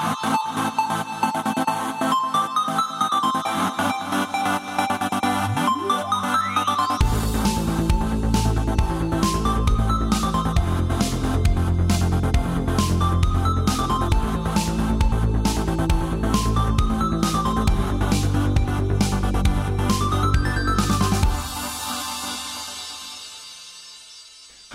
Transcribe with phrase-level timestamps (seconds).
[0.00, 1.27] Thank you.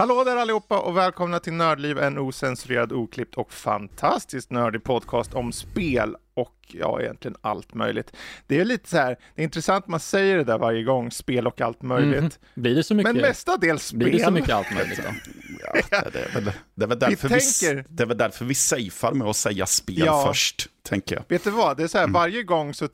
[0.04, 5.52] Hallå där allihopa och välkomna till Nördliv, en osensurerad, oklippt och fantastiskt nördig podcast om
[5.52, 8.16] spel och ja, egentligen allt möjligt.
[8.47, 11.47] Det är lite så här, det är intressant man säger det där varje gång, spel
[11.47, 12.20] och allt möjligt.
[12.20, 12.31] Mm.
[12.53, 13.13] Blir det så mycket?
[13.13, 13.99] Men mestadels spel.
[13.99, 15.09] Blir det så mycket allt möjligt då?
[15.91, 16.44] ja, det, är väl,
[16.76, 17.85] det, är väl därför vi, tänker...
[17.90, 20.26] det är väl därför vi safear med att säga spel ja.
[20.27, 21.23] först, tänker jag.
[21.27, 22.13] Vet du vad, det är så här, mm.
[22.13, 22.88] varje gång så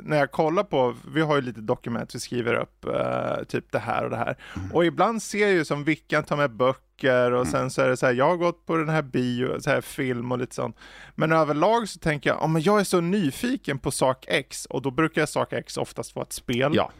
[0.00, 3.78] när jag kollar på, vi har ju lite dokument vi skriver upp, uh, typ det
[3.78, 4.36] här och det här.
[4.56, 4.72] Mm.
[4.72, 7.52] Och ibland ser jag ju som Vickan tar med böcker och mm.
[7.52, 9.80] sen så är det så här, jag har gått på den här bio, så här
[9.80, 10.76] film och lite sånt.
[11.14, 14.82] Men överlag så tänker jag, ja men jag är så nyfiken på sak X och
[14.82, 16.72] då brukar sak X oftast vara ett spel.
[16.74, 16.90] Ja.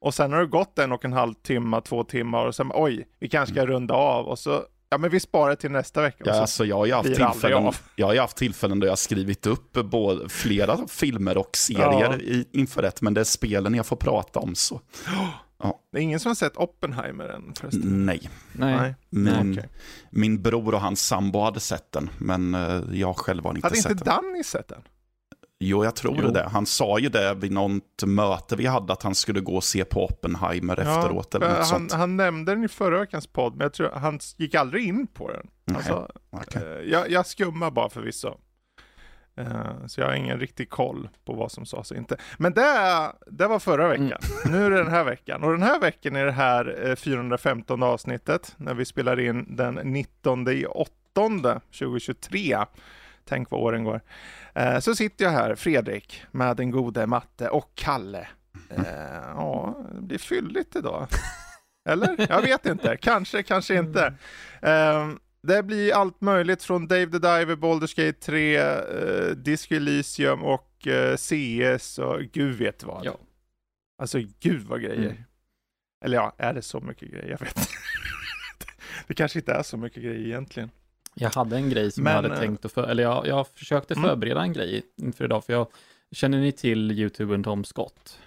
[0.00, 3.08] Och sen har det gått en och en halv timme, två timmar och sen, oj,
[3.20, 3.72] vi kanske ska mm.
[3.72, 6.24] runda av och så Ja men vi sparar till nästa vecka.
[6.26, 9.46] Ja, alltså jag har ju haft tillfällen, jag har haft tillfällen då jag har skrivit
[9.46, 12.16] upp både flera filmer och serier ja.
[12.16, 14.80] i, inför det, men det är spelen jag får prata om så.
[15.62, 15.80] Ja.
[15.92, 18.06] Det är ingen som har sett Oppenheimer än förresten?
[18.06, 18.30] Nej.
[18.52, 18.94] Nej.
[19.10, 19.68] Min, okay.
[20.10, 23.76] min bror och hans sambo hade sett den, men eh, jag själv har inte hade
[23.76, 24.08] sett den.
[24.08, 24.82] Hade inte Danny sett den?
[25.62, 26.30] Jo, jag tror jo.
[26.30, 26.48] det.
[26.48, 29.84] Han sa ju det vid något möte vi hade, att han skulle gå och se
[29.84, 31.34] på Oppenheimer ja, efteråt.
[31.34, 31.92] Eller något han, sånt.
[31.92, 35.30] han nämnde den i förra veckans podd, men jag tror han gick aldrig in på
[35.32, 35.76] den.
[35.76, 36.62] Alltså, okay.
[36.62, 38.34] eh, jag, jag skummar bara förvisso.
[39.40, 42.16] Uh, så jag har ingen riktig koll på vad som sades och inte.
[42.38, 44.02] Men det, det var förra mm.
[44.02, 44.20] veckan.
[44.44, 44.58] Mm.
[44.58, 45.42] Nu är det den här veckan.
[45.42, 49.74] Och den här veckan är det här 415 eh, avsnittet när vi spelar in den
[49.74, 50.90] 19 i 8
[51.78, 52.56] 2023.
[53.24, 54.00] Tänk vad åren går.
[54.58, 58.28] Uh, så sitter jag här, Fredrik, med den gode Matte och Kalle.
[58.78, 58.84] Uh,
[59.34, 61.06] ja, det blir fylligt idag.
[61.88, 62.26] Eller?
[62.28, 62.96] Jag vet inte.
[62.96, 64.14] Kanske, kanske inte.
[64.66, 70.42] Uh, det blir allt möjligt från Dave the Diver, Baldur's Gate 3, eh, Disco Elysium
[70.44, 73.04] och eh, CS och gud vet vad.
[73.04, 73.18] Ja.
[74.02, 75.10] Alltså gud vad grejer.
[75.10, 75.22] Mm.
[76.04, 77.28] Eller ja, är det så mycket grejer?
[77.28, 77.70] Jag vet inte.
[79.06, 80.70] det kanske inte är så mycket grejer egentligen.
[81.14, 83.48] Jag hade en grej som Men, jag hade eh, tänkt att, för, eller jag, jag
[83.48, 84.08] försökte mm.
[84.08, 85.66] förbereda en grej inför idag, för jag
[86.12, 88.18] känner ni till youtubern Tom Scott?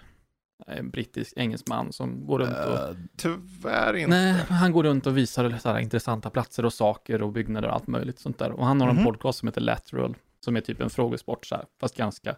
[0.66, 2.90] en brittisk engelsman som går runt och...
[2.90, 4.10] Uh, tyvärr inte.
[4.10, 7.74] Nej, han går runt och visar så här intressanta platser och saker och byggnader och
[7.74, 8.50] allt möjligt sånt där.
[8.50, 9.06] Och han har mm -hmm.
[9.06, 12.36] en podcast som heter Lateral, som är typ en frågesport så här, fast ganska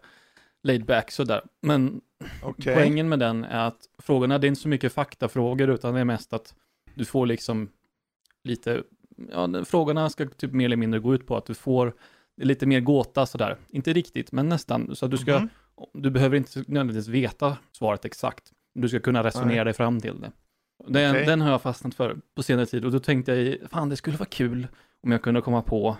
[0.62, 1.43] laid back sådär.
[1.62, 2.01] Men
[2.43, 2.75] okay.
[2.75, 6.05] poängen med den är att frågorna, det är inte så mycket faktafrågor, utan det är
[6.05, 6.55] mest att
[6.95, 7.69] du får liksom
[8.45, 8.83] lite,
[9.31, 11.93] ja, frågorna ska typ mer eller mindre gå ut på att du får
[12.37, 13.56] lite mer gåta sådär.
[13.69, 14.97] Inte riktigt, men nästan.
[14.97, 15.49] Så du ska mm
[15.93, 18.53] du behöver inte nödvändigtvis veta svaret exakt.
[18.75, 19.65] Du ska kunna resonera Nej.
[19.65, 20.32] dig fram till det.
[20.88, 21.25] Den, okay.
[21.25, 24.16] den har jag fastnat för på senare tid och då tänkte jag, fan det skulle
[24.16, 24.69] vara kul
[25.03, 25.97] om jag kunde komma på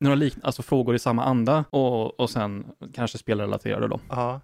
[0.00, 4.00] några lik alltså frågor i samma anda och, och sen kanske spelrelaterade då.
[4.08, 4.40] Ja.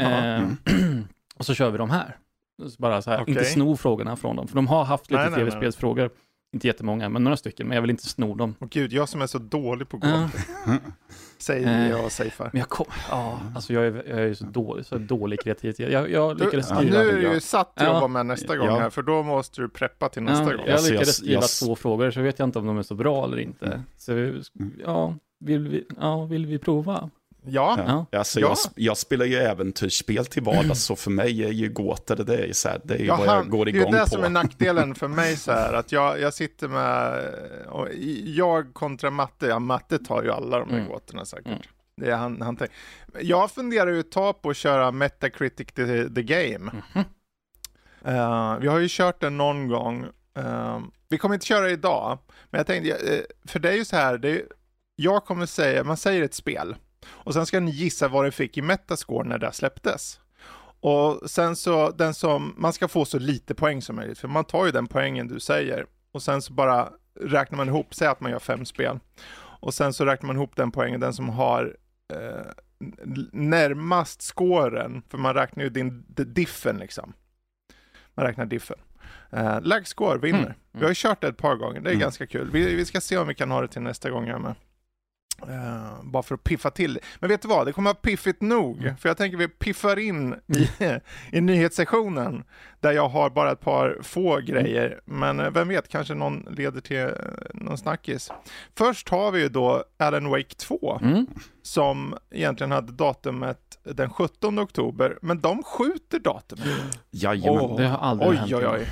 [0.00, 0.48] Eh,
[1.36, 2.16] och så kör vi de här.
[2.68, 3.34] Så bara så här, okay.
[3.34, 6.10] inte sno frågorna från dem, för de har haft lite tv-spelsfrågor.
[6.52, 8.54] Inte jättemånga, men några stycken, men jag vill inte sno dem.
[8.60, 10.30] Åh gud, jag som är så dålig på gåtor.
[10.68, 10.74] Uh.
[11.38, 12.50] Säger jag och safear.
[12.52, 15.92] Men jag kom, ja, alltså jag är, jag är så dålig, så dålig kreativitet.
[15.92, 16.82] Jag, jag lyckades skriva.
[16.82, 18.78] Ja, nu är du ju satt att jobba med nästa gång ja.
[18.78, 20.66] här, för då måste du preppa till nästa ja, gång.
[20.66, 23.38] Jag lyckades skriva två frågor, så vet jag inte om de är så bra eller
[23.38, 23.66] inte.
[23.66, 23.80] Mm.
[23.96, 24.42] Så
[24.84, 27.10] ja, vill vi, ja, vill vi prova?
[27.50, 28.06] Ja.
[28.10, 28.18] ja.
[28.18, 28.46] Alltså, ja.
[28.48, 32.52] Jag, jag, spelar ju äventyrsspel till vardags, så för mig är ju gåtor, det är,
[32.52, 33.90] så här, det är ju ja, vad jag går igång på.
[33.90, 34.10] Det är det på.
[34.10, 37.24] som är nackdelen för mig, så här, att jag, jag sitter med,
[37.68, 37.88] och
[38.24, 40.88] jag kontra matte, ja matte tar ju alla de här mm.
[40.88, 41.46] gåtorna säkert.
[41.46, 41.58] Mm.
[41.96, 42.58] Det är han, han
[43.20, 46.70] jag funderar ju ett tag på att köra Metacritic the, the Game.
[46.94, 47.04] Mm
[48.06, 50.04] uh, vi har ju kört den någon gång.
[50.38, 52.18] Uh, vi kommer inte köra idag,
[52.50, 54.42] men jag tänkte, uh, för det är ju så här, det är,
[54.96, 56.76] jag kommer säga, man säger ett spel.
[57.10, 60.20] Och sen ska ni gissa vad det fick i Metascore när det släpptes.
[60.80, 64.44] Och sen så, den som, man ska få så lite poäng som möjligt, för man
[64.44, 65.86] tar ju den poängen du säger.
[66.12, 66.88] Och sen så bara
[67.20, 68.98] räknar man ihop, säg att man gör fem spel.
[69.60, 71.76] Och sen så räknar man ihop den poängen, den som har
[72.12, 72.46] eh,
[73.32, 77.12] närmast scoren, för man räknar ju din diffen liksom.
[78.14, 78.78] Man räknar diffen.
[79.30, 80.38] Eh, lägst score vinner.
[80.38, 80.50] Mm.
[80.50, 80.58] Mm.
[80.72, 82.00] Vi har ju kört det ett par gånger, det är mm.
[82.00, 82.50] ganska kul.
[82.50, 84.54] Vi, vi, ska se om vi kan ha det till nästa gång jag med.
[85.42, 88.42] Uh, bara för att piffa till Men vet du vad, det kommer att vara piffigt
[88.42, 88.78] nog.
[88.78, 88.96] Mm.
[88.96, 90.68] För jag tänker vi piffar in i,
[91.36, 92.44] i nyhetssektionen.
[92.80, 95.00] Där jag har bara ett par få grejer.
[95.04, 97.12] Men uh, vem vet, kanske någon leder till uh,
[97.54, 98.30] någon snackis.
[98.78, 100.98] Först har vi ju då Alan Wake 2.
[101.02, 101.26] Mm.
[101.62, 105.18] Som egentligen hade datumet den 17 oktober.
[105.22, 106.66] Men de skjuter datumet.
[107.10, 107.60] Jajamän.
[107.60, 108.52] Oh, det har aldrig oj, hänt.
[108.52, 108.86] Oj, oj, oj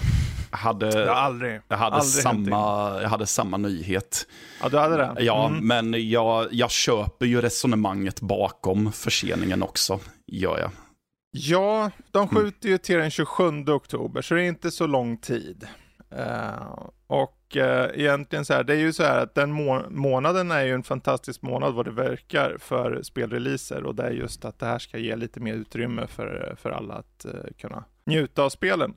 [0.50, 4.26] hade, jag, aldrig, jag, hade aldrig samma, jag hade samma nyhet.
[4.62, 5.14] Ja, du hade det?
[5.18, 5.66] Ja, mm.
[5.66, 10.70] men jag, jag köper ju resonemanget bakom förseningen också, gör jag.
[11.30, 12.72] Ja, de skjuter mm.
[12.72, 15.66] ju till den 27 oktober, så det är inte så lång tid.
[16.12, 20.50] Uh, och uh, egentligen så här, det är ju så här att den må månaden
[20.50, 24.58] är ju en fantastisk månad vad det verkar för spelreleaser och det är just att
[24.58, 28.50] det här ska ge lite mer utrymme för, för alla att uh, kunna njuta av
[28.50, 28.94] spelen.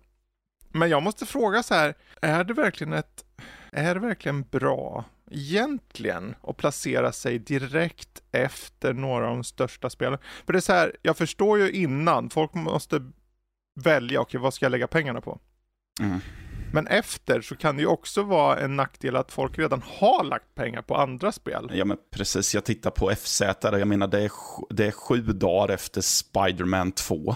[0.70, 3.26] Men jag måste fråga så här, är det verkligen ett,
[3.72, 10.20] är det verkligen bra egentligen att placera sig direkt efter några av de största spelen?
[10.46, 13.12] För det är så här, jag förstår ju innan, folk måste
[13.84, 15.40] välja, okej okay, vad ska jag lägga pengarna på?
[16.02, 16.20] Mm.
[16.74, 20.56] Men efter så kan det ju också vara en nackdel att folk redan har lagt
[20.56, 21.72] pengar på andra spel.
[21.74, 24.32] Ja men precis, jag tittar på FZ där, jag menar det är,
[24.70, 27.36] det är sju dagar efter Spiderman 2.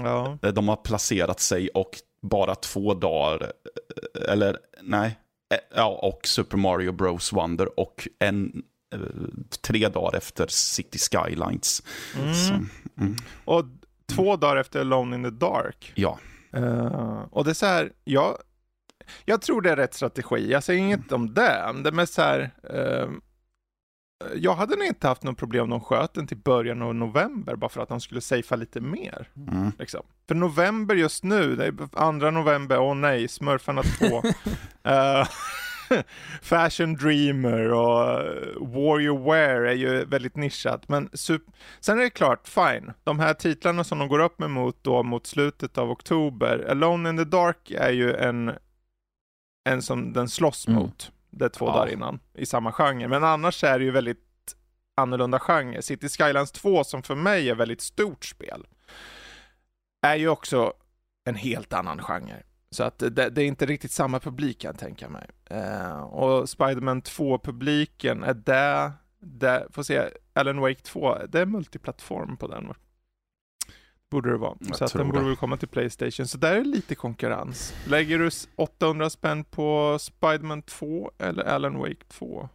[0.00, 0.38] Ja.
[0.52, 1.90] De har placerat sig och
[2.26, 3.52] bara två dagar,
[4.14, 5.18] eh, eller nej,
[5.54, 8.62] eh, ja, och Super Mario Bros Wonder och en,
[8.94, 9.00] eh,
[9.60, 11.82] tre dagar efter City Skylines.
[12.16, 12.34] Mm.
[12.34, 12.52] Så,
[13.00, 13.16] mm.
[13.44, 13.64] Och
[14.06, 15.92] två dagar efter Alone in the Dark.
[15.94, 16.18] Ja.
[16.56, 18.36] Uh, och det är så här, jag,
[19.24, 20.50] jag tror det är rätt strategi.
[20.50, 21.74] Jag säger inget om det.
[21.82, 23.10] Det är mest så här, uh,
[24.34, 27.56] jag hade nog inte haft något problem om de sköt den till början av november
[27.56, 29.28] bara för att de skulle safea lite mer.
[29.36, 29.72] Mm.
[29.78, 30.02] Liksom.
[30.28, 34.06] För november just nu, det är andra november, åh oh nej, Smurfarna 2.
[34.06, 34.24] uh,
[34.84, 35.26] eh,
[36.42, 40.88] Fashion Dreamer och uh, Warrior Wear är ju väldigt nischat.
[40.88, 41.10] Men
[41.80, 42.92] sen är det klart, fine.
[43.04, 46.66] De här titlarna som de går upp med mot då mot slutet av oktober.
[46.70, 48.52] Alone in the Dark är ju en,
[49.68, 50.82] en som den slåss mm.
[50.82, 51.12] mot.
[51.30, 51.72] Det är två ja.
[51.72, 53.08] dagar innan i samma genre.
[53.08, 54.18] Men annars är det ju väldigt
[54.94, 55.82] annorlunda genre.
[55.82, 58.66] City Skylines 2 som för mig är väldigt stort spel
[60.02, 60.72] är ju också
[61.24, 62.42] en helt annan genre.
[62.70, 65.28] Så att det, det, är inte riktigt samma publik kan jag tänka mig.
[65.50, 72.36] Uh, och Spiderman 2-publiken är det, det, får se, Alan Wake 2, det är multiplattform
[72.36, 72.72] på den.
[74.10, 74.56] Borde det vara.
[74.60, 76.28] Jag så att den borde väl komma till Playstation.
[76.28, 77.74] Så där är lite konkurrens.
[77.86, 82.48] Lägger du 800 spänn på Spiderman 2 eller Alan Wake 2?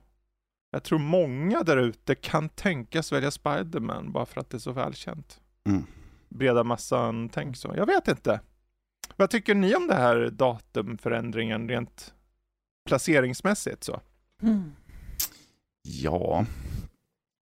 [0.71, 4.71] Jag tror många där ute kan tänkas välja Spiderman bara för att det är så
[4.71, 5.39] välkänt.
[5.65, 5.83] Mm.
[6.29, 7.73] Breda massan tänk så.
[7.75, 8.39] Jag vet inte.
[9.15, 12.13] Vad tycker ni om det här datumförändringen rent
[12.87, 14.01] placeringsmässigt så?
[14.41, 14.71] Mm.
[15.83, 16.45] Ja,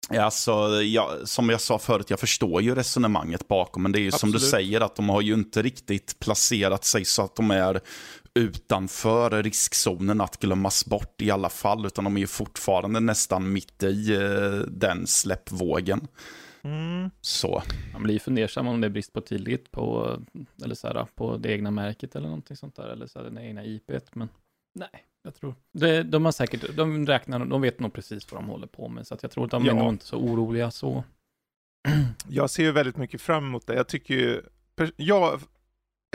[0.08, 4.08] Alltså, jag, som jag sa förut, jag förstår ju resonemanget bakom, men det är ju
[4.08, 4.20] Absolut.
[4.20, 7.80] som du säger att de har ju inte riktigt placerat sig så att de är
[8.34, 13.82] utanför riskzonen att glömmas bort i alla fall, utan de är ju fortfarande nästan mitt
[13.82, 16.08] i eh, den släppvågen.
[16.62, 17.10] Mm.
[17.20, 17.62] Så.
[17.92, 20.16] Man blir fundersam om det är brist på tillit på,
[20.64, 23.38] eller så här, på det egna märket eller någonting sånt där, eller så här, den
[23.38, 24.28] egna IPet, men
[24.74, 25.04] nej.
[25.22, 25.54] Jag tror.
[25.72, 29.06] Det, de har säkert, de räknar, de vet nog precis vad de håller på med,
[29.06, 29.72] så att jag tror att de ja.
[29.72, 31.04] är nog inte så oroliga så.
[32.28, 33.74] Jag ser ju väldigt mycket fram emot det.
[33.74, 34.42] Jag tycker ju,
[34.96, 35.40] jag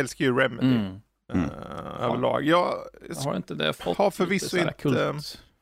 [0.01, 0.67] älskar ju Remedy.
[0.67, 1.01] Mm.
[1.33, 1.49] Mm.
[1.49, 1.55] Uh,
[1.99, 2.43] överlag.
[2.43, 2.73] Jag,
[3.09, 5.13] jag har inte det fått har förvisso lite inte...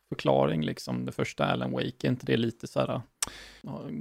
[0.10, 3.02] förklaring liksom, det första Alan Wake, är inte det lite så här...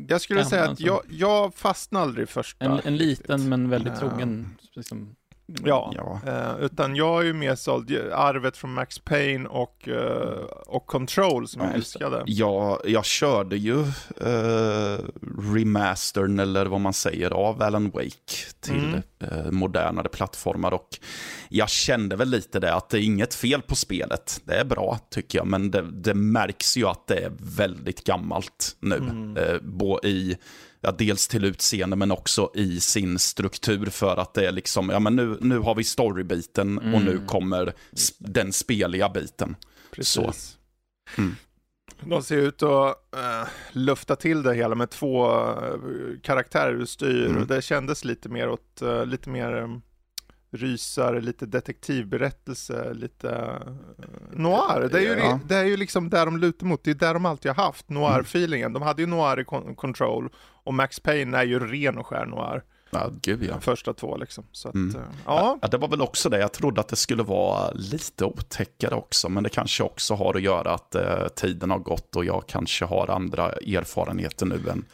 [0.08, 2.64] Jag skulle säga att jag, jag fastnade aldrig första.
[2.64, 5.16] En, en liten men väldigt trogen liksom,
[5.64, 6.20] Ja, ja.
[6.26, 11.48] Eh, utan jag är ju mer såld arvet från Max Payne och, eh, och Control
[11.48, 12.22] som ja, jag älskade.
[12.26, 13.80] Ja, jag körde ju
[14.20, 14.98] eh,
[15.54, 19.02] remastern eller vad man säger av Alan Wake till mm.
[19.20, 20.88] eh, modernare plattformar och
[21.48, 24.40] jag kände väl lite det att det är inget fel på spelet.
[24.44, 28.76] Det är bra tycker jag, men det, det märks ju att det är väldigt gammalt
[28.80, 28.96] nu.
[28.96, 29.36] Mm.
[29.36, 30.36] Eh, i
[30.80, 35.00] ja, dels till utseende men också i sin struktur för att det är liksom, ja
[35.00, 36.94] men nu, nu har vi storybiten mm.
[36.94, 37.26] och nu mm.
[37.26, 37.72] kommer
[38.18, 39.56] den speliga biten.
[39.90, 40.12] Precis.
[40.12, 40.32] Så.
[41.18, 41.36] Mm.
[42.00, 47.26] De ser ut att uh, lufta till det hela med två uh, karaktärer du styr
[47.26, 47.42] mm.
[47.42, 49.80] och det kändes lite mer åt, uh, lite mer
[50.50, 53.72] rysare, lite detektivberättelse, lite uh,
[54.32, 54.88] noir.
[54.92, 55.40] Det är, ju, ja.
[55.44, 57.88] det är ju liksom där de lutar mot, det är där de alltid har haft
[57.88, 58.72] noir-feelingen.
[58.72, 60.30] De hade ju noir i control
[60.64, 62.62] och Max Payne är ju ren och skär noir.
[62.90, 63.52] Ja, gud ja.
[63.52, 64.44] De första två liksom.
[64.52, 65.02] Så att, mm.
[65.26, 65.58] ja.
[65.62, 65.68] ja.
[65.68, 69.42] Det var väl också det, jag trodde att det skulle vara lite otäckare också, men
[69.42, 73.10] det kanske också har att göra att eh, tiden har gått och jag kanske har
[73.10, 74.84] andra erfarenheter nu än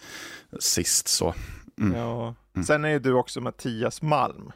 [0.60, 1.08] sist.
[1.08, 1.34] Så,
[1.80, 1.98] mm.
[1.98, 2.34] Ja.
[2.54, 2.66] Mm.
[2.66, 4.52] Sen är ju du också Mattias Malm.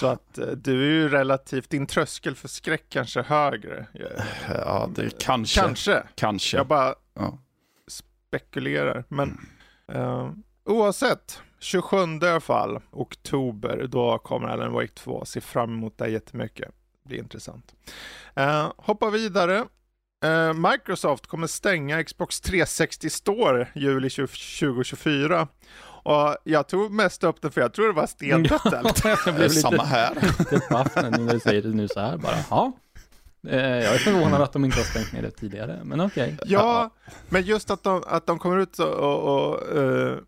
[0.00, 3.86] Så att eh, du är ju relativt, din tröskel för skräck kanske högre.
[4.48, 5.60] Ja, det kanske.
[5.60, 6.02] Kanske.
[6.14, 6.56] Kanske.
[6.56, 7.38] Jag bara ja.
[7.88, 9.04] spekulerar.
[9.08, 9.38] Men
[9.88, 10.02] mm.
[10.02, 10.32] uh,
[10.64, 15.24] oavsett, 27 i alla fall, oktober, då kommer Alan Wake 2.
[15.24, 16.68] Se fram emot det jättemycket.
[17.02, 17.74] Det blir intressant.
[18.40, 19.64] Uh, hoppa vidare.
[20.24, 25.48] Uh, Microsoft kommer stänga Xbox 360 Store juli 2024.
[26.02, 29.02] Och jag tog mest upp det för jag tror det var stendött allt.
[29.24, 30.14] det blev samma här.
[30.38, 32.36] lite paff när du säger det nu så här bara.
[32.50, 32.72] Ja.
[33.46, 36.34] Eh, jag är förvånad att de inte har stängt ner det tidigare, men okej.
[36.34, 36.52] Okay.
[36.52, 36.90] Ja,
[37.28, 40.18] men just att de, att de kommer ut och, och, och uh,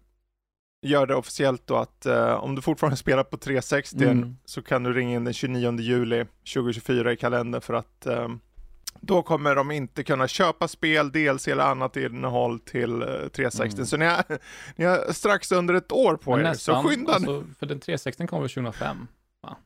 [0.86, 4.36] gör det officiellt då att uh, om du fortfarande spelar på 360 mm.
[4.44, 8.40] så kan du ringa in den 29 juli 2024 i kalendern för att um,
[9.00, 13.00] då kommer de inte kunna köpa spel, DLC eller annat innehåll till
[13.32, 13.64] 360.
[13.64, 13.86] Eh, mm.
[13.86, 14.24] Så ni har,
[14.76, 17.80] ni har strax under ett år på Men er, nästan, så skynda alltså, För den
[17.80, 19.06] 360 kom väl 2005?
[19.42, 19.56] Va?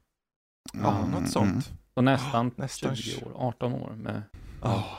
[0.73, 1.11] Ja, mm.
[1.11, 1.73] något sånt.
[1.95, 4.23] Så nästan, oh, nästan 20 år, 18 år med...
[4.63, 4.95] Oh.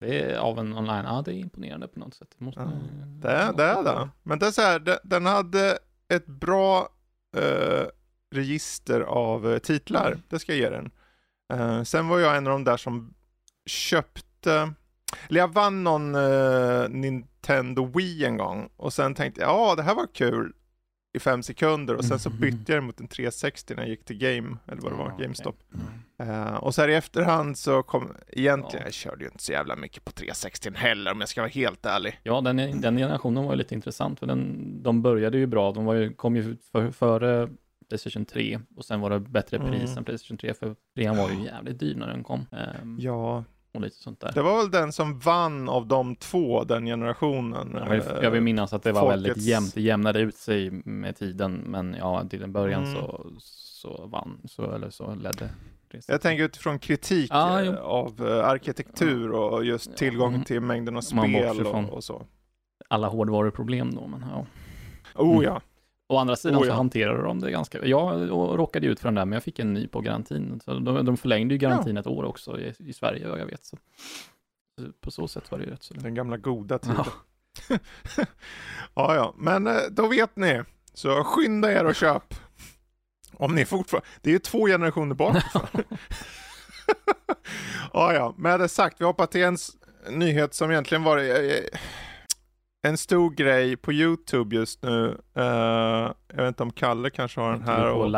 [0.00, 2.28] Det är av en online, ja det är imponerande på något sätt.
[2.38, 2.70] Det, måste, ja.
[3.06, 4.08] det, är, det är det.
[4.22, 6.88] Men det är så här, den hade ett bra
[7.36, 7.86] eh,
[8.34, 10.22] register av eh, titlar, mm.
[10.28, 10.90] det ska jag ge den.
[11.52, 13.14] Uh, sen var jag en av de där som
[13.66, 14.72] köpte,
[15.28, 19.82] eller jag vann någon uh, Nintendo Wii en gång och sen tänkte jag, ja det
[19.82, 20.52] här var kul
[21.16, 22.40] i fem sekunder och sen så mm.
[22.40, 25.56] bytte jag mot en 360 när jag gick till Game, eller vad det var, GameStop.
[26.18, 26.28] Okay.
[26.28, 28.86] Uh, och så här i efterhand så kom, egentligen, ja.
[28.86, 31.86] jag körde ju inte så jävla mycket på 360 heller om jag ska vara helt
[31.86, 32.20] ärlig.
[32.22, 35.84] Ja, den, den generationen var ju lite intressant för den, de började ju bra, de
[35.84, 37.48] var ju, kom ju för, före
[37.88, 39.98] Playstation 3 och sen var det bättre pris mm.
[39.98, 42.46] än Playstation 3 för 3 var ju jävligt dyr när den kom.
[42.82, 43.44] Um, ja,
[43.76, 44.32] och lite sånt där.
[44.32, 47.74] Det var väl den som vann av de två, den generationen.
[47.74, 49.26] Jag vill, jag vill minnas att det var folkets...
[49.26, 52.94] väldigt jämnt, det jämnade ut sig med tiden, men ja, till en början mm.
[52.94, 55.50] så, så vann, så, eller så ledde
[56.06, 60.44] jag tänker utifrån kritik ah, av eh, arkitektur och just tillgång mm.
[60.44, 62.26] till mängden av spel och, och, så.
[62.88, 64.46] Alla hårdvaruproblem då, men ja.
[65.14, 65.60] Oh ja.
[66.08, 66.72] Å andra sidan oh, ja.
[66.72, 69.74] så hanterar de det ganska, jag råkade ut för den där, men jag fick en
[69.74, 70.60] ny på garantin.
[70.64, 72.00] Så de, de förlängde ju garantin ja.
[72.00, 73.64] ett år också i, i Sverige, vad jag vet.
[73.64, 73.76] Så.
[75.00, 75.94] På så sätt var det ju rätt så.
[75.94, 76.96] Den gamla goda tiden.
[77.68, 77.78] Ja.
[78.94, 80.62] ja, ja, men eh, då vet ni.
[80.94, 82.34] Så skynda er och köp.
[83.32, 85.36] Om ni fortfarande, det är ju två generationer bak.
[87.92, 89.56] ja, ja, med det sagt, vi hoppar till en
[90.10, 91.60] nyhet som egentligen var eh,
[92.82, 95.18] en stor grej på YouTube just nu.
[95.36, 95.44] Uh,
[96.28, 97.90] jag vet inte om Kalle kanske har den här.
[97.90, 98.10] Och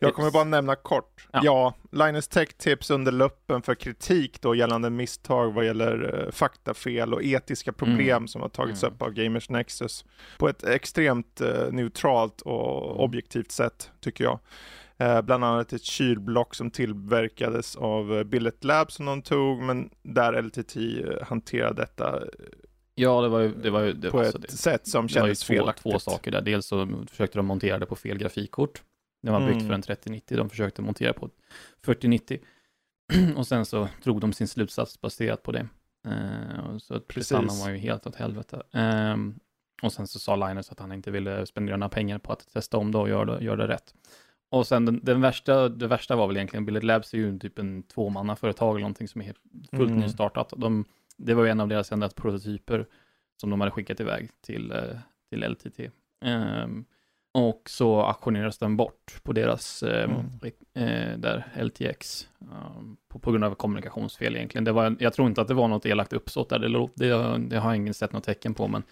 [0.00, 1.28] jag kommer bara nämna kort.
[1.32, 1.40] Ja.
[1.42, 7.14] ja, Linus Tech Tips under luppen för kritik då gällande misstag vad gäller uh, faktafel
[7.14, 8.28] och etiska problem mm.
[8.28, 8.94] som har tagits mm.
[8.94, 10.04] upp av Gamers Nexus
[10.38, 12.96] på ett extremt uh, neutralt och mm.
[12.96, 14.38] objektivt sätt tycker jag.
[14.98, 20.42] Eh, bland annat ett kylblock som tillverkades av Billet Lab som de tog, men där
[20.42, 20.76] LTT
[21.28, 22.22] hanterade detta
[22.94, 24.50] Ja, det var ju, det var ju det på ett det.
[24.50, 26.40] sätt som kändes det var ju två, två saker där.
[26.40, 28.82] Dels så försökte de montera det på fel grafikkort.
[29.22, 29.66] Det var byggt mm.
[29.66, 31.30] för en 3090, de försökte montera på
[31.84, 32.38] 4090.
[33.36, 35.68] och sen så drog de sin slutsats baserat på det.
[36.06, 38.62] Uh, så att prestandan var ju helt åt helvete.
[38.72, 39.38] Um,
[39.82, 42.76] och sen så sa Linus att han inte ville spendera några pengar på att testa
[42.76, 43.94] om det och göra det, gör det rätt.
[44.50, 47.58] Och sen den, den, värsta, det värsta var väl egentligen, Billet Labs är ju typ
[47.58, 49.38] en tvåmannaföretag eller någonting som är helt
[49.70, 50.00] fullt mm.
[50.00, 50.52] nystartat.
[50.56, 50.84] De
[51.16, 52.86] det var ju en av deras enda prototyper
[53.40, 54.98] som de hade skickat iväg till, eh,
[55.30, 55.80] till LTT.
[55.80, 55.90] Um,
[56.30, 56.84] ehm,
[57.34, 60.26] och så auktionerades den bort på deras, eh, mm.
[60.74, 64.64] eh, där, LTX, um, på, på, grund av kommunikationsfel egentligen.
[64.64, 67.58] Det var, jag tror inte att det var något elakt uppsåt där, det, det, det
[67.58, 68.82] har jag ingen sett något tecken på, men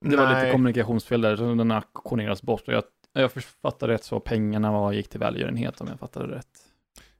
[0.00, 0.16] det Nej.
[0.16, 2.68] var lite kommunikationsfel där, så den auktioneras bort.
[2.68, 6.58] Och jag, jag fattade rätt så, pengarna var, gick till välgörenhet om jag fattade rätt.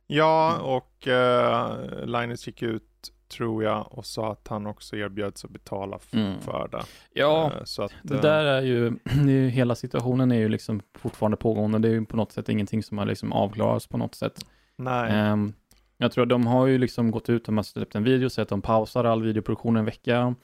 [0.07, 2.94] Ja, och uh, Linus gick ut
[3.28, 6.40] tror jag, och sa att han också erbjöds att betala mm.
[6.40, 6.83] för det.
[7.12, 10.49] Ja, uh, så att, det där är ju, det är ju, hela situationen är ju
[10.49, 11.78] liksom fortfarande pågående.
[11.78, 14.47] Det är ju på något sätt ingenting som har liksom avklarats på något sätt.
[14.76, 15.31] Nej.
[15.33, 15.52] Um,
[15.97, 18.49] jag tror att de har ju liksom gått ut och släppt en video, så att
[18.49, 20.35] de pausar all videoproduktion en vecka.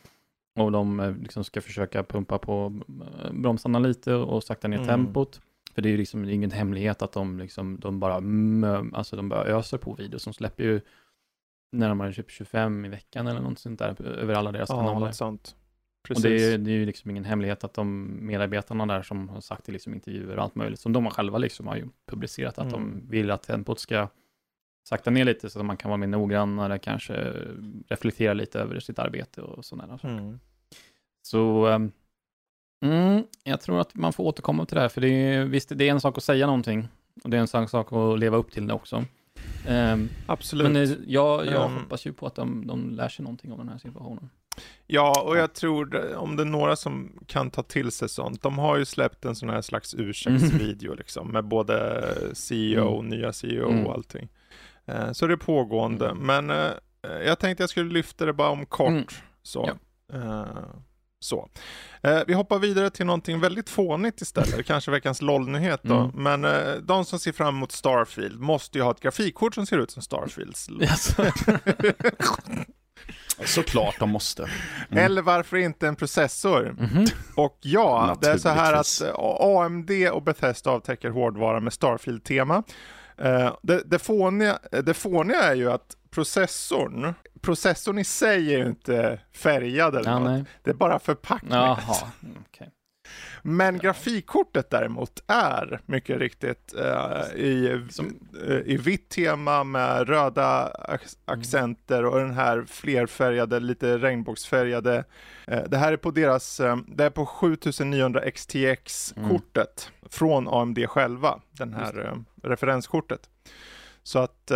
[0.58, 4.88] Och de eh, liksom ska försöka pumpa på eh, bromsarna lite och sakta ner mm.
[4.88, 5.40] tempot.
[5.74, 8.14] För det är ju liksom ingen hemlighet att de liksom, de bara,
[8.92, 10.24] alltså de bara öser på videos.
[10.24, 10.80] De släpper ju
[11.72, 15.06] närmare typ 25 i veckan eller något sånt där över alla deras ja, kanaler.
[15.06, 15.56] Något sånt.
[16.02, 16.24] Precis.
[16.24, 19.40] Och det är, det är ju liksom ingen hemlighet att de medarbetarna där som har
[19.40, 22.58] sagt i liksom intervjuer och allt möjligt, som de har själva liksom har ju publicerat
[22.58, 22.72] att mm.
[22.72, 24.08] de vill att tempot ska
[24.88, 27.32] sakta ner lite så att man kan vara mer noggrannare, kanske
[27.88, 30.18] reflektera lite över sitt arbete och sådana saker.
[30.18, 30.40] Mm.
[31.22, 31.92] Så ehm,
[32.84, 35.88] mm, jag tror att man får återkomma till det här, för det är, visst, det
[35.88, 36.88] är en sak att säga någonting
[37.24, 39.04] och det är en sak att leva upp till det också.
[39.68, 40.72] Um, Absolut.
[40.72, 43.68] Men jag, jag um, hoppas ju på att de, de lär sig någonting om den
[43.68, 44.30] här situationen.
[44.86, 48.42] Ja, och jag tror om det är några som kan ta till sig sånt.
[48.42, 53.08] De har ju släppt en sån här slags ursäktsvideo liksom med både CEO, mm.
[53.10, 53.86] nya CEO och mm.
[53.86, 54.28] allting.
[54.88, 56.26] Uh, så det är pågående, mm.
[56.26, 58.88] men uh, jag tänkte jag skulle lyfta det bara om kort.
[58.88, 59.04] Mm.
[59.42, 59.70] Så.
[60.12, 60.18] Ja.
[60.18, 60.46] Uh,
[61.20, 61.48] så.
[62.02, 65.96] Eh, vi hoppar vidare till någonting väldigt fånigt istället, kanske veckans LOL-nyhet då.
[65.96, 66.10] Mm.
[66.14, 69.78] Men eh, de som ser fram emot Starfield måste ju ha ett grafikkort som ser
[69.78, 70.68] ut som Starfields.
[73.44, 74.42] Såklart de måste.
[74.90, 75.04] Mm.
[75.04, 76.68] Eller varför inte en processor?
[76.68, 77.12] Mm -hmm.
[77.34, 82.62] Och ja, det är så här att eh, AMD och Bethesda avtäcker hårdvara med Starfield-tema.
[83.24, 88.66] Uh, det, det, fåniga, det fåniga är ju att processorn, processorn i sig är ju
[88.66, 90.30] inte färgad eller ja, något.
[90.30, 90.44] Nej.
[90.62, 91.76] Det är bara förpackningen.
[92.50, 92.68] Okay.
[93.42, 97.68] Men grafikkortet däremot är mycket riktigt uh, i,
[98.48, 100.72] uh, i vitt tema med röda
[101.24, 105.04] accenter och den här flerfärgade, lite regnbågsfärgade.
[105.50, 110.10] Uh, det här är på deras, det är på 7900 XTX-kortet mm.
[110.10, 113.30] från AMD själva, den här referenskortet.
[114.02, 114.50] Så att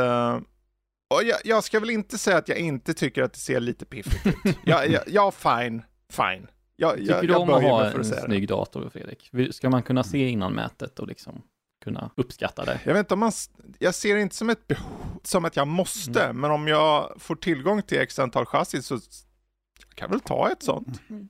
[1.09, 4.27] jag, jag, ska väl inte säga att jag inte tycker att det ser lite piffigt
[4.27, 4.57] ut.
[4.65, 5.83] ja, ja, ja, fine,
[6.13, 6.47] fine.
[6.77, 9.31] Jag, Tycker jag, du om att ha en snygg dator, Fredrik?
[9.55, 11.43] Ska man kunna se innan mätet och liksom
[11.85, 12.81] kunna uppskatta det?
[12.85, 13.33] Jag vet inte om man,
[13.79, 16.41] jag ser det inte som ett behov, som att jag måste, mm.
[16.41, 20.63] men om jag får tillgång till x antal chassi så jag kan väl ta ett
[20.63, 21.01] sånt.
[21.11, 21.29] Mm.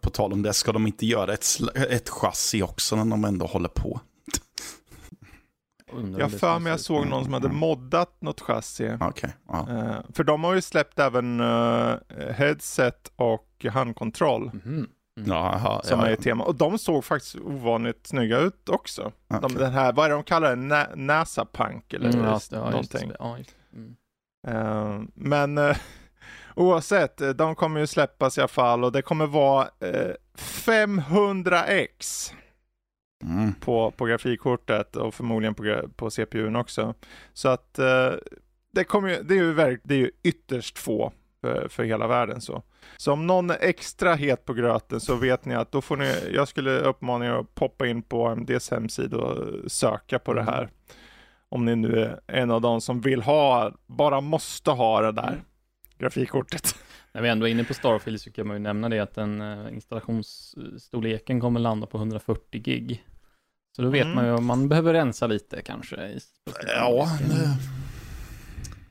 [0.00, 3.46] På tal om det, ska de inte göra ett, ett chassi också när de ändå
[3.46, 4.00] håller på?
[6.18, 8.96] Jag för mig jag såg någon som hade moddat något chassi.
[9.00, 9.30] Okay.
[9.48, 9.66] Ja.
[9.70, 11.96] Uh, för de har ju släppt även uh,
[12.30, 14.50] headset och handkontroll.
[14.64, 14.86] Mm.
[15.18, 15.30] Mm.
[15.30, 16.44] Jaha, som ja, är tema.
[16.44, 19.12] Och de såg faktiskt ovanligt snygga ut också.
[19.28, 19.40] Okay.
[19.40, 20.56] De, den här, vad är det de kallar det?
[20.56, 23.12] Na NASA Punk eller mm, just, någonting.
[23.18, 23.96] Ja, just, mm.
[24.48, 25.74] uh, men
[26.56, 29.68] oavsett, de kommer ju släppas i alla fall och det kommer vara
[30.36, 32.32] 500x.
[33.24, 33.54] Mm.
[33.54, 36.94] på, på grafikkortet och förmodligen på, på CPUn också.
[37.32, 38.12] Så att eh,
[38.72, 42.40] det, kommer, det, är ju det är ju ytterst få för, för, hela världen.
[42.40, 42.62] Så.
[42.96, 46.14] så om någon är extra het på gröten så vet ni att då får ni,
[46.34, 50.54] jag skulle uppmana er att poppa in på AMDs hemsida och söka på det mm.
[50.54, 50.68] här.
[51.48, 55.28] Om ni nu är en av de som vill ha, bara måste ha det där
[55.28, 55.40] mm.
[55.98, 56.74] grafikkortet.
[57.12, 59.40] När vi ändå är inne på Starfield så kan man ju nämna det att den
[59.40, 63.04] uh, installationsstorleken kommer landa på 140 gig.
[63.78, 64.14] Så då vet mm.
[64.14, 65.96] man ju om man behöver rensa lite kanske.
[65.96, 66.20] I,
[66.66, 67.08] ja,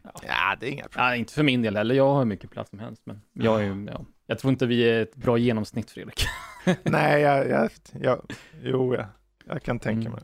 [0.04, 0.18] ja.
[0.28, 1.06] ja, det är inga problem.
[1.06, 3.02] Ja, inte för min del heller, jag har mycket plats som helst.
[3.06, 4.06] Men jag, är, ja.
[4.26, 6.26] jag tror inte vi är ett bra genomsnitt, Fredrik.
[6.84, 9.06] Nej, jag, jag, jag, jo, jag,
[9.46, 10.20] jag kan tänka mm.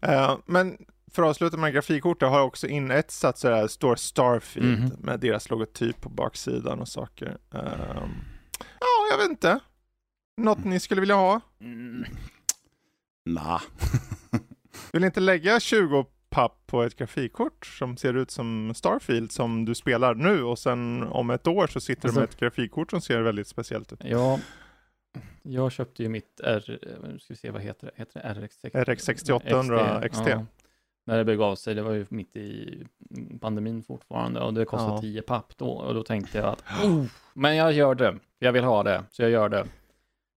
[0.00, 0.16] mig.
[0.16, 0.78] Uh, men
[1.12, 4.90] för att avsluta med grafikkortet har jag också inetsat så där står Starfield mm.
[4.98, 7.38] med deras logotyp på baksidan och saker.
[7.50, 8.14] Um,
[8.80, 9.60] ja, jag vet inte.
[10.36, 11.40] Något ni skulle vilja ha?
[13.24, 13.60] Nah.
[14.92, 19.74] Vill inte lägga 20 papp på ett grafikkort som ser ut som Starfield som du
[19.74, 23.00] spelar nu och sen om ett år så sitter alltså, du med ett grafikkort som
[23.00, 24.00] ser väldigt speciellt ut.
[24.04, 24.40] Ja,
[25.42, 28.88] jag köpte ju mitt R, nu ska vi se vad heter det, heter det RX,
[28.88, 30.18] RX 6800 XT.
[30.18, 30.28] XT.
[30.28, 30.46] Ja
[31.04, 32.82] när det begav sig, det var ju mitt i
[33.40, 35.00] pandemin fortfarande och det kostade ja.
[35.00, 37.04] 10 papp då och då tänkte jag att oh,
[37.34, 39.66] men jag gör det, jag vill ha det, så jag gör det.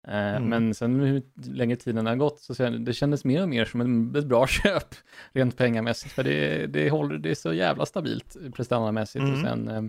[0.07, 0.49] Eh, mm.
[0.49, 4.25] Men sen hur länge tiden har gått så det kändes mer och mer som ett
[4.25, 4.95] bra köp
[5.31, 9.33] rent pengamässigt för det, det, håller, det är så jävla stabilt prestandamässigt mm.
[9.33, 9.83] och sen eh,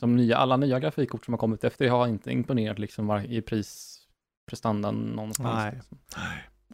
[0.00, 4.00] de nya, alla nya grafikkort som har kommit efter har inte imponerat liksom i pris
[4.46, 5.54] prestandan någonstans.
[5.54, 5.72] Nej.
[5.74, 5.98] Liksom.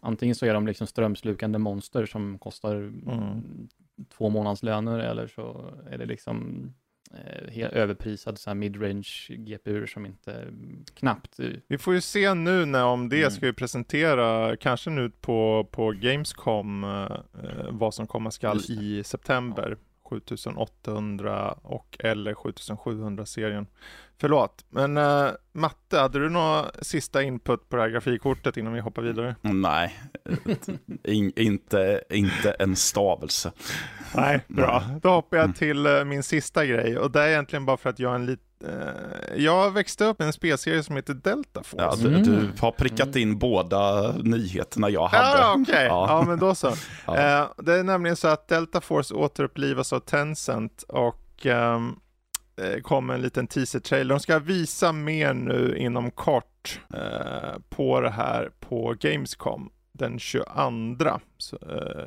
[0.01, 3.67] Antingen så är de liksom strömslukande monster som kostar mm.
[4.17, 6.67] två månaders löner eller så är det liksom
[7.51, 10.47] helt överprisad så här midrange GPU som inte
[10.93, 11.39] knappt.
[11.67, 13.31] Vi får ju se nu när om det mm.
[13.31, 17.17] ska vi presentera, kanske nu på, på Gamescom, eh,
[17.69, 19.77] vad som komma skall i september.
[19.79, 19.90] Ja.
[20.11, 23.67] 7800 och eller 7700 serien.
[24.17, 28.79] Förlåt, men uh, Matte, hade du några sista input på det här grafikkortet innan vi
[28.79, 29.35] hoppar vidare?
[29.41, 29.99] Nej,
[31.03, 33.51] In, inte, inte en stavelse.
[34.15, 34.83] Nej, bra.
[35.01, 37.99] Då hoppar jag till uh, min sista grej och det är egentligen bara för att
[37.99, 38.50] göra en, lit, eh,
[39.35, 41.83] jag växte upp med en spelserie som heter Delta Force.
[41.83, 42.23] Ja, du, mm.
[42.23, 43.39] du har prickat in mm.
[43.39, 45.39] båda nyheterna jag hade.
[45.39, 45.61] Ja, okej.
[45.61, 45.85] Okay.
[45.85, 46.05] Ja.
[46.09, 46.25] ja.
[46.27, 46.73] men då så.
[47.05, 47.17] ja.
[47.41, 51.99] eh, det är nämligen så att Delta Force återupplivas av Tencent och um,
[52.81, 54.15] kom en liten teaser-trailer.
[54.15, 61.19] De ska visa mer nu inom kort eh, på det här på Gamescom den 22.
[61.37, 62.05] Så, eh,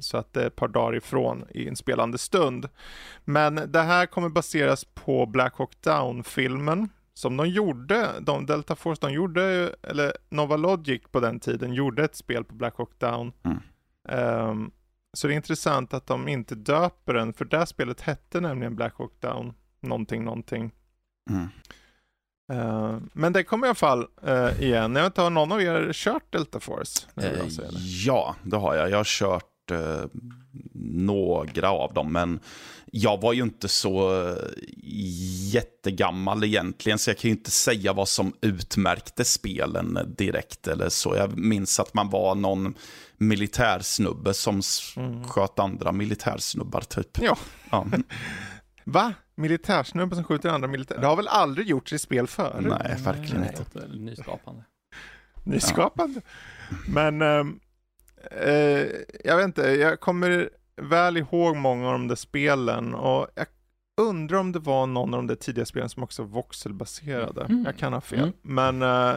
[0.00, 2.68] så att det är ett par dagar ifrån i inspelande stund.
[3.24, 6.88] Men det här kommer baseras på Black Hawk Down-filmen
[7.20, 12.04] som de gjorde, de Delta Force, de gjorde, eller Nova Logic på den tiden gjorde
[12.04, 13.32] ett spel på Black Hawk Down.
[13.42, 13.60] Mm.
[14.48, 14.70] Um,
[15.12, 18.94] så det är intressant att de inte döper den, för det spelet hette nämligen Black
[18.98, 20.72] Hawk Down, någonting, någonting.
[21.30, 21.48] Mm.
[22.52, 24.96] Uh, men det kommer i alla fall uh, igen.
[24.96, 27.06] Jag vet inte, har någon av er kört Delta Force?
[27.18, 27.48] Uh,
[28.06, 28.90] ja, det har jag.
[28.90, 29.44] Jag har kört
[30.74, 32.40] några av dem, men
[32.92, 34.34] jag var ju inte så
[35.52, 41.16] jättegammal egentligen, så jag kan ju inte säga vad som utmärkte spelen direkt eller så.
[41.16, 42.74] Jag minns att man var någon
[43.18, 44.62] militärsnubbe som
[44.96, 45.24] mm.
[45.24, 47.18] sköt andra militärsnubbar typ.
[47.20, 47.36] Ja.
[47.70, 47.86] ja.
[48.84, 49.14] Va?
[49.34, 50.98] Militärsnubbe som skjuter andra militär...
[50.98, 52.66] Det har väl aldrig gjorts i spel förut?
[52.68, 53.86] Nej, verkligen inte.
[53.88, 54.64] Nyskapande.
[55.44, 56.20] Nyskapande.
[56.70, 56.76] Ja.
[57.10, 57.22] Men,
[58.30, 58.79] äh,
[59.24, 63.46] jag vet inte, jag kommer väl ihåg många av de där spelen och jag
[64.00, 67.44] undrar om det var någon av de där tidiga spelen som också var voxelbaserade.
[67.44, 67.64] Mm.
[67.64, 68.18] Jag kan ha fel.
[68.18, 68.32] Mm.
[68.42, 69.16] Men äh,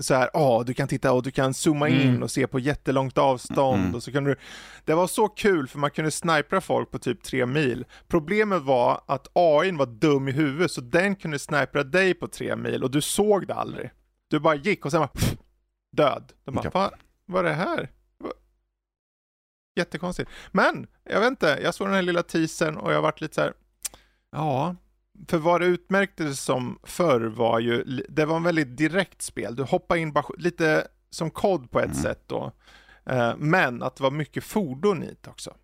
[0.00, 2.22] så här, ja, du kan titta och du kan zooma in mm.
[2.22, 3.94] och se på jättelångt avstånd mm.
[3.94, 4.36] och så kan du.
[4.84, 7.84] Det var så kul för man kunde snipra folk på typ tre mil.
[8.08, 12.56] Problemet var att AI var dum i huvudet så den kunde snipra dig på tre
[12.56, 13.90] mil och du såg det aldrig.
[14.28, 15.10] Du bara gick och sen var
[15.96, 16.32] död.
[16.44, 16.90] De bara, vad,
[17.26, 17.90] vad är det här?
[19.78, 20.30] Jättekonstigt.
[20.52, 23.40] Men, jag vet inte, jag såg den här lilla teasern och jag varit lite så
[23.40, 23.52] här,
[24.32, 24.76] ja,
[25.28, 29.56] för vad det utmärkte som förr var ju, det var en väldigt direkt spel.
[29.56, 31.96] Du hoppade in bara, lite som kod på ett mm.
[31.96, 32.52] sätt då.
[33.10, 35.54] Uh, men att det var mycket fordon i det också.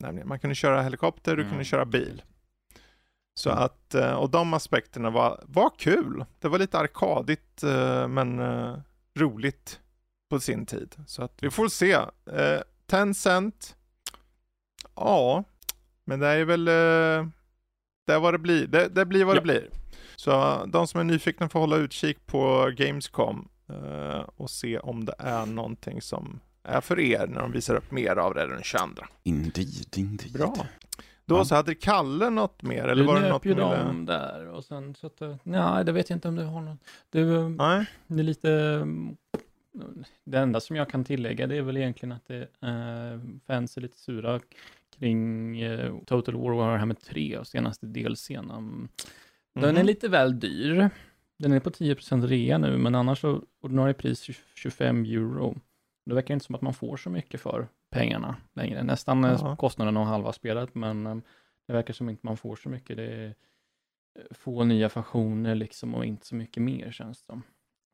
[0.00, 1.50] Nämligen, man kunde köra helikopter, du mm.
[1.50, 2.22] kunde köra bil.
[3.34, 3.62] Så mm.
[3.62, 6.24] att, uh, och de aspekterna var, var kul.
[6.38, 8.40] Det var lite arkadigt uh, men
[9.18, 9.80] roligt
[10.30, 10.94] på sin tid.
[11.06, 11.98] Så att vi får se.
[12.92, 13.76] Tencent,
[14.96, 15.44] ja,
[16.04, 18.66] men det är väl det är vad det blir.
[18.66, 19.40] Det, det blir vad ja.
[19.40, 19.68] det blir.
[20.16, 25.14] Så de som är nyfikna får hålla utkik på Gamescom uh, och se om det
[25.18, 28.86] är någonting som är för er när de visar upp mer av det den 22.
[29.22, 30.32] Indeed, indeed.
[30.32, 30.66] Bra.
[31.24, 31.44] Då ja.
[31.44, 32.84] så hade Kalle något mer?
[32.84, 36.10] Eller du var det något ju dem där och sen så att, nej det vet
[36.10, 36.78] jag inte om du har något.
[37.10, 37.86] Du, nej.
[38.06, 38.82] det är lite,
[40.24, 43.80] det enda som jag kan tillägga det är väl egentligen att det, äh, fans är
[43.80, 44.40] lite sura
[44.98, 48.58] kring eh, Total War Warhammer 3 och senaste delscenen.
[48.58, 48.88] Mm.
[49.52, 50.90] Den är lite väl dyr.
[51.38, 55.60] Den är på 10% rea nu, men annars så ordinarie pris 25 euro.
[56.06, 58.82] Det verkar inte som att man får så mycket för pengarna längre.
[58.82, 61.22] Nästan uh kostnaden av halva spelet, men um,
[61.66, 62.96] det verkar som att man får så mycket.
[62.96, 67.42] Det är eh, få nya funktioner liksom och inte så mycket mer känns det som.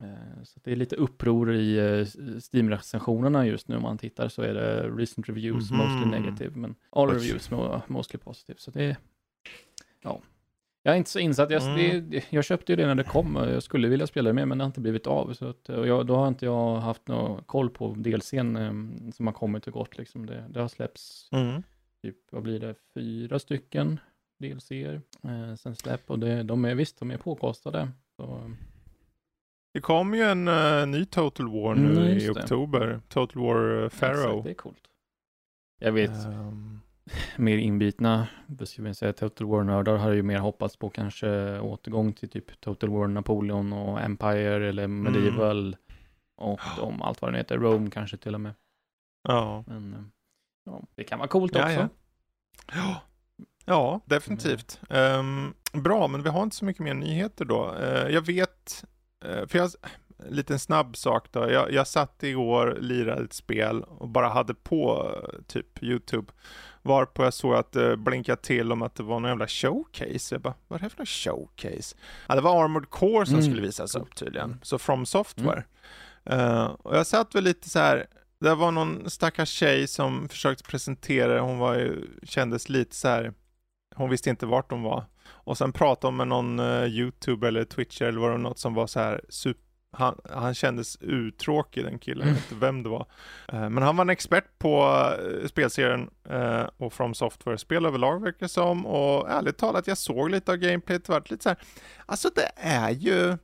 [0.02, 2.06] Eh, så det är lite uppror i eh,
[2.40, 3.76] Steam-recensionerna just nu.
[3.76, 5.94] Om man tittar så är det recent reviews mm -hmm.
[5.94, 7.50] mostly negative, men all reviews
[7.86, 8.58] mostly positive.
[8.58, 8.96] Så det är,
[10.02, 10.20] ja.
[10.82, 11.50] Jag är inte så insatt.
[11.50, 12.10] Jag, mm.
[12.10, 13.36] det, jag köpte ju det när det kom.
[13.36, 15.34] Jag skulle vilja spela det mer, men det har inte blivit av.
[15.34, 19.26] Så att, och jag, då har inte jag haft någon koll på DLCn um, som
[19.26, 19.98] har kommit och gått.
[19.98, 20.26] Liksom.
[20.26, 21.62] Det, det har släppts, mm.
[22.02, 24.00] typ, vad blir det, fyra stycken
[24.38, 26.10] DLCer eh, sen släpp.
[26.10, 27.88] Och det, de är visst, de är påkostade.
[28.16, 28.50] Så,
[29.78, 33.00] det kommer ju en uh, ny Total War nu mm, i oktober.
[33.08, 34.30] Total War uh, Pharaoh.
[34.30, 34.82] Exakt, det är coolt.
[35.78, 36.80] Jag vet, um...
[37.36, 38.28] mer inbitna,
[38.64, 43.08] ska säga, Total War-nördar har ju mer hoppats på kanske återgång till typ Total War
[43.08, 45.12] Napoleon och Empire eller mm.
[45.12, 45.78] Medieval mm.
[46.36, 48.54] och de, allt vad den heter, Rome kanske till och med.
[49.28, 49.64] Ja.
[49.66, 50.00] Men eh,
[50.64, 51.88] ja, det kan vara coolt också.
[52.72, 53.02] Ja,
[53.64, 54.00] ja.
[54.04, 54.80] definitivt.
[54.90, 57.74] Um, bra, men vi har inte så mycket mer nyheter då.
[57.74, 59.70] Uh, jag vet Eh, för jag,
[60.26, 61.50] en liten snabb sak då.
[61.50, 66.32] Jag, jag satt igår, lirade ett spel och bara hade på eh, typ YouTube.
[66.82, 70.34] Varpå jag såg att det blinkade till om att det var någon jävla showcase.
[70.34, 71.96] Jag bara, vad är det för showcase?
[72.26, 73.46] Ja, det var Armored Core som mm.
[73.46, 74.60] skulle visas upp tydligen.
[74.62, 75.64] Så From Software.
[76.24, 76.40] Mm.
[76.40, 78.06] Uh, och jag satt väl lite så här.
[78.40, 83.32] Det var någon stackars tjej som försökte presentera, hon var ju, kändes lite så här.
[83.94, 85.04] hon visste inte vart hon var.
[85.48, 88.74] Och sen pratade hon med någon uh, youtuber eller twitcher eller var det något som
[88.74, 92.88] var så här super han, han kändes uttråkig den killen, jag vet inte vem det
[92.88, 93.06] var.
[93.52, 94.82] Uh, men han var en expert på
[95.20, 98.86] uh, spelserien uh, och From Software-spel överlag verkar det som.
[98.86, 101.58] Och ärligt talat, jag såg lite av gameplayet, det var lite så här,
[102.06, 103.36] alltså det är ju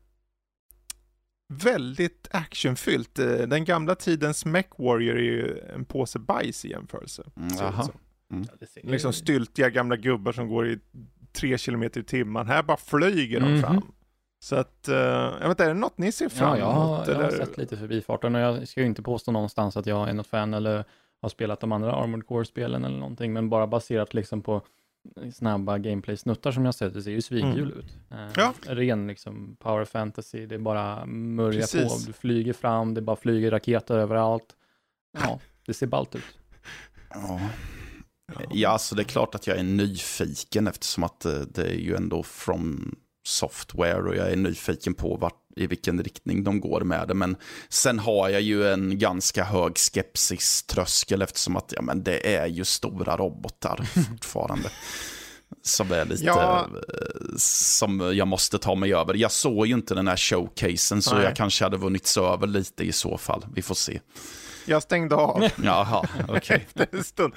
[1.53, 3.15] väldigt actionfyllt.
[3.49, 7.23] Den gamla tidens Mech Warrior är ju en påse bajs i jämförelse.
[7.37, 7.59] Mm,
[8.33, 8.47] mm.
[8.83, 10.79] Liksom styltiga gamla gubbar som går i
[11.35, 12.47] tre kilometer i timmen.
[12.47, 13.63] Här bara flyger de mm -hmm.
[13.63, 13.83] fram.
[14.45, 16.61] Så att, uh, jag vet inte, är det något ni ser fram emot?
[16.61, 19.87] Ja, jag, jag har sett lite förbifarten och jag ska ju inte påstå någonstans att
[19.87, 20.85] jag är något fan eller
[21.23, 24.63] har spelat de andra Armored Core-spelen eller någonting, men bara baserat liksom på
[25.33, 27.79] snabba gameplay-snuttar som jag sett, det ser ju svinkul mm.
[27.79, 27.97] ut.
[28.13, 28.55] Uh, ja.
[28.67, 32.05] Ren liksom power fantasy, det är bara mörja Precis.
[32.05, 34.57] på, du flyger fram, det bara flyger raketer överallt.
[35.19, 36.23] Ja, det ser ballt ut.
[37.17, 37.41] Ja.
[38.51, 41.97] Ja, alltså det är klart att jag är nyfiken eftersom att det, det är ju
[41.97, 42.95] ändå from
[43.27, 47.15] software och jag är nyfiken på vart, i vilken riktning de går med det.
[47.15, 47.37] Men
[47.69, 52.65] sen har jag ju en ganska hög skepsis-tröskel eftersom att ja, men det är ju
[52.65, 54.69] stora robotar fortfarande.
[55.63, 56.69] som är lite, ja.
[56.89, 59.15] Eh, som jag måste ta mig över.
[59.15, 61.25] Jag såg ju inte den här showcasen så Nej.
[61.25, 63.47] jag kanske hade vunnits över lite i så fall.
[63.55, 64.01] Vi får se.
[64.65, 65.49] Jag stängde av.
[65.63, 66.37] Jaha, okej.
[66.37, 66.57] Okay.
[66.67, 67.35] Efter en stund.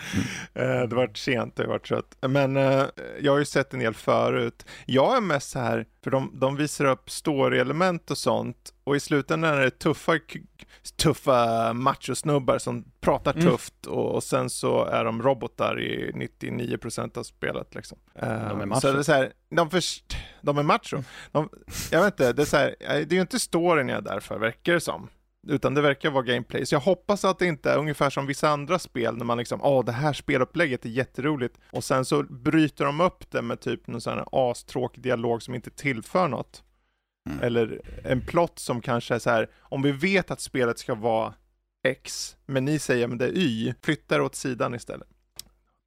[0.53, 0.89] Mm.
[0.89, 2.17] det var sent, det var trött.
[2.21, 2.85] Men uh,
[3.21, 4.65] jag har ju sett en del förut.
[4.85, 8.73] Jag är mest så här, för de, de visar upp story-element och sånt.
[8.83, 10.13] Och i slutändan är det tuffa,
[10.95, 13.45] tuffa machosnubbar som pratar mm.
[13.45, 17.97] tufft och, och, sen så är de robotar i 99% av spelet liksom.
[18.13, 18.81] De är macho.
[18.81, 21.03] Så det är så här, de, först, de är macho.
[21.31, 21.49] De,
[21.91, 24.19] jag vet inte, det är så här, det är ju inte storyn jag är där
[24.19, 25.09] för, verkar det som.
[25.49, 26.65] Utan det verkar vara gameplay.
[26.65, 29.61] Så jag hoppas att det inte är ungefär som vissa andra spel när man liksom,
[29.63, 31.57] åh det här spelupplägget är jätteroligt.
[31.71, 35.55] Och sen så bryter de upp det med typ någon sån här astråkig dialog som
[35.55, 36.63] inte tillför något.
[37.29, 37.43] Mm.
[37.43, 41.33] Eller en plott som kanske är så här, om vi vet att spelet ska vara
[41.87, 45.07] X, men ni säger men det är Y, flytta åt sidan istället.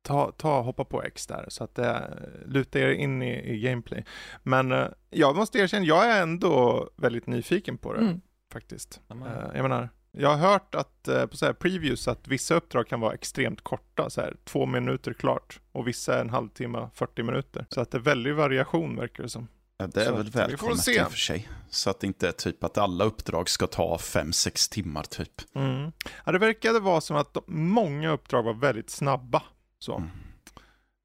[0.03, 4.05] Ta, ta, hoppa på X där så att det lutar er in i, i gameplay.
[4.43, 8.01] Men uh, jag måste erkänna, jag är ändå väldigt nyfiken på det.
[8.01, 8.21] Mm
[8.53, 9.01] faktiskt.
[9.13, 12.89] Uh, jag menar, jag har hört att uh, på så här previews att vissa uppdrag
[12.89, 17.23] kan vara extremt korta, så här två minuter klart och vissa är en halvtimme, 40
[17.23, 17.67] minuter.
[17.69, 19.49] Så att det är väldigt variation verkar det som.
[19.79, 21.49] Ja, det är så väl välkommet i och för sig.
[21.71, 25.33] Så att det inte är typ att alla uppdrag ska ta 5-6 timmar typ.
[25.55, 25.93] Mm.
[26.25, 29.43] Ja, det verkade vara som att många uppdrag var väldigt snabba.
[29.79, 29.97] Så.
[29.97, 30.11] Mm.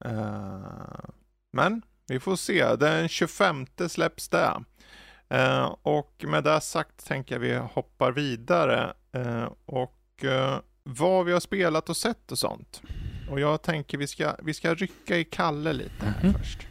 [0.05, 0.99] Uh,
[1.51, 4.63] men vi får se, den 25 släpps det.
[5.29, 11.31] Eh, och med det sagt tänker jag vi hoppar vidare eh, och eh, vad vi
[11.31, 12.81] har spelat och sett och sånt.
[13.29, 16.67] Och jag tänker vi ska, vi ska rycka i Kalle lite här mm först.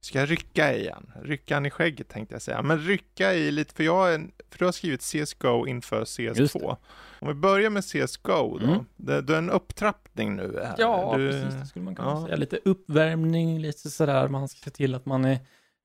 [0.00, 3.74] Vi ska rycka igen, rycka han i skägget tänkte jag säga, men rycka i lite,
[3.74, 4.18] för jag är,
[4.50, 6.76] för du har skrivit CSGO inför CS2.
[7.20, 8.84] Om vi börjar med CSGO då, mm.
[8.96, 10.74] det, det är en upptrappning nu här.
[10.78, 12.24] Ja, du, precis, det skulle man kunna ja.
[12.24, 12.36] säga.
[12.36, 15.38] Lite uppvärmning, lite sådär, man ska se till att man är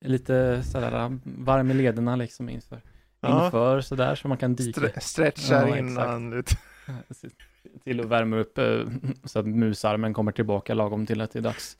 [0.05, 2.81] lite sådär varm i lederna liksom inför,
[3.21, 3.45] ja.
[3.45, 4.79] inför sådär så man kan dyka.
[4.79, 6.55] Stre stretchar ja, innan lite.
[7.83, 8.81] till att värma upp eh,
[9.23, 11.77] så att musarmen kommer tillbaka lagom till att det är dags.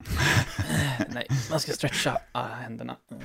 [1.08, 2.96] Nej, man ska stretcha ah, händerna.
[3.10, 3.22] Mm.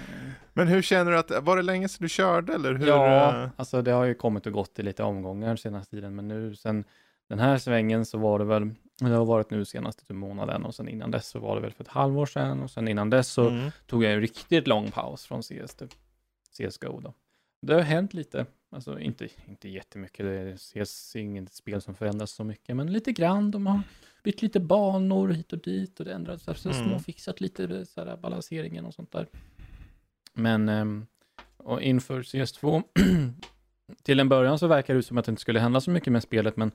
[0.54, 2.88] Men hur känner du att, var det länge sedan du körde eller hur?
[2.88, 3.50] Ja, eh?
[3.56, 6.84] alltså det har ju kommit och gått i lite omgångar senaste tiden, men nu sen
[7.30, 10.76] den här svängen så var det väl, det har varit nu senaste typ månaden och
[10.76, 13.28] sen innan dess så var det väl för ett halvår sedan och sen innan dess
[13.28, 13.72] så mm.
[13.88, 15.78] tog jag en riktigt lång paus från CS,
[16.58, 17.14] CSGO då.
[17.62, 22.44] Det har hänt lite, alltså inte, inte jättemycket, det ses inget spel som förändras så
[22.44, 23.52] mycket, men lite grann.
[23.52, 23.82] De har
[24.24, 26.90] bytt lite banor hit och dit och det ändrats, så, så mm.
[26.90, 29.28] småfixat lite så här, balanseringen och sånt där.
[30.34, 31.06] Men, ehm,
[31.58, 32.84] och inför CS2,
[34.04, 36.24] till en början så verkar det som att det inte skulle hända så mycket med
[36.24, 36.72] spelet, men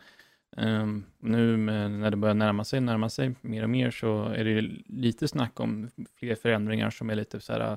[0.56, 4.60] Um, nu när det börjar närma sig, närma sig mer och mer så är det
[4.86, 7.76] lite snack om fler förändringar som är lite så här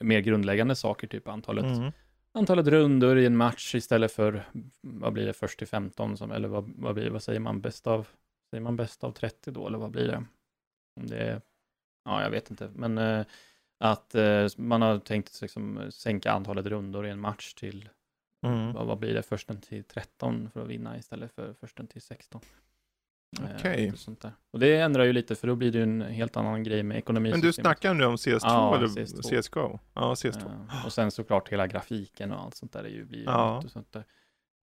[0.00, 1.92] mer grundläggande saker, typ antalet, mm.
[2.32, 4.44] antalet rundor i en match istället för,
[4.80, 7.86] vad blir det, först till 15, som, eller vad, vad, blir, vad säger man, bäst
[7.86, 8.08] av,
[8.50, 10.24] säger man bäst av 30 då, eller vad blir det?
[11.00, 11.40] Det är,
[12.04, 13.24] ja, jag vet inte, men uh,
[13.78, 17.88] att uh, man har tänkt liksom, sänka antalet rundor i en match till
[18.42, 18.72] Mm.
[18.72, 22.40] Vad, vad, blir det, försten till 13 för att vinna istället för försten till 16.
[23.38, 23.92] Eh, Okej.
[23.92, 24.30] Okay.
[24.50, 26.98] och det ändrar ju lite, för då blir det ju en helt annan grej med
[26.98, 27.30] ekonomi.
[27.30, 29.40] Men du snackar nu om CS2 ja, eller CS2.
[29.40, 29.78] CSGO?
[29.94, 30.66] Ja, CS2.
[30.68, 32.82] Ja, och sen såklart hela grafiken och allt sånt där.
[32.82, 33.58] Det ju, blir ja.
[33.64, 34.04] och sånt där.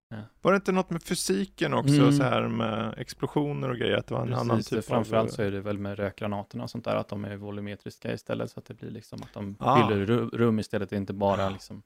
[0.10, 0.18] Ja.
[0.42, 2.12] Var det inte något med fysiken också, mm.
[2.12, 3.98] så här med explosioner och grejer?
[3.98, 5.36] Att det var en Precis, annan typ framförallt av...
[5.36, 8.60] så är det väl med rökgranaterna och sånt där, att de är volumetriska istället, så
[8.60, 9.88] att det blir liksom att de ah.
[9.88, 10.06] fyller
[10.38, 11.84] rum istället, inte bara liksom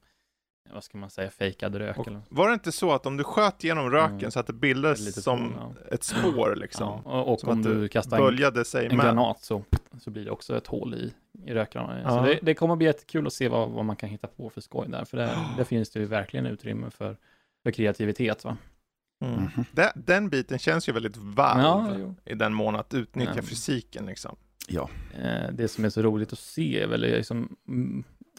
[0.74, 1.98] vad ska man säga, fejkad rök.
[1.98, 2.20] Och eller.
[2.28, 4.30] var det inte så att om du sköt genom röken mm.
[4.30, 5.94] så att det bildades som ja.
[5.94, 7.02] ett spår liksom?
[7.04, 9.64] Ja, och, och om du kastar en, sig en granat så,
[10.00, 11.14] så blir det också ett hål i,
[11.46, 12.00] i rökrarna.
[12.02, 12.10] Ja.
[12.10, 14.60] Så det, det, kommer bli jättekul att se vad, vad man kan hitta på för
[14.60, 17.16] skoj där, för det, där finns det ju verkligen utrymme för,
[17.62, 18.44] för kreativitet.
[18.44, 18.56] Va?
[19.24, 19.38] Mm.
[19.38, 19.50] Mm.
[19.72, 23.42] Den, den biten känns ju väldigt varm ja, i den mån att utnyttja ja.
[23.42, 24.36] fysiken liksom.
[24.68, 24.90] Ja.
[25.22, 27.56] Eh, det som är så roligt att se är väl liksom,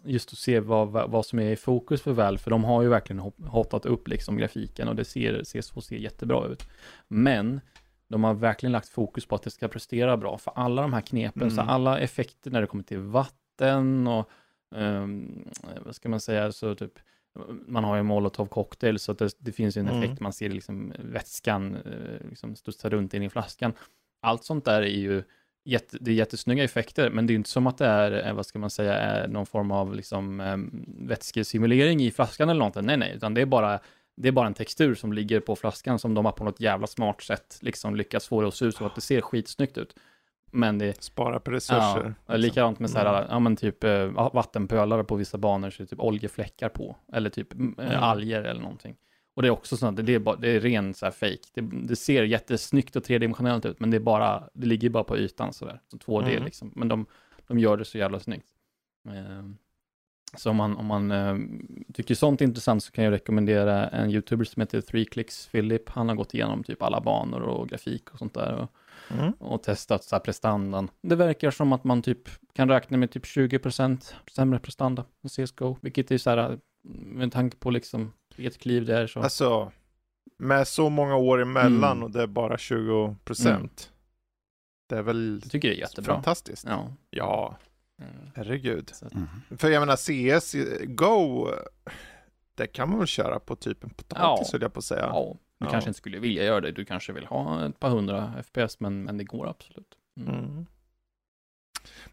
[0.03, 2.89] just att se vad, vad som är i fokus för Valve, för de har ju
[2.89, 6.67] verkligen hotat upp liksom grafiken och det ser, ser, så ser jättebra ut.
[7.07, 7.61] Men
[8.07, 11.01] de har verkligen lagt fokus på att det ska prestera bra, för alla de här
[11.01, 11.55] knepen, mm.
[11.55, 14.29] så alla effekter när det kommer till vatten och
[14.75, 15.49] um,
[15.85, 16.93] vad ska man säga, så typ
[17.67, 20.17] man har ju molotov cocktail så att det, det finns ju en effekt, mm.
[20.19, 23.73] man ser liksom vätskan eh, liksom studsa runt in i flaskan.
[24.21, 25.23] Allt sånt där är ju
[25.63, 28.45] jätte, det är jättesnygga effekter, men det är inte som att det är, eh, vad
[28.45, 32.85] ska man säga, är någon form av liksom um, vätskesimulering i flaskan eller någonting.
[32.85, 33.79] Nej, nej, utan det är bara
[34.15, 36.87] det är bara en textur som ligger på flaskan som de har på något jävla
[36.87, 39.95] smart sätt liksom lyckats få det att se ut så att det ser skitsnyggt ut.
[40.51, 41.03] Men det...
[41.03, 41.79] Spara på resurser.
[41.81, 42.39] Ja, liksom.
[42.39, 43.29] likadant med så här, mm.
[43.29, 46.95] ja men typ äh, vattenpölar på vissa banor så är det typ oljefläckar på.
[47.13, 47.75] Eller typ mm.
[47.99, 48.95] alger eller någonting.
[49.33, 51.39] Och det är också sånt, det är, bara, det är ren så här fake.
[51.53, 55.17] Det, det, ser jättesnyggt och tredimensionellt ut, men det är bara, det ligger bara på
[55.17, 55.81] ytan sådär.
[55.87, 56.43] Så 2D mm.
[56.43, 56.71] liksom.
[56.75, 57.05] Men de,
[57.47, 58.47] de gör det så jävla snyggt.
[59.07, 59.43] Eh,
[60.37, 61.35] så om man, om man eh,
[61.93, 65.89] tycker sånt är intressant så kan jag rekommendera en youtuber som heter 3clicks Philip.
[65.89, 68.53] Han har gått igenom typ alla banor och grafik och sånt där.
[68.53, 68.71] Och,
[69.19, 69.31] mm.
[69.31, 70.89] och testat så här prestandan.
[71.01, 75.77] Det verkar som att man typ kan räkna med typ 20% sämre prestanda än CSGO,
[75.81, 79.19] vilket är så här med tanke på liksom vilket kliv det är så.
[79.19, 79.71] Alltså,
[80.37, 82.03] med så många år emellan mm.
[82.03, 83.15] och det är bara 20
[83.45, 83.69] Mm.
[84.89, 86.13] Det är väl jag tycker det är jättebra.
[86.13, 86.65] fantastiskt.
[86.67, 86.93] Ja.
[87.09, 87.57] ja.
[88.01, 88.31] Mm.
[88.35, 88.91] Herregud.
[89.11, 89.27] Mm.
[89.57, 91.47] För jag menar CS, Go,
[92.55, 94.51] det kan man väl köra på typ en potatis ja.
[94.51, 95.05] höll jag på att säga.
[95.05, 95.71] Ja, du ja.
[95.71, 96.71] kanske inte skulle vilja göra det.
[96.71, 99.97] Du kanske vill ha ett par hundra FPS, men, men det går absolut.
[100.19, 100.65] Mm.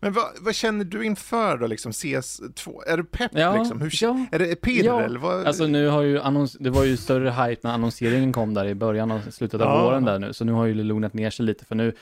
[0.00, 2.83] Men vad, vad, känner du inför då, liksom CS2?
[2.87, 3.81] Är du pepp ja, liksom?
[3.81, 5.02] Hur, ja, är det pirr ja.
[5.02, 5.46] eller vad?
[5.46, 8.74] Alltså nu har ju annons, det var ju större hype när annonseringen kom där i
[8.74, 9.85] början och slutet av ja.
[9.85, 11.94] våren där nu, så nu har ju det lugnat ner sig lite, för nu,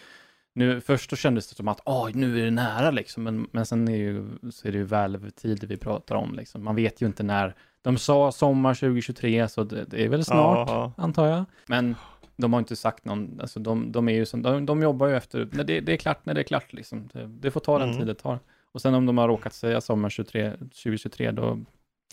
[0.54, 3.66] nu först då kändes det som att, åh, nu är det nära liksom, men, men
[3.66, 6.64] sen är ju, så är det ju valve-tider vi pratar om liksom.
[6.64, 7.54] Man vet ju inte när,
[7.86, 11.44] de sa sommar 2023, så det, det är väl snart, antar jag.
[11.66, 11.94] Men
[12.36, 15.16] de har inte sagt någon, alltså de, de är ju som, de, de jobbar ju
[15.16, 17.08] efter, när det, det, är klart när det är klart liksom.
[17.12, 17.98] Det, det får ta den mm.
[17.98, 18.38] tid det tar.
[18.72, 21.58] Och sen om de har råkat säga sommar 23, 2023, då,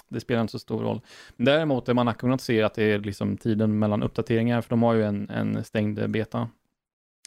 [0.07, 1.01] det spelar inte så stor roll.
[1.38, 4.83] Däremot är man har kunnat se att det är liksom tiden mellan uppdateringar, för de
[4.83, 6.49] har ju en, en stängd beta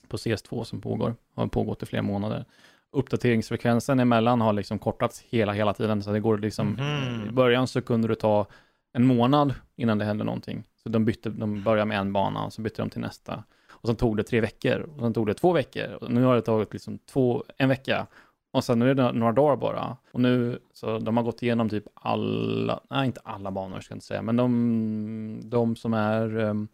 [0.09, 2.45] på CS2 som pågår, har pågått i flera månader.
[2.91, 7.29] Uppdateringsfrekvensen emellan har liksom kortats hela, hela tiden, så det går liksom, mm.
[7.29, 8.47] i början så kunde det ta
[8.93, 10.65] en månad innan det hände någonting.
[10.87, 13.45] Så de bytte, de började med en bana och så bytte de till nästa.
[13.71, 15.93] Och sen tog det tre veckor och sen tog det två veckor.
[16.01, 18.07] Och nu har det tagit liksom två, en vecka.
[18.51, 19.97] Och sen är det några dagar bara.
[20.13, 23.97] Och nu, så de har gått igenom typ alla, nej inte alla banor ska jag
[23.97, 26.69] inte säga, men de, de som är, ehm,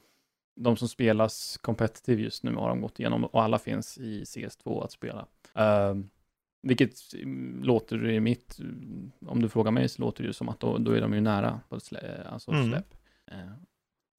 [0.56, 4.84] de som spelas competitive just nu har de gått igenom och alla finns i CS2
[4.84, 5.26] att spela.
[5.58, 6.04] Uh,
[6.62, 6.94] vilket
[7.62, 8.58] låter i mitt,
[9.26, 11.20] om du frågar mig så låter det ju som att då, då är de ju
[11.20, 12.70] nära på slä, alltså mm.
[12.70, 12.94] släpp.
[13.32, 13.52] Uh,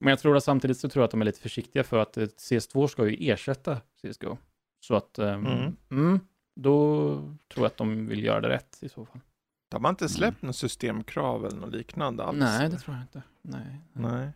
[0.04, 2.16] men jag tror att samtidigt så tror jag att de är lite försiktiga för att
[2.16, 4.36] CS2 ska ju ersätta CSGO.
[4.80, 5.76] Så att, um, mm.
[5.90, 6.20] Mm,
[6.56, 7.08] då
[7.52, 9.20] tror jag att de vill göra det rätt i så fall.
[9.68, 10.48] De har inte släppt mm.
[10.48, 12.38] något systemkrav eller något liknande alls?
[12.38, 13.22] Nej, det tror jag inte.
[13.42, 13.80] Nej.
[13.92, 14.30] Nej.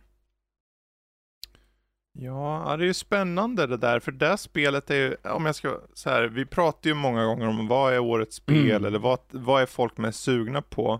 [2.11, 5.79] Ja, det är ju spännande det där, för det spelet är ju, om jag ska,
[5.93, 8.85] så här, vi pratar ju många gånger om vad är årets spel, mm.
[8.85, 10.99] eller vad, vad är folk mest sugna på?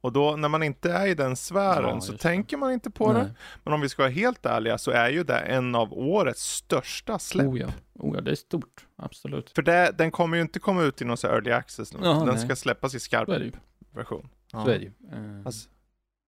[0.00, 3.12] Och då när man inte är i den sfären ja, så tänker man inte på
[3.12, 3.22] Nej.
[3.22, 3.34] det.
[3.64, 7.18] Men om vi ska vara helt ärliga så är ju det en av årets största
[7.18, 7.46] släpp.
[7.46, 9.50] Oh ja, oh ja det är stort, absolut.
[9.50, 11.92] För det, den kommer ju inte komma ut i någon så early access.
[12.02, 12.38] Ja, den nej.
[12.38, 13.28] ska släppas i skarp
[13.94, 14.28] version.
[14.52, 14.64] Ja.
[14.64, 14.92] Så är det ju.
[15.18, 15.68] Uh, alltså.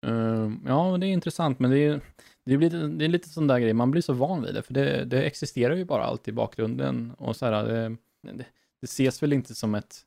[0.07, 2.01] uh, ja, det är intressant, men det är,
[2.45, 4.75] det, blir, det är lite sån där grej, man blir så van vid det, för
[4.75, 7.15] det, det existerar ju bara alltid i bakgrunden.
[7.19, 8.47] Och så här, det, det,
[8.81, 10.01] det ses väl inte som ett,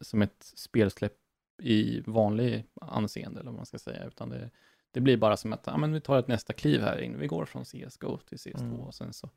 [0.00, 1.14] som ett spelsläpp
[1.62, 4.50] i vanlig anseende, eller vad man ska säga, utan det,
[4.90, 7.18] det blir bara som att ja, men vi tar ett nästa kliv här in.
[7.18, 8.80] Vi går från CSGO till CS2 mm.
[8.80, 9.30] och sen så.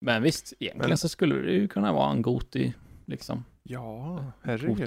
[0.00, 0.98] Men visst, egentligen men...
[0.98, 2.74] så skulle det ju kunna vara en Goti,
[3.06, 3.44] liksom.
[3.62, 4.78] Ja, herregud.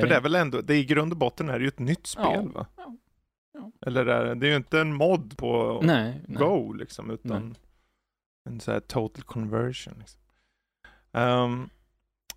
[0.00, 1.78] För det är väl ändå, det är i grund och botten är det ju ett
[1.78, 2.50] nytt spel, ja.
[2.54, 2.66] va?
[2.76, 2.96] Ja.
[3.52, 3.72] ja.
[3.86, 6.78] Eller är, det är ju inte en mod på nej, Go, nej.
[6.78, 7.58] liksom, utan nej.
[8.44, 9.94] en sån här total conversion.
[9.98, 10.20] Liksom.
[11.12, 11.70] Um,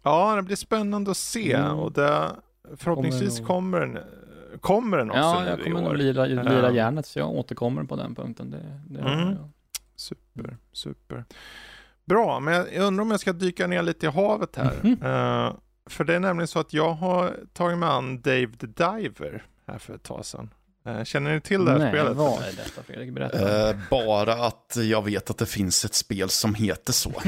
[0.03, 1.53] ja, det blir spännande att se.
[1.53, 1.79] Mm.
[1.79, 2.35] Och det,
[2.77, 3.97] Förhoppningsvis kommer, den,
[4.61, 5.95] kommer den också Ja, nu jag i kommer nog år?
[5.95, 8.49] lira, lira järnet, så jag återkommer på den punkten.
[8.51, 9.19] Det, det Mm.
[9.29, 9.49] jag.
[9.95, 11.25] Super, super.
[12.05, 14.73] Bra, men jag jag undrar om jag ska dyka ner lite i havet här.
[14.83, 14.91] Mhm.
[15.01, 15.53] Eh,
[15.89, 19.77] för det är nämligen så att jag har tagit mig an Dave the Diver här
[19.77, 20.49] för ett tag sedan.
[20.85, 22.15] Eh, känner ni till det här Nej, spelet?
[22.17, 23.11] vad är detta Fredrik?
[23.13, 23.69] Berätta.
[23.69, 27.13] Eh, bara att jag vet att det finns ett spel som heter så.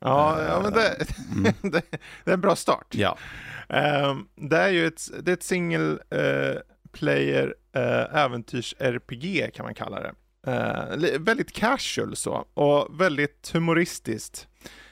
[0.00, 0.96] Ja, ja men det,
[1.36, 1.52] Mm.
[1.72, 1.82] det,
[2.24, 2.86] det är en bra start.
[2.90, 3.18] Ja.
[3.68, 6.60] Ehm, det är ju ett, det är ett single eh,
[6.92, 10.12] player eh, äventyrs-RPG kan man kalla det.
[10.46, 14.48] Eh, väldigt casual så och väldigt humoristiskt.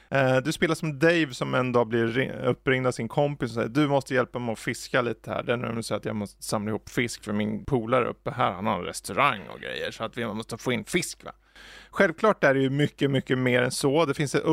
[0.09, 3.69] Eh, du spelar som Dave som en dag blir uppringd av sin kompis och säger
[3.69, 5.43] du måste hjälpa mig att fiska lite här.
[5.43, 8.51] Det är nämligen så att jag måste samla ihop fisk för min polare uppe här,
[8.51, 11.31] han har en restaurang och grejer så att vi måste få in fisk va.
[11.89, 14.05] Självklart är det ju mycket, mycket mer än så.
[14.05, 14.43] Det finns ett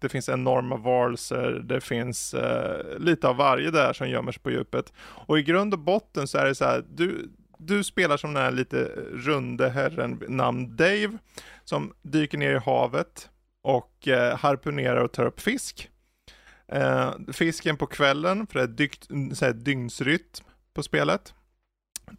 [0.00, 4.50] det finns enorma varelser, det finns eh, lite av varje där som gömmer sig på
[4.50, 4.92] djupet.
[4.98, 8.42] Och i grund och botten så är det så här, du, du spelar som den
[8.42, 11.18] här lite runde herren namn Dave,
[11.64, 13.30] som dyker ner i havet
[13.66, 15.90] och eh, harpunerar och tar upp fisk.
[16.68, 19.08] Eh, fisken på kvällen, för det är dykt,
[19.40, 20.44] här, dygnsrytm
[20.74, 21.34] på spelet.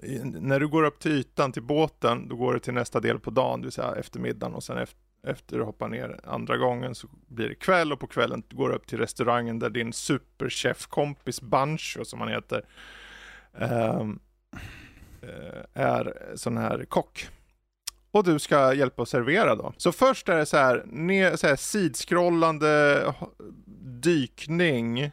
[0.04, 3.20] I- När du går upp till ytan, till båten, då går du till nästa del
[3.20, 6.95] på dagen, det vill säga eftermiddagen och sen efter, efter du hoppar ner andra gången
[6.95, 11.41] så blir det kväll och på kvällen går du upp till restaurangen där din superchefkompis
[11.41, 12.66] Bancho som han heter
[13.58, 14.20] ehm,
[15.22, 17.30] eh, är sån här kock.
[18.18, 19.74] Och du ska hjälpa att servera då.
[19.78, 23.03] Så först är det så här, ner, så här sidskrollande
[24.01, 25.11] dykning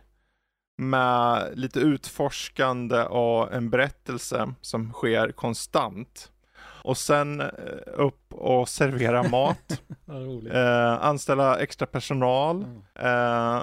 [0.79, 6.31] med lite utforskande och en berättelse som sker konstant.
[6.85, 7.49] Och sen eh,
[7.97, 9.83] upp och servera mat,
[10.53, 13.57] eh, anställa extra personal, Mm.
[13.57, 13.63] Eh,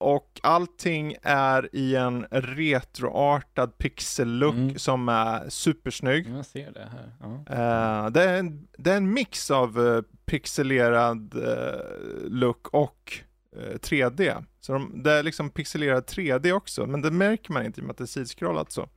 [0.00, 4.78] och allting är i en retroartad pixel-look Mm.
[4.78, 6.28] som är supersnygg.
[6.28, 7.12] Jag ser det här.
[7.20, 7.54] Ja.
[8.04, 11.80] Eh, det, är en, det är en mix av eh, pixelerad eh,
[12.28, 13.12] look och
[13.56, 14.44] eh, 3D.
[14.60, 17.86] Så de, det är liksom pixelerad 3D också, men det märker man inte i och
[17.86, 18.88] med att det är sidskrollat så.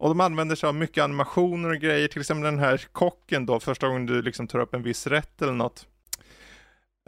[0.00, 3.60] Och de använder sig av mycket animationer och grejer, till exempel den här kocken då,
[3.60, 5.86] första gången du liksom tar upp en viss rätt eller något.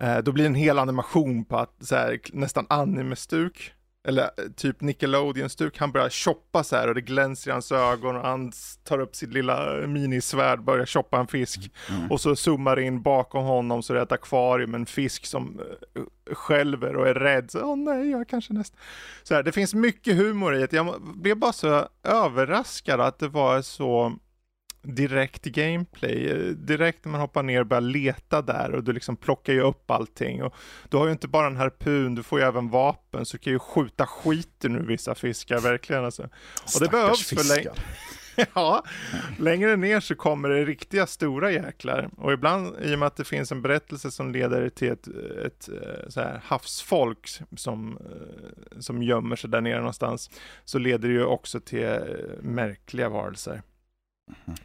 [0.01, 3.72] Eh, då blir det en hel animation på att så här, nästan anime-stuk.
[4.09, 5.78] Eller eh, typ Nickelodeon-stuk.
[5.78, 8.53] Han börjar choppa så här och det glänser i hans ögon och han
[8.84, 11.70] tar upp sitt lilla minisvärd, börjar choppa en fisk.
[11.90, 12.11] Mm.
[12.11, 15.61] Och så zoomar in bakom honom så det är ett akvarium, en fisk som
[15.96, 17.51] uh, skälver och är rädd.
[17.55, 18.80] Åh nej, jag kanske nästan...
[19.22, 20.72] Så här, det finns mycket humor i det.
[20.72, 24.16] Jag blev bara så överraskad att det var så
[24.83, 26.55] direkt gameplay.
[26.55, 29.91] Direkt när man hoppar ner och börjar leta där och du liksom plockar ju upp
[29.91, 30.43] allting.
[30.43, 30.55] Och
[30.89, 33.53] du har ju inte bara en harpun, du får ju även vapen så du kan
[33.53, 36.22] ju skjuta skiten ur vissa fiskar verkligen alltså.
[36.74, 37.70] Och det behövs för länge.
[37.70, 37.85] fiskar.
[38.55, 38.85] Ja,
[39.39, 42.11] längre ner så kommer det riktiga stora jäklar.
[42.16, 45.09] Och ibland, i och med att det finns en berättelse som leder till ett,
[45.47, 50.31] ett eh, så här havsfolk som, eh, som gömmer sig där nere någonstans,
[50.64, 51.99] så leder det ju också till eh,
[52.43, 53.62] märkliga varelser.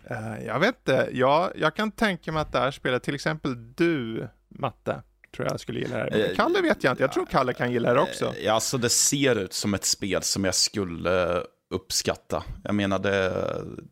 [0.10, 3.74] Eh, Jag vet inte, jag, jag kan tänka mig att det här spelet, till exempel
[3.76, 5.02] du, Matte,
[5.36, 6.30] tror jag skulle gilla det här.
[6.30, 8.26] Eh, Kalle vet jag inte, jag tror Kalle kan gilla det också.
[8.26, 11.42] Eh, Ja, alltså det ser ut som ett spel som jag skulle
[11.74, 12.44] uppskatta.
[12.64, 13.32] Jag menar det,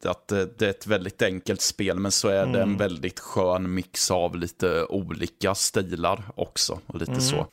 [0.09, 2.77] att det, det är ett väldigt enkelt spel, men så är det en Mm.
[2.77, 6.79] väldigt skön mix av lite olika stilar också.
[6.87, 7.21] Och lite Mm.
[7.21, 7.47] så.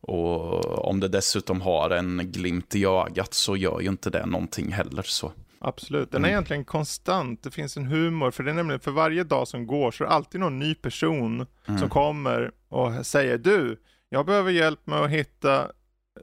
[0.00, 4.72] Och om det dessutom har en glimt i ögat så gör ju inte det någonting
[4.72, 5.02] heller.
[5.02, 5.32] så.
[5.66, 6.34] Absolut, den är Mm.
[6.34, 7.42] egentligen konstant.
[7.42, 10.08] Det finns en humor, för det är nämligen för varje dag som går så är
[10.08, 11.78] det alltid någon ny person Mm.
[11.80, 15.70] som kommer och säger du, jag behöver hjälp med att hitta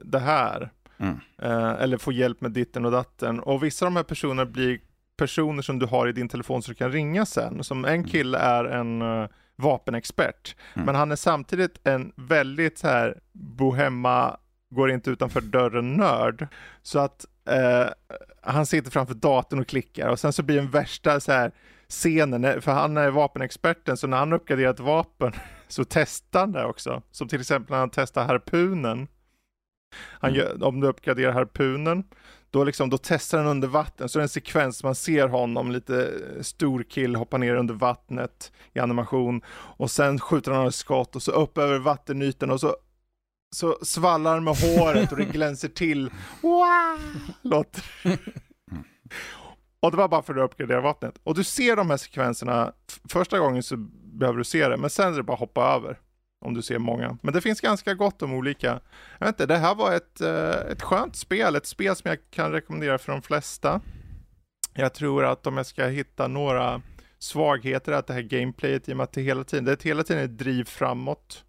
[0.02, 0.70] det här.
[0.98, 1.20] Mm.
[1.42, 3.40] Eh, eller få hjälp med ditten och datten.
[3.40, 4.80] Och vissa av de här personerna blir
[5.16, 7.64] personer som du har i din telefon så du kan ringa sen.
[7.64, 10.56] Som en kille är en uh, vapenexpert.
[10.74, 10.86] Mm.
[10.86, 14.36] Men han är samtidigt en väldigt så här bohemma,
[14.70, 16.46] går inte utanför dörren nörd.
[16.82, 17.86] Så att eh,
[18.46, 21.52] han sitter framför datorn och klickar och sen så blir den värsta så här
[21.88, 25.32] scenen, för han är vapenexperten, så när han uppgraderar ett vapen
[25.68, 27.02] så testar han det också.
[27.10, 29.08] Som till exempel när han testar harpunen.
[29.96, 30.40] Han Mm.
[30.40, 32.04] gör, om du uppgraderar harpunen,
[32.50, 35.72] då, liksom, då testar han under vatten, så är det en sekvens man ser honom,
[35.72, 41.16] lite stor kill, hoppa ner under vattnet i animation och sen skjuter han ett skott
[41.16, 42.76] och så upp över vattenytan och så
[43.54, 46.10] så svallar med håret och det glänser till.
[46.40, 46.98] Wow!
[47.42, 47.84] Låter.
[49.80, 51.14] Och det var bara för att uppgradera vattnet.
[51.24, 52.72] Och du ser de här sekvenserna,
[53.08, 55.98] första gången så behöver du se det, men sen är det bara att hoppa över.
[56.44, 57.18] Om du ser många.
[57.22, 58.80] Men det finns ganska gott om olika.
[59.18, 62.18] Jag vet inte, det här var ett, eh, ett skönt spel, ett spel som jag
[62.30, 63.80] kan rekommendera för de flesta.
[64.74, 66.82] Jag tror att om jag ska hitta några
[67.18, 69.84] svagheter är att det här gameplayet i och med att det hela tiden, det är
[69.84, 71.44] hela tiden ett driv framåt.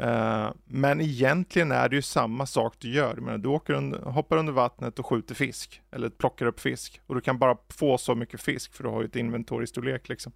[0.00, 3.14] Uh, men egentligen är det ju samma sak du gör.
[3.14, 5.82] Men du åker under, hoppar under vattnet och skjuter fisk.
[5.90, 7.00] Eller plockar upp fisk.
[7.06, 10.32] Och du kan bara få så mycket fisk för du har ju ett inventoriestorlek liksom.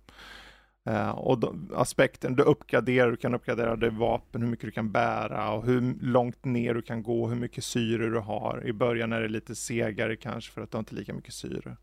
[0.91, 4.93] Uh, och då, aspekten, du uppgraderar, du kan uppgradera det vapen, hur mycket du kan
[4.93, 8.63] bära och hur långt ner du kan gå, hur mycket syre du har.
[8.67, 11.77] I början är det lite segare kanske för att du har inte lika mycket syre.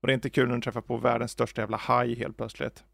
[0.00, 2.84] Och det är inte kul när du träffar på världens största jävla haj helt plötsligt.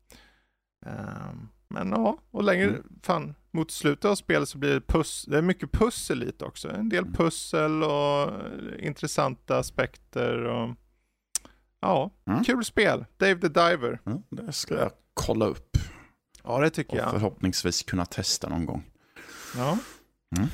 [0.87, 2.83] Um, men ja, och längre, mm.
[3.03, 6.71] fan, mot slutet av spelet så blir det puss, det är mycket pussel lite också.
[6.71, 7.13] En del mm.
[7.13, 8.31] pussel och
[8.79, 10.75] intressanta aspekter och
[11.81, 12.45] ja, mm.
[12.45, 13.05] kul spel.
[13.17, 14.01] Dave the Diver.
[14.07, 15.79] Mm, det ska jag kolla upp.
[16.45, 17.11] Ja, det tycker och jag.
[17.11, 18.85] förhoppningsvis kunna testa någon gång.
[19.57, 19.79] Ja.
[20.37, 20.49] Mm.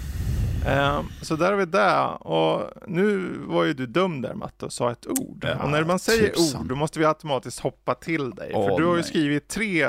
[0.66, 2.04] Um, så där har vi det.
[2.04, 5.44] Och nu var ju du dum där Matte och sa ett ord.
[5.48, 6.60] Ja, och när man säger tusan.
[6.60, 8.54] ord då måste vi automatiskt hoppa till dig.
[8.54, 9.10] Oh, för du har ju nej.
[9.10, 9.88] skrivit tre,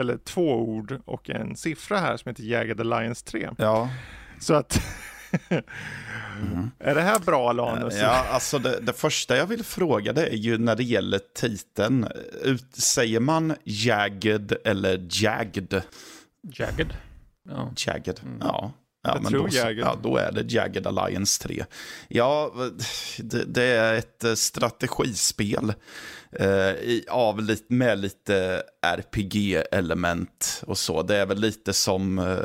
[0.00, 3.50] eller två ord och en siffra här som heter Jagged Alliance 3.
[3.58, 3.90] Ja.
[4.40, 4.82] Så att
[6.40, 6.70] Mm.
[6.78, 7.94] Är det här bra Alanus?
[8.00, 12.08] Ja, alltså det, det, första jag vill fråga det är ju när det gäller titeln.
[12.42, 15.82] Ut, säger man jagged eller jagged?
[16.42, 16.94] Jagged.
[17.48, 17.72] Ja.
[17.76, 18.38] Jagged, mm.
[18.40, 18.72] ja.
[19.04, 19.48] Ja, jag men då.
[19.50, 21.64] Ja, då är det Jagged Alliance 3.
[22.08, 22.52] Ja,
[23.18, 25.74] det, det är ett eh, strategispel
[26.32, 26.74] eh,
[27.08, 31.02] av, med lite RPG-element och så.
[31.02, 32.38] Det är väl lite som, eh,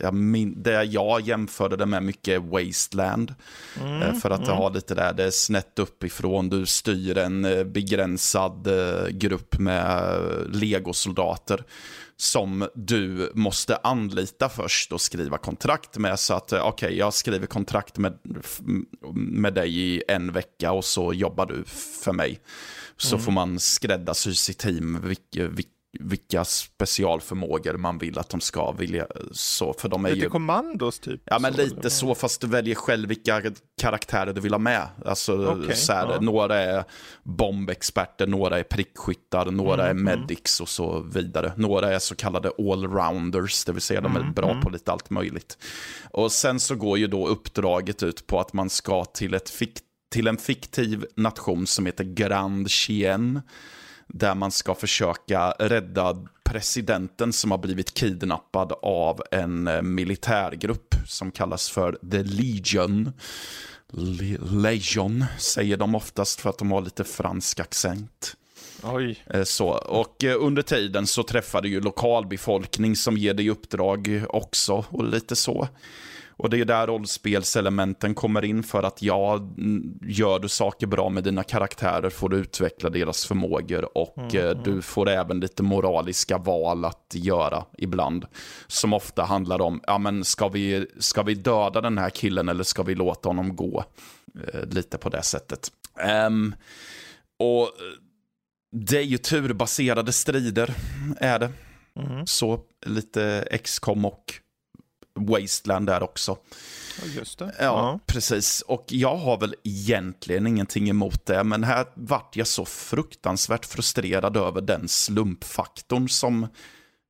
[0.00, 3.34] jag min, det jag jämförde det med mycket Wasteland.
[3.80, 4.56] Mm, eh, för att mm.
[4.56, 8.68] har lite där, det är snett uppifrån, du styr en begränsad
[9.10, 10.20] grupp med
[10.52, 11.64] legosoldater
[12.16, 16.18] som du måste anlita först och skriva kontrakt med.
[16.18, 18.18] Så att okej, okay, jag skriver kontrakt med,
[19.14, 21.64] med dig i en vecka och så jobbar du
[22.04, 22.40] för mig.
[22.96, 23.24] Så mm.
[23.24, 25.48] får man skräddarsy sitt team, vilka,
[26.00, 29.06] vilka specialförmågor man vill att de ska vilja.
[29.32, 30.30] Så, för de är lite ju...
[30.30, 31.20] kommandos typ?
[31.24, 31.88] Ja, men så, lite eller?
[31.88, 33.42] så, fast du väljer själv vilka
[33.80, 34.86] karaktärer du vill ha med.
[35.04, 36.20] Alltså, okay, så här, ja.
[36.20, 36.84] Några är
[37.22, 40.20] bombexperter, några är prickskyttar, några mm, är mm.
[40.20, 41.52] medics och så vidare.
[41.56, 44.62] Några är så kallade allrounders, det vill säga de är mm, bra mm.
[44.62, 45.58] på lite allt möjligt.
[46.10, 49.85] Och sen så går ju då uppdraget ut på att man ska till ett fikt
[50.16, 53.40] till en fiktiv nation som heter Grand Chien.
[54.06, 61.30] Där man ska försöka rädda presidenten som har blivit kidnappad av en eh, militärgrupp som
[61.30, 63.12] kallas för The Legion.
[63.92, 68.36] Le Legion säger de oftast för att de har lite fransk accent.
[68.82, 69.24] Oj.
[69.26, 74.24] Eh, så, och eh, under tiden så träffar du ju lokalbefolkning som ger dig uppdrag
[74.28, 75.68] också och lite så.
[76.38, 79.40] Och det är där rollspelselementen kommer in för att ja,
[80.02, 84.62] gör du saker bra med dina karaktärer får du utveckla deras förmågor och mm, eh,
[84.62, 88.26] du får även lite moraliska val att göra ibland.
[88.66, 92.64] Som ofta handlar om, ja men ska vi, ska vi döda den här killen eller
[92.64, 93.84] ska vi låta honom gå?
[94.52, 95.72] Eh, lite på det sättet.
[96.26, 96.54] Um,
[97.38, 97.70] och
[98.72, 100.74] det är ju turbaserade strider,
[101.18, 101.52] är det.
[101.96, 102.26] Mm.
[102.26, 104.34] Så lite XCOM och
[105.16, 106.38] Wasteland där också.
[107.16, 107.54] Just det.
[107.58, 108.60] Ja, ja, precis.
[108.60, 114.36] Och jag har väl egentligen ingenting emot det, men här vart jag så fruktansvärt frustrerad
[114.36, 116.46] över den slumpfaktorn som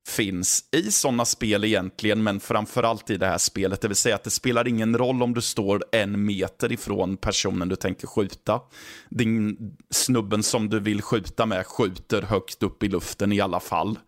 [0.07, 3.81] finns i sådana spel egentligen, men framförallt i det här spelet.
[3.81, 7.69] Det vill säga att det spelar ingen roll om du står en meter ifrån personen
[7.69, 8.61] du tänker skjuta.
[9.09, 9.57] Din
[9.89, 13.99] snubben som du vill skjuta med skjuter högt upp i luften i alla fall.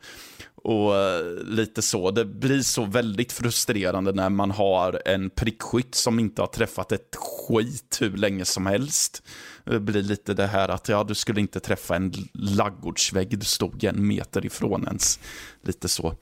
[0.64, 2.12] Och eh, lite så.
[2.12, 7.16] Det blir så väldigt frustrerande när man har en prickskytt som inte har träffat ett
[7.16, 9.24] skit hur länge som helst.
[9.64, 13.84] Det blir lite det här att ja, du skulle inte träffa en laggårdsvägg, du stod
[13.84, 15.20] en meter ifrån ens.
[15.62, 16.16] Lite så.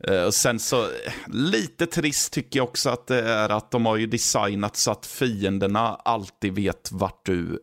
[0.00, 0.88] Eh, och sen så,
[1.26, 5.06] lite trist tycker jag också att det är att de har ju designat så att
[5.06, 7.58] fienderna alltid vet vart du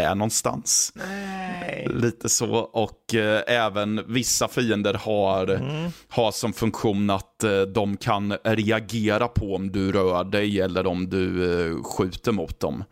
[0.00, 0.92] är någonstans.
[0.94, 1.88] Nej.
[1.90, 2.54] Lite så.
[2.54, 5.90] Och eh, även vissa fiender har, mm.
[6.08, 11.10] har som funktion att eh, de kan reagera på om du rör dig eller om
[11.10, 12.84] du eh, skjuter mot dem.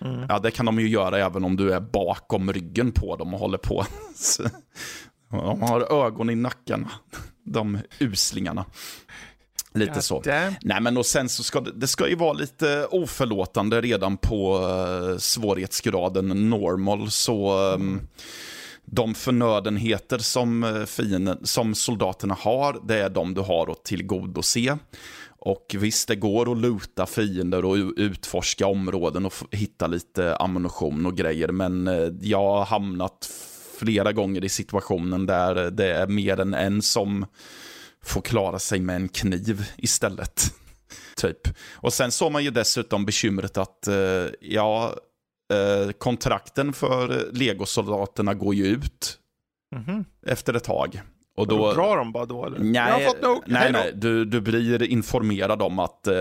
[0.00, 0.26] Mm.
[0.28, 3.40] Ja, det kan de ju göra även om du är bakom ryggen på dem och
[3.40, 3.84] håller på.
[5.30, 6.86] de har ögon i nacken,
[7.44, 8.64] de uslingarna.
[9.78, 10.20] Lite God så.
[10.20, 10.54] Damn.
[10.62, 14.58] Nej men och sen så ska det, det ska ju vara lite oförlåtande redan på
[14.58, 17.10] uh, svårighetsgraden normal.
[17.10, 18.00] Så um,
[18.84, 24.78] de förnödenheter som, uh, fienden, som soldaterna har, det är de du har att tillgodose.
[25.46, 31.16] Och visst, det går att luta fiender och utforska områden och hitta lite ammunition och
[31.16, 31.48] grejer.
[31.48, 33.30] Men eh, jag har hamnat
[33.78, 37.26] flera gånger i situationen där det är mer än en som
[38.06, 40.54] får klara sig med en kniv istället.
[41.16, 41.48] typ.
[41.72, 44.94] Och sen såg man ju dessutom bekymret att, eh, ja,
[45.52, 49.18] eh, kontrakten för legosoldaterna går ju ut
[49.76, 50.04] mm -hmm.
[50.26, 51.02] efter ett tag.
[51.36, 52.58] Och då, drar de bara då eller?
[52.58, 53.42] Nej, jag har fått nog.
[53.46, 53.92] nej, nej.
[53.94, 56.14] Du, du blir informerad om att eh,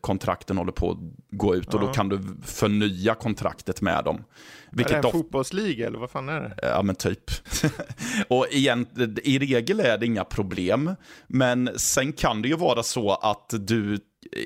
[0.00, 0.98] kontrakten håller på att
[1.30, 1.86] gå ut och uh -huh.
[1.86, 4.24] då kan du förnya kontraktet med dem.
[4.70, 6.54] Vilket är det en fotbollsliga eller vad fan är det?
[6.62, 7.30] Ja men typ.
[8.28, 8.86] och igen,
[9.24, 10.94] i regel är det inga problem.
[11.26, 13.98] Men sen kan det ju vara så att du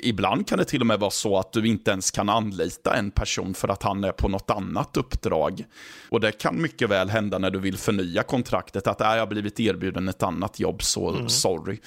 [0.03, 3.11] Ibland kan det till och med vara så att du inte ens kan anlita en
[3.11, 5.65] person för att han är på något annat uppdrag.
[6.09, 9.61] Och det kan mycket väl hända när du vill förnya kontraktet att är jag blivit
[9.61, 11.29] erbjuden ett annat jobb så mm.
[11.29, 11.81] sorry.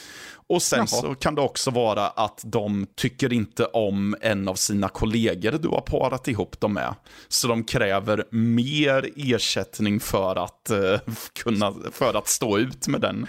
[0.48, 0.88] Och sen Jaha.
[0.88, 5.68] så kan det också vara att de tycker inte om en av sina kollegor du
[5.68, 6.96] har parat ihop dem med.
[7.28, 11.00] Så de kräver mer ersättning för att, uh,
[11.44, 13.28] kunna, för att stå ut med den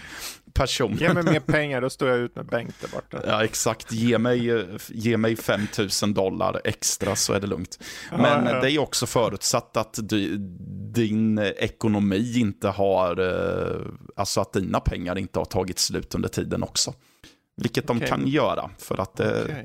[0.54, 0.96] person.
[0.96, 3.22] Ge mig mer pengar, då står jag ut med Bengt där borta.
[3.26, 3.92] Ja, exakt.
[3.92, 5.60] Ge mig, ge mig 5
[6.02, 7.78] 000 dollar extra så är det lugnt.
[8.10, 8.60] Men ja, ja.
[8.60, 10.36] det är också förutsatt att du,
[10.92, 13.86] din ekonomi inte har, eh,
[14.16, 16.94] alltså att dina pengar inte har tagit slut under tiden också.
[17.56, 18.00] Vilket okay.
[18.00, 19.64] de kan göra för att det okay.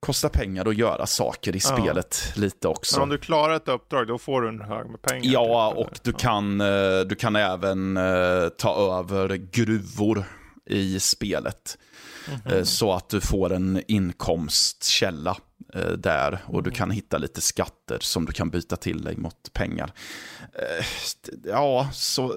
[0.00, 2.96] Kostar pengar att göra saker i spelet lite också.
[2.96, 5.32] Men om du klarar ett uppdrag då får du en hög med pengar?
[5.32, 10.24] Ja, typ, och du, kan, eh, du kan även eh, ta över gruvor
[10.66, 11.78] i spelet.
[12.28, 12.64] Mm -hmm.
[12.64, 15.36] Så att du får en inkomstkälla
[15.96, 16.76] där och du mhm.
[16.76, 19.92] kan hitta lite skatter som du kan byta till dig mot pengar.
[21.44, 22.34] Ja, så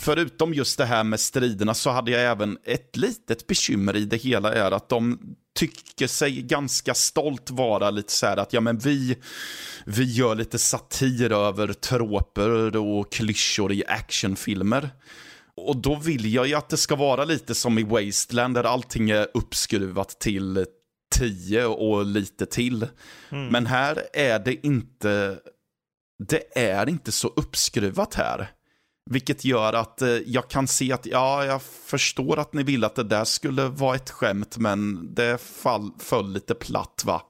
[0.00, 4.16] förutom just det här med striderna så hade jag även ett litet bekymmer i det
[4.16, 5.18] hela är att de
[5.54, 9.16] tycker sig ganska stolt vara lite så här att ja men vi,
[9.86, 14.90] vi gör lite satir över tråper och klyschor i actionfilmer.
[15.56, 19.10] Och då vill jag ju att det ska vara lite som i Wasteland där allting
[19.10, 20.66] är uppskruvat till
[21.14, 22.86] 10 och lite till.
[23.30, 23.48] Mm.
[23.48, 25.38] Men här är det inte,
[26.28, 28.50] det är inte så uppskruvat här.
[29.10, 32.94] Vilket gör att eh, jag kan se att, ja, jag förstår att ni vill att
[32.94, 37.22] det där skulle vara ett skämt, men det fall, föll lite platt va.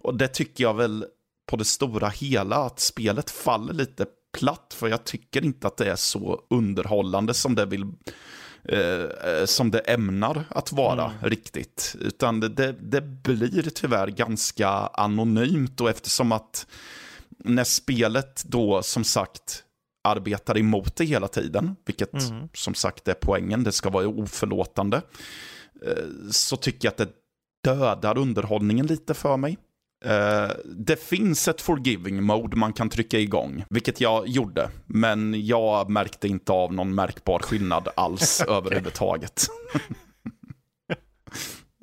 [0.00, 1.06] Och det tycker jag väl
[1.50, 4.06] på det stora hela, att spelet faller lite
[4.38, 7.82] platt, för jag tycker inte att det är så underhållande som det vill
[8.68, 11.30] eh, eh som det ämnar att vara mm.
[11.30, 11.96] riktigt.
[12.00, 16.66] Utan det, det, det, blir tyvärr ganska anonymt och eftersom att
[17.38, 19.64] när spelet då som sagt
[20.02, 22.48] arbetar emot det hela tiden, vilket mm.
[22.54, 25.02] som sagt är poängen, det ska vara oförlåtande,
[25.86, 27.08] eh, så tycker jag att det
[27.64, 29.58] dödar underhållningen lite för mig.
[30.06, 34.70] Uh, det finns ett forgiving mode man kan trycka igång, vilket jag gjorde.
[34.86, 39.42] Men jag märkte inte av någon märkbar skillnad alls överhuvudtaget.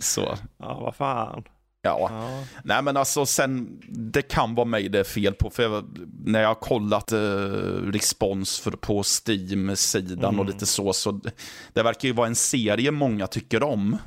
[0.01, 0.37] Så.
[0.57, 1.43] Ja, vad fan.
[1.81, 2.07] Ja.
[2.11, 2.43] ja.
[2.63, 5.49] Nej men alltså sen, det kan vara mig det är fel på.
[5.49, 7.19] För jag, när jag har kollat eh,
[7.91, 10.39] respons för, på Steam-sidan mm.
[10.39, 11.21] och lite så, så
[11.73, 13.97] det verkar ju vara en serie många tycker om.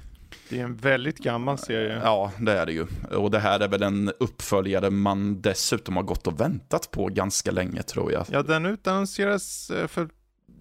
[0.48, 2.00] Det är en väldigt gammal serie.
[2.04, 2.86] Ja, det är det ju.
[3.10, 7.50] Och det här är väl en uppföljare man dessutom har gått och väntat på ganska
[7.50, 8.26] länge tror jag.
[8.30, 10.08] Ja, den utannonserades eh, för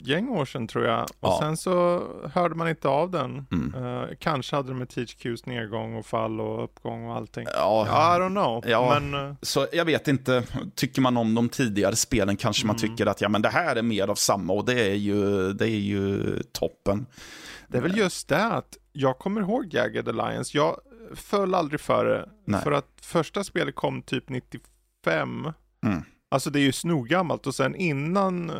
[0.03, 1.01] gäng år sedan tror jag.
[1.03, 1.37] Och ja.
[1.41, 3.47] sen så hörde man inte av den.
[3.51, 3.83] Mm.
[3.83, 7.47] Uh, kanske hade det med THQs nedgång och fall och uppgång och allting.
[7.53, 8.63] Ja, I don't know.
[8.67, 9.35] Ja, men, uh...
[9.41, 10.43] Så jag vet inte,
[10.75, 12.89] tycker man om de tidigare spelen kanske man mm.
[12.89, 15.65] tycker att ja, men det här är mer av samma och det är ju, det
[15.65, 17.05] är ju toppen.
[17.67, 20.57] Det är väl just det att jag kommer ihåg Jagged Alliance.
[20.57, 20.77] Jag
[21.15, 22.29] föll aldrig för det.
[22.45, 22.61] Nej.
[22.61, 25.51] För att första spelet kom typ 95.
[25.85, 26.03] Mm.
[26.31, 28.55] Alltså det är ju snogammalt och sen innan eh,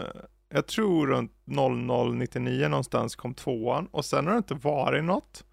[0.53, 5.43] jag tror runt 0099 någonstans kom tvåan och sen har det inte varit något.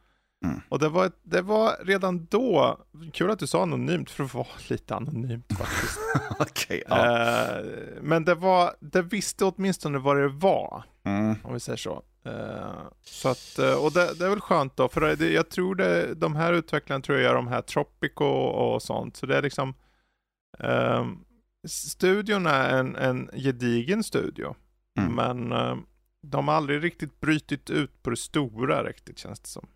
[0.44, 0.60] Mm.
[0.68, 2.78] Och det var, det var redan då,
[3.12, 5.98] kul att du sa anonymt för att vara lite anonymt faktiskt.
[6.40, 7.60] okay, ja.
[7.60, 7.66] uh,
[8.02, 10.84] men det var, det visste åtminstone vad det var.
[11.04, 11.36] Mm.
[11.44, 12.02] Om vi säger så.
[12.26, 15.74] Uh, så att, uh, och det, det, är väl skönt då, för det, jag tror
[15.74, 19.16] det, de här utvecklarna tror jag gör de här Tropico och, sånt.
[19.16, 19.74] Så det är liksom,
[21.68, 24.54] studion är en, en gedigen studio.
[24.98, 25.14] Mm.
[25.14, 25.78] Men uh,
[26.22, 29.68] de har aldrig riktigt brytit ut på det stora riktigt känns det som.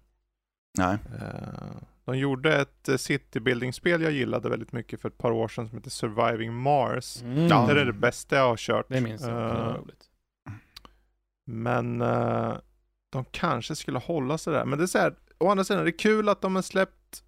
[0.79, 0.99] Nej.
[1.15, 5.69] Uh, de gjorde ett uh, citybuilding-spel jag gillade väldigt mycket för ett par år sedan
[5.69, 7.23] som heter Surviving Mars.
[7.23, 7.49] Mm.
[7.49, 8.87] Det är det bästa jag har kört.
[8.89, 9.77] Det minns jag.
[9.77, 9.77] Uh,
[11.47, 12.57] men uh,
[13.13, 14.65] de kanske skulle hålla sig där.
[14.65, 17.25] Men det är så här, å andra sidan, det är kul att de har släppt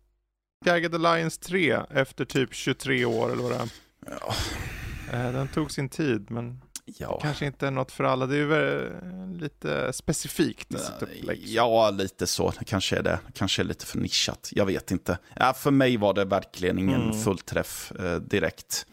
[0.64, 3.68] Jagged Alliance 3 efter typ 23 år eller vad det är.
[4.06, 4.34] Ja.
[5.12, 7.20] Eh, den tog sin tid, men ja.
[7.22, 8.26] kanske inte något för alla.
[8.26, 8.92] Det är ju
[9.38, 11.42] lite specifikt i sitt upplägg.
[11.46, 12.52] Ja, lite så.
[12.66, 13.18] Kanske är det.
[13.34, 14.50] Kanske är lite för nischat.
[14.52, 15.18] Jag vet inte.
[15.36, 17.22] Ja, för mig var det verkligen ingen mm.
[17.22, 18.86] fullträff eh, direkt.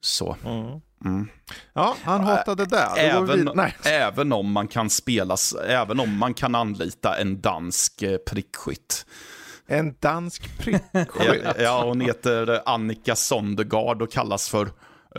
[0.00, 0.36] Så.
[0.44, 0.80] Mm.
[1.04, 1.28] Mm.
[1.72, 2.86] Ja, han hatade det.
[2.96, 9.06] Även, även om man kan spela, även om man kan anlita en dansk eh, prickskytt.
[9.66, 11.44] En dansk prickskytt?
[11.58, 14.68] ja, hon heter Annika Sondergaard och kallas för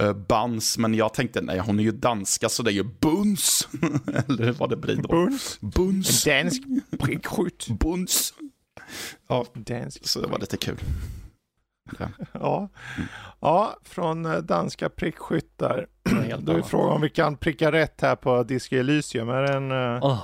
[0.02, 3.68] uh, Bans, men jag tänkte nej, hon är ju danska så det är ju Buns.
[4.08, 5.08] Eller vad det blir då.
[5.08, 5.60] Buns?
[5.62, 6.28] Buns.
[6.28, 6.62] En dansk
[7.00, 7.68] prickskytt.
[7.68, 8.34] Buns.
[9.28, 10.08] Ja, dansk.
[10.08, 10.80] Så det var lite kul.
[12.00, 12.10] Ja.
[12.34, 12.70] ja.
[13.40, 15.88] ja, från eh, danska prickskyttar.
[16.40, 19.30] Då är frågan om vi kan pricka rätt här på Disco Elysium.
[19.30, 19.72] Är det en...
[20.02, 20.24] Oh,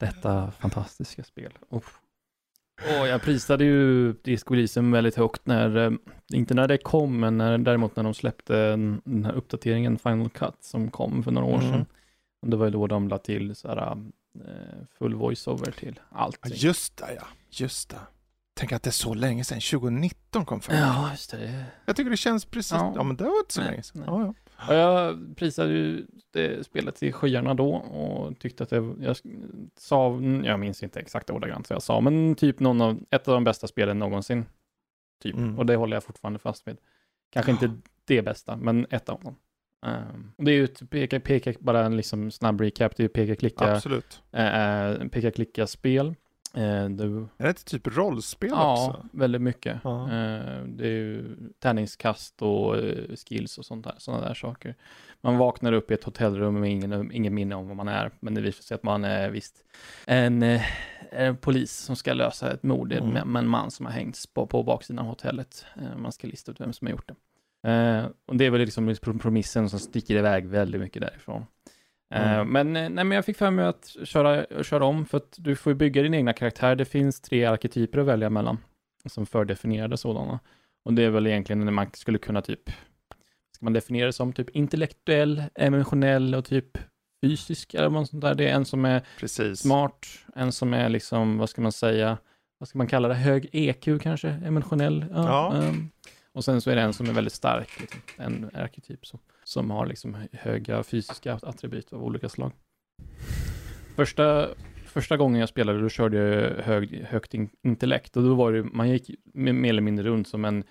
[0.00, 1.52] detta fantastiska spel.
[1.70, 1.82] Oh.
[2.82, 5.92] Oh, jag prisade ju Disco Elysium väldigt högt när, eh,
[6.32, 8.70] inte när det kom, men när, däremot när de släppte
[9.04, 11.72] den här uppdateringen Final Cut som kom för några år mm.
[11.72, 11.86] sedan.
[12.42, 13.96] Och det var ju då de la till så här,
[14.98, 16.38] full voiceover till allt.
[16.44, 17.26] Just det, ja.
[17.50, 18.00] Just det.
[18.54, 20.76] Tänk att det är så länge sedan, 2019 kom fram.
[20.76, 21.64] Ja, just det.
[21.86, 24.02] Jag tycker det känns precis, ja, ja men det var inte så nej, länge sedan.
[24.06, 24.34] Ja, ja.
[24.68, 29.16] Och jag prisade ju det spelet till skyarna då och tyckte att det, jag
[29.76, 33.34] sa, jag minns inte exakt ordagrant vad jag sa, men typ någon av, ett av
[33.34, 34.44] de bästa spelen någonsin.
[35.22, 35.58] Typ, mm.
[35.58, 36.76] och det håller jag fortfarande fast vid.
[37.30, 37.70] Kanske inte
[38.04, 39.36] det bästa, men ett av dem.
[39.86, 43.08] Um, det är ju ett peka, peka, bara en liksom snabb recap, det är ju
[43.08, 44.22] peka-klicka, Absolut.
[44.32, 46.14] Äh, peka-klicka-spel
[46.56, 47.28] Eh, du...
[47.38, 49.00] Är det inte typ rollspel ja, också?
[49.02, 49.80] Ja, väldigt mycket.
[49.84, 50.02] Ja.
[50.02, 54.74] Eh, det är ju tärningskast och eh, skills och sånt där, sådana där saker.
[55.20, 58.34] Man vaknar upp i ett hotellrum med ingen, ingen minne om vad man är, men
[58.34, 59.64] det visar sig att man är visst
[60.06, 60.42] en,
[61.10, 63.08] en polis som ska lösa ett mord mm.
[63.08, 65.66] med, med, en man som har hängts på, på baksidan av hotellet.
[65.96, 68.10] Man ska lista ut vem som har gjort det.
[68.26, 71.46] och det är väl liksom promissen som sticker iväg väldigt mycket därifrån.
[72.14, 72.48] Eh, mm.
[72.48, 75.56] Men, eh, nej, men jag fick för mig att köra, köra om, för att du
[75.56, 76.76] får bygga din egna karaktär.
[76.76, 78.58] Det finns tre arketyper att välja mellan,
[79.06, 80.40] som fördefinierade sådana.
[80.84, 82.70] Och det är väl egentligen när man skulle kunna typ,
[83.56, 86.78] ska man definiera det som typ intellektuell, emotionell och typ
[87.22, 88.34] fysisk eller något sånt där.
[88.34, 89.60] Det är en som är Precis.
[89.60, 92.18] smart, en som är liksom, vad ska man säga,
[92.58, 95.06] vad ska man kalla det, hög EQ kanske, emotionell.
[95.10, 95.68] Ja, ja.
[95.68, 95.90] Um,
[96.32, 99.06] och sen så är det en som är väldigt stark, liksom, en arketyp.
[99.06, 102.52] Så som har liksom höga fysiska attribut av olika slag.
[103.96, 104.48] Första,
[104.86, 108.90] första gången jag spelade, då körde jag hög, högt intellekt och då var det, man
[108.90, 110.64] gick mer eller mindre runt som en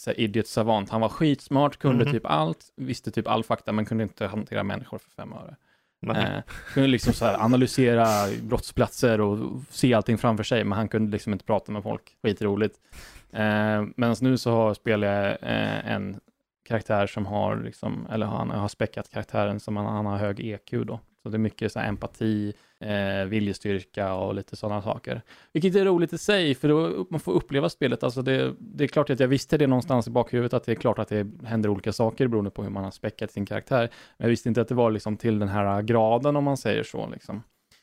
[0.00, 0.90] så här, idiot savant.
[0.90, 2.12] Han var skitsmart, kunde mm -hmm.
[2.12, 5.56] typ allt, visste typ all fakta, men kunde inte hantera människor för fem öre.
[6.06, 6.42] Eh,
[6.74, 8.06] kunde liksom så här analysera
[8.42, 12.16] brottsplatser och se allting framför sig, men han kunde liksom inte prata med folk.
[12.22, 12.80] Skitroligt.
[13.32, 16.20] Eh, Medan nu så spelar jag eh, en
[16.64, 20.70] karaktär som har, liksom, eller han har späckat karaktären som han, han har hög EQ
[20.70, 21.00] då.
[21.22, 25.22] Så det är mycket så här empati, eh, viljestyrka och lite sådana saker.
[25.52, 28.02] Vilket är roligt i sig, för då man får uppleva spelet.
[28.02, 30.76] Alltså det, det är klart att jag visste det någonstans i bakhuvudet, att det är
[30.76, 33.90] klart att det händer olika saker beroende på hur man har späckat sin karaktär.
[34.18, 36.82] Men jag visste inte att det var liksom till den här graden, om man säger
[36.82, 37.08] så.
[37.08, 37.42] Liksom.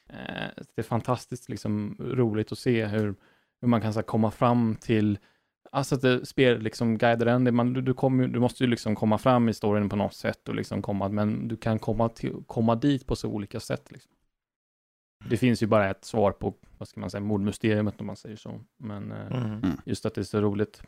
[0.10, 3.16] Eh, det är fantastiskt liksom, roligt att se hur,
[3.62, 5.18] hur man kan så här, komma fram till
[5.72, 8.96] Alltså att det spel liksom guidar en, man, du, du, kommer, du måste ju liksom
[8.96, 12.34] komma fram i storyn på något sätt och liksom komma, men du kan komma, till,
[12.48, 13.92] komma dit på så olika sätt.
[13.92, 14.12] Liksom.
[15.30, 18.36] Det finns ju bara ett svar på, vad ska man säga, mordmysteriet om man säger
[18.36, 18.62] så.
[18.78, 19.52] Men eh, mm.
[19.52, 19.78] mm.
[19.86, 20.82] just att det är så roligt.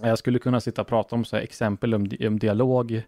[0.00, 3.02] Jag skulle kunna sitta och prata om så exempel om, om dialog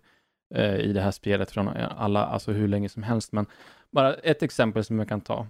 [0.54, 3.46] eh, i det här spelet från alla, alltså hur länge som helst, men
[3.90, 5.46] bara ett exempel som jag kan ta.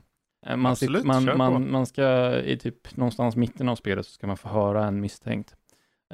[0.47, 4.13] Eh, man, Absolut, sitter, man, man, man, ska i typ någonstans mitten av spelet så
[4.13, 5.57] ska man få höra en misstänkt.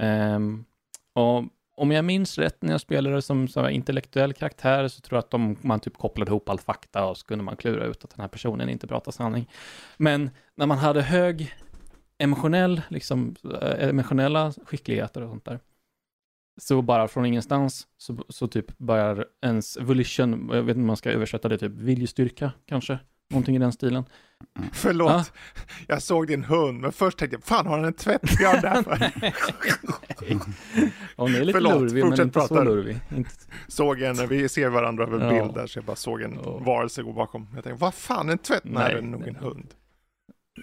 [0.01, 0.65] Um,
[1.13, 1.45] och
[1.77, 5.31] om jag minns rätt när jag spelade som så intellektuell karaktär så tror jag att
[5.31, 8.21] de, man typ kopplade ihop all fakta och så kunde man klura ut att den
[8.21, 9.49] här personen inte pratar sanning.
[9.97, 11.55] Men när man hade hög
[12.19, 15.61] emotionell, liksom, eh, emotionella skickligheter och sånt där,
[16.61, 20.97] så bara från ingenstans så, så typ börjar ens volition, jag vet inte om man
[20.97, 22.99] ska översätta det, typ viljestyrka kanske,
[23.31, 24.05] Någonting i den stilen.
[24.73, 25.25] Förlåt, ja?
[25.87, 28.99] jag såg din hund, men först tänkte jag, fan har han en tvättbjörn där för?
[31.17, 32.49] Hon är lite Förlåt, lurvig, men inte prata.
[32.49, 33.01] så lurvig.
[33.17, 33.31] Inte...
[33.69, 35.31] Såg en, vi ser varandra över ja.
[35.31, 36.65] bild där, så jag bara såg en oh.
[36.65, 37.49] varelse gå bakom.
[37.55, 38.65] Jag tänkte, vad fan, en tvätt?
[38.65, 39.75] Nej, det är nog en hund.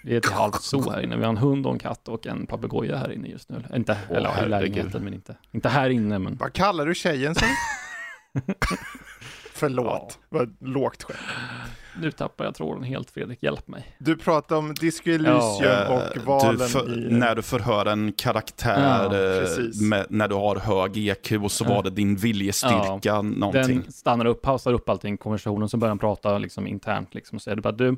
[0.03, 1.18] Det är ett halvt zoo här inne.
[1.18, 3.63] Vi har en hund och en katt och en papegoja här inne just nu.
[3.76, 6.20] Inte, oh, eller i lägenheten, men inte, inte här inne.
[6.20, 6.36] Men...
[6.36, 7.49] Vad kallar du tjejen sen?
[9.56, 10.38] Förlåt, ja.
[10.38, 11.20] vad lågt skämt.
[12.01, 13.95] nu tappar jag tråden helt Fredrik, hjälp mig.
[13.97, 17.12] Du pratar om Disco Elysium ja, och valen du för, i...
[17.12, 21.66] När du förhör en karaktär ja, eh, med, när du har hög EQ och så
[21.66, 23.82] var det din viljestyrka ja, någonting.
[23.82, 27.41] Den stannar upp, pausar upp allting, konversationen, så börjar den prata liksom internt liksom och
[27.41, 27.97] säger bara du,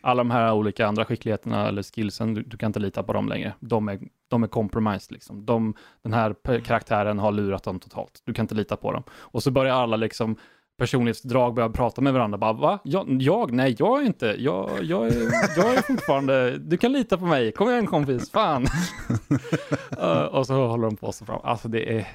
[0.00, 3.28] alla de här olika andra skickligheterna eller skillsen, du, du kan inte lita på dem
[3.28, 3.54] längre.
[3.60, 5.46] De är, de är compromised liksom.
[5.46, 8.22] De, den här karaktären har lurat dem totalt.
[8.24, 9.02] Du kan inte lita på dem.
[9.10, 10.36] Och så börjar alla liksom
[10.76, 12.38] personlighetsdrag börjar prata med varandra.
[12.38, 12.78] Bara, va?
[12.84, 13.22] Jag?
[13.22, 13.52] jag?
[13.52, 14.26] Nej, jag är inte.
[14.38, 16.58] Jag, jag, är, jag är fortfarande...
[16.58, 17.52] Du kan lita på mig.
[17.52, 18.62] Kom igen kompis, fan.
[20.02, 21.40] uh, och så håller de på så fram.
[21.44, 22.08] Alltså det är...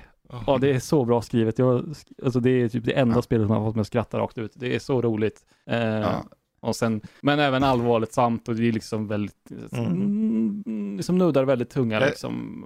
[0.47, 1.59] Ja, det är så bra skrivet.
[1.59, 4.37] Jag, alltså det är typ det enda spelet som har fått mig att skratta rakt
[4.37, 4.51] ut.
[4.55, 5.41] Det är så roligt.
[5.71, 6.23] Uh, ja.
[6.61, 9.85] Och sen, men även allvarligt samt och det är liksom väldigt, mm.
[9.85, 12.63] mm liksom nuddar väldigt tunga liksom,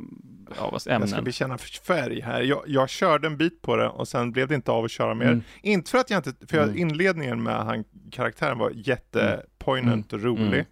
[0.58, 1.02] ja, ämnen.
[1.02, 2.42] Jag ska bekänna färg här.
[2.42, 5.14] Jag, jag körde en bit på det och sen blev det inte av att köra
[5.14, 5.26] mer.
[5.26, 5.44] Mm.
[5.62, 6.78] Inte för att jag inte, för jag, mm.
[6.78, 10.26] inledningen med han, karaktären var jättepoignant mm.
[10.26, 10.60] och rolig.
[10.60, 10.66] Mm.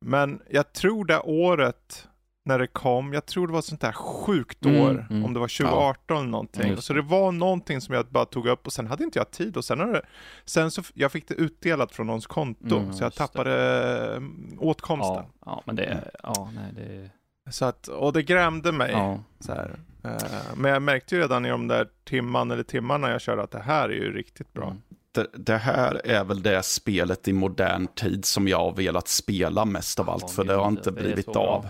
[0.00, 2.08] Men jag tror det året
[2.44, 5.58] när det kom, jag tror det var sånt här sjukt mm, år, om det var
[5.58, 6.16] 2018 ja.
[6.16, 6.76] eller någonting.
[6.76, 9.56] Så det var någonting som jag bara tog upp och sen hade inte jag tid
[9.56, 10.02] och sen det,
[10.44, 14.22] sen så, jag fick det utdelat från någons konto, så jag tappade det.
[14.58, 15.16] Åtkomsten.
[15.16, 17.10] Ja, ja, men det, ja, nej det...
[17.50, 18.92] Så att, och det grämde mig.
[18.92, 19.22] Ja.
[19.40, 19.78] Så här.
[20.04, 23.50] Eh, men jag märkte ju redan i de där timmarna eller timmarna jag körde att
[23.50, 24.76] det här är ju riktigt bra.
[25.12, 29.64] Det, det, här är väl det spelet i modern tid som jag har velat spela
[29.64, 31.66] mest av allt, för det har inte blivit av.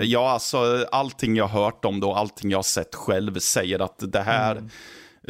[0.00, 3.78] Ja, alltså allting jag har hört om det och allting jag har sett själv säger
[3.78, 4.70] att det här mm.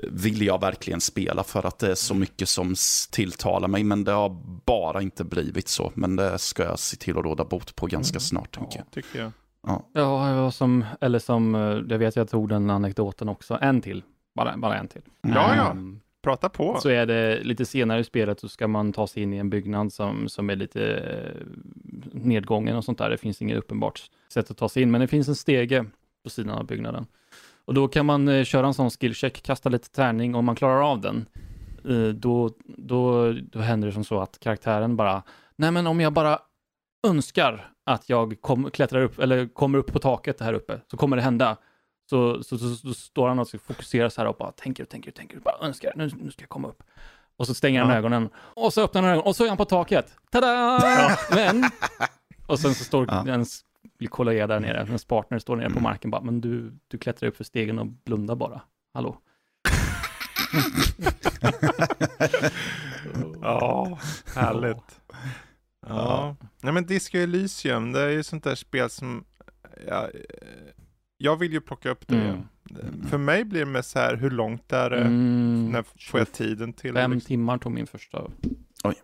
[0.03, 2.75] vill jag verkligen spela för att det är så mycket som
[3.11, 3.85] tilltalar mig.
[3.85, 4.29] Men det har
[4.67, 5.93] bara inte blivit så.
[5.95, 8.21] Men det ska jag se till att råda bot på ganska mm.
[8.21, 8.91] snart, tänker jag.
[8.91, 9.33] Tycker jag.
[9.67, 14.03] Ja, ja som, eller som, eh, jag vet jag tog den anekdoten också, en till.
[14.35, 15.03] Bara, bara en till.
[15.23, 15.71] Ja, ja.
[15.71, 16.79] Um, prata på.
[16.81, 19.51] Så är det lite senare i spelet så ska man ta sig in i en
[19.51, 21.47] byggnad som, som är lite eh,
[22.13, 23.11] nedgången och sånt där.
[23.11, 24.03] Det finns inget uppenbart
[24.33, 25.85] sätt att ta sig in, men det finns en stege
[26.25, 27.07] på sidan av byggnaden.
[27.65, 30.57] Och då kan man eh, köra en sån skillcheck, kasta lite tärning och om man
[30.57, 31.27] klarar av den,
[31.89, 35.23] eh, då, då, då händer det som så att karaktären bara,
[35.57, 36.39] nej men om jag bara
[37.07, 41.17] önskar att jag kom, klättrar upp, eller kommer upp på taket här uppe, så kommer
[41.17, 41.57] det hända.
[42.11, 45.11] Så, så, så, så står han och fokuserar så här och bara tänker och tänker
[45.11, 46.83] och tänker, bara önskar, nu, nu ska jag komma upp.
[47.37, 47.97] Och så stänger han ja.
[47.97, 50.17] ögonen, och så öppnar han ögonen, och så är han på taket.
[50.31, 50.47] Tada!
[50.47, 51.17] Ja.
[51.31, 51.65] Men,
[52.47, 53.27] och sen så står ja.
[53.27, 53.61] ens
[54.09, 57.37] kollega där nere, ens partner står nere på marken bara, men du, du klättrar upp
[57.37, 58.61] för stegen och blundar bara.
[58.95, 59.13] Hallå?
[63.43, 63.99] ja,
[64.35, 65.01] härligt.
[65.87, 66.37] Ja.
[66.67, 69.25] Nej men Disco Elysium, det är ju sånt där spel som,
[69.87, 70.09] ja,
[71.19, 72.17] jag vill ju plocka upp det.
[72.17, 73.07] Mm.
[73.11, 75.01] För mig blir det mest så här, hur långt är det?
[75.01, 76.95] Mm, När får jag tiden till?
[76.95, 77.27] Fem liksom?
[77.27, 78.31] timmar tog min första.
[78.85, 78.95] Oj.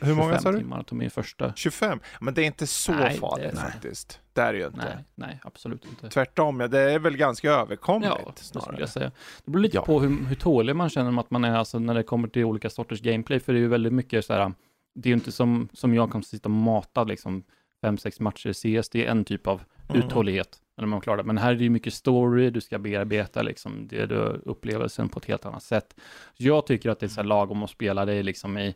[0.00, 0.58] Hur många sa du?
[0.58, 1.52] timmar tog min första.
[1.56, 2.00] 25?
[2.20, 4.20] Men det är inte så nej, farligt det faktiskt.
[4.32, 4.78] Det är det ju inte.
[4.78, 6.08] Nej, nej, absolut inte.
[6.08, 8.76] Tvärtom, ja, det är väl ganska överkomligt ja, snarare.
[8.76, 9.12] Det, jag säga.
[9.44, 9.84] det beror lite ja.
[9.84, 12.70] på hur, hur tålig man känner att man är, alltså när det kommer till olika
[12.70, 14.52] sorters gameplay, för det är ju väldigt mycket så här,
[15.00, 17.42] det är ju inte som, som jag kan sitta och mata liksom
[17.82, 20.02] fem, sex matcher i CS, det är en typ av mm.
[20.02, 21.24] uthållighet när man klarar det.
[21.24, 25.24] Men här är det mycket story, du ska bearbeta liksom det du upplevelsen på ett
[25.24, 25.94] helt annat sätt.
[26.36, 28.74] Jag tycker att det är så här lagom att spela det liksom i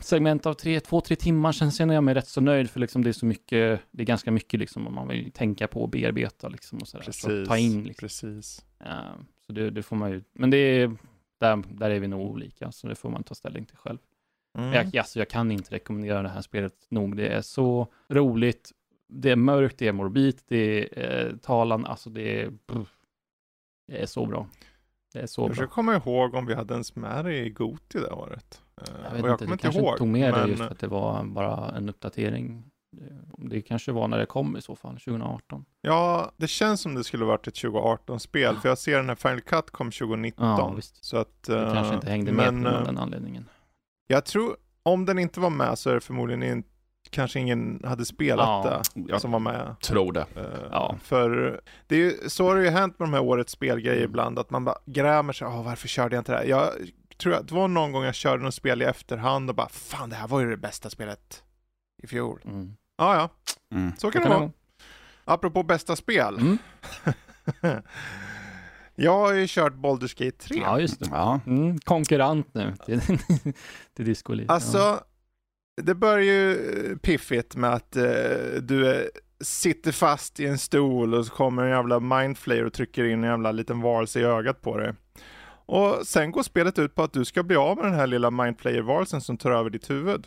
[0.00, 3.04] segment av tre, två, tre timmar, sen känner jag mig rätt så nöjd för liksom
[3.04, 5.88] det är så mycket, det är ganska mycket liksom om man vill tänka på och
[5.88, 7.12] bearbeta liksom och sådär.
[7.12, 7.94] Så ta in liksom.
[8.06, 8.64] precis.
[8.82, 10.96] Uh, så det, det, får man ju, men det är,
[11.40, 13.98] där, där är vi nog olika, så det får man ta ställning till själv.
[14.58, 14.72] Mm.
[14.72, 18.72] Jag, alltså, jag kan inte rekommendera det här spelet nog, det är så roligt,
[19.08, 22.52] det är mörkt, det är morbid, det är eh, talan, alltså det är,
[23.86, 24.46] det är så bra.
[25.12, 25.54] Det är så jag bra.
[25.54, 28.62] försöker komma ihåg om vi hade ens med det i Goti det året.
[28.76, 30.42] Jag vet och jag inte, du kanske ihåg, inte tog med men...
[30.42, 32.70] det just för att det var bara en uppdatering.
[33.38, 35.64] Det kanske var när det kom i så fall, 2018.
[35.80, 39.40] Ja, det känns som det skulle varit ett 2018-spel, för jag ser den här Final
[39.40, 40.46] Cut kom 2019.
[40.46, 40.76] Ja.
[40.80, 43.48] Så att, det kanske inte hängde men, med på den anledningen.
[44.06, 46.68] Jag tror, om den inte var med så är det förmodligen inte
[47.10, 49.76] kanske ingen hade spelat ja, det som var med.
[49.80, 50.26] Tror det.
[50.36, 50.96] Uh, ja.
[51.02, 54.10] För det är ju, så har det ju hänt med de här årets spelgrejer mm.
[54.10, 56.44] ibland, att man bara grämer sig, oh, varför körde jag inte det här?
[56.44, 56.70] Jag
[57.18, 60.10] tror att det var någon gång jag körde något spel i efterhand och bara, fan
[60.10, 61.42] det här var ju det bästa spelet
[62.02, 62.40] i fjol.
[62.44, 62.76] Mm.
[62.96, 63.28] Ah, ja,
[63.72, 63.92] mm.
[63.98, 64.50] så kan det, det vara.
[65.24, 66.38] Apropå bästa spel.
[66.38, 66.58] Mm.
[68.94, 70.58] Jag har ju kört Baldur's Gate 3.
[70.58, 71.06] Ja, just det.
[71.10, 71.40] Ja.
[71.46, 73.00] Mm, konkurrent nu till,
[73.94, 75.04] till Disco Alltså, ja
[75.82, 78.04] det börjar ju piffigt med att eh,
[78.62, 83.04] du är, sitter fast i en stol och så kommer en jävla mindflayer och trycker
[83.04, 84.94] in en jävla liten varelse i ögat på dig.
[85.66, 88.30] Och sen går spelet ut på att du ska bli av med den här lilla
[88.30, 90.26] mindplayer-varelsen som tar över ditt huvud.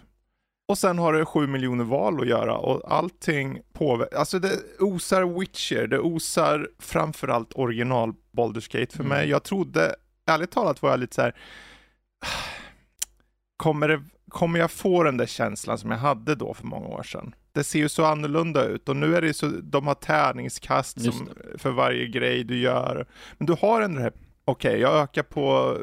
[0.67, 5.39] Och sen har du sju miljoner val att göra och allting påverkar, alltså det osar
[5.39, 9.17] Witcher, det osar framförallt original Baldur's Gate för mm.
[9.17, 9.29] mig.
[9.29, 9.95] Jag trodde,
[10.25, 11.35] ärligt talat var jag lite så här,
[13.57, 17.03] kommer, det, kommer jag få den där känslan som jag hade då för många år
[17.03, 17.35] sedan?
[17.51, 21.29] Det ser ju så annorlunda ut och nu är det så, de har tärningskast som,
[21.57, 23.05] för varje grej du gör.
[23.37, 24.13] Men du har ändå det här,
[24.45, 25.77] okej, okay, jag ökar på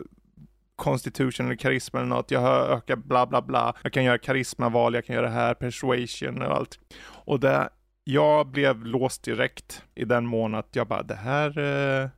[0.77, 4.95] constitution eller karisma eller något, jag har ökat bla bla bla, jag kan göra karismaval,
[4.95, 6.79] jag kan göra det här, persuasion och allt.
[7.05, 7.69] Och det,
[8.05, 12.09] jag blev låst direkt i den mån att jag bara, det här, eh,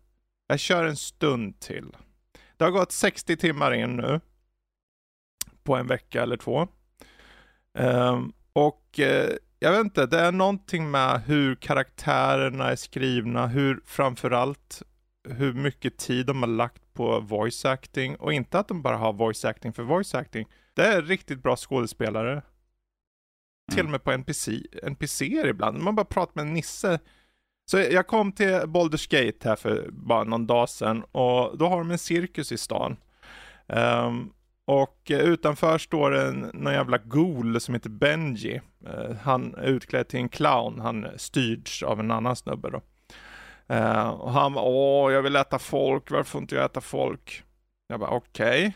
[0.46, 1.96] jag kör en stund till.
[2.56, 4.20] Det har gått 60 timmar in nu,
[5.64, 6.68] på en vecka eller två.
[7.78, 13.80] Um, och eh, jag vet inte, det är någonting med hur karaktärerna är skrivna, hur
[13.84, 14.82] framförallt
[15.30, 19.12] hur mycket tid de har lagt på voice acting och inte att de bara har
[19.12, 20.46] voice acting för voice acting.
[20.74, 22.32] Det är riktigt bra skådespelare.
[22.32, 22.42] Mm.
[23.72, 24.52] Till och med på NPC,
[24.82, 25.78] NPCer ibland.
[25.78, 26.98] Man bara pratar med nisse.
[27.70, 31.78] Så jag kom till Baldur's Gate här för bara någon dag sedan och då har
[31.78, 32.96] de en cirkus i stan.
[33.66, 34.32] Um,
[34.64, 38.60] och utanför står en någon jävla ghoul som heter Benji.
[38.86, 42.82] Uh, han är utklädd till en clown, han styrs av en annan snubbe då.
[43.70, 47.44] Uh, och han var, åh, jag vill äta folk, varför får inte jag äta folk?
[47.88, 48.66] Jag bara, okej.
[48.66, 48.72] Okay.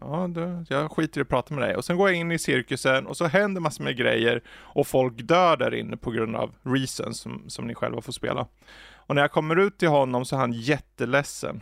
[0.00, 1.76] Ja, du, jag skiter i att prata med dig.
[1.76, 5.14] Och sen går jag in i cirkusen och så händer massor med grejer och folk
[5.22, 8.46] dör där inne på grund av reasons som, som ni själva får spela.
[8.94, 11.60] Och när jag kommer ut till honom så är han jätteledsen.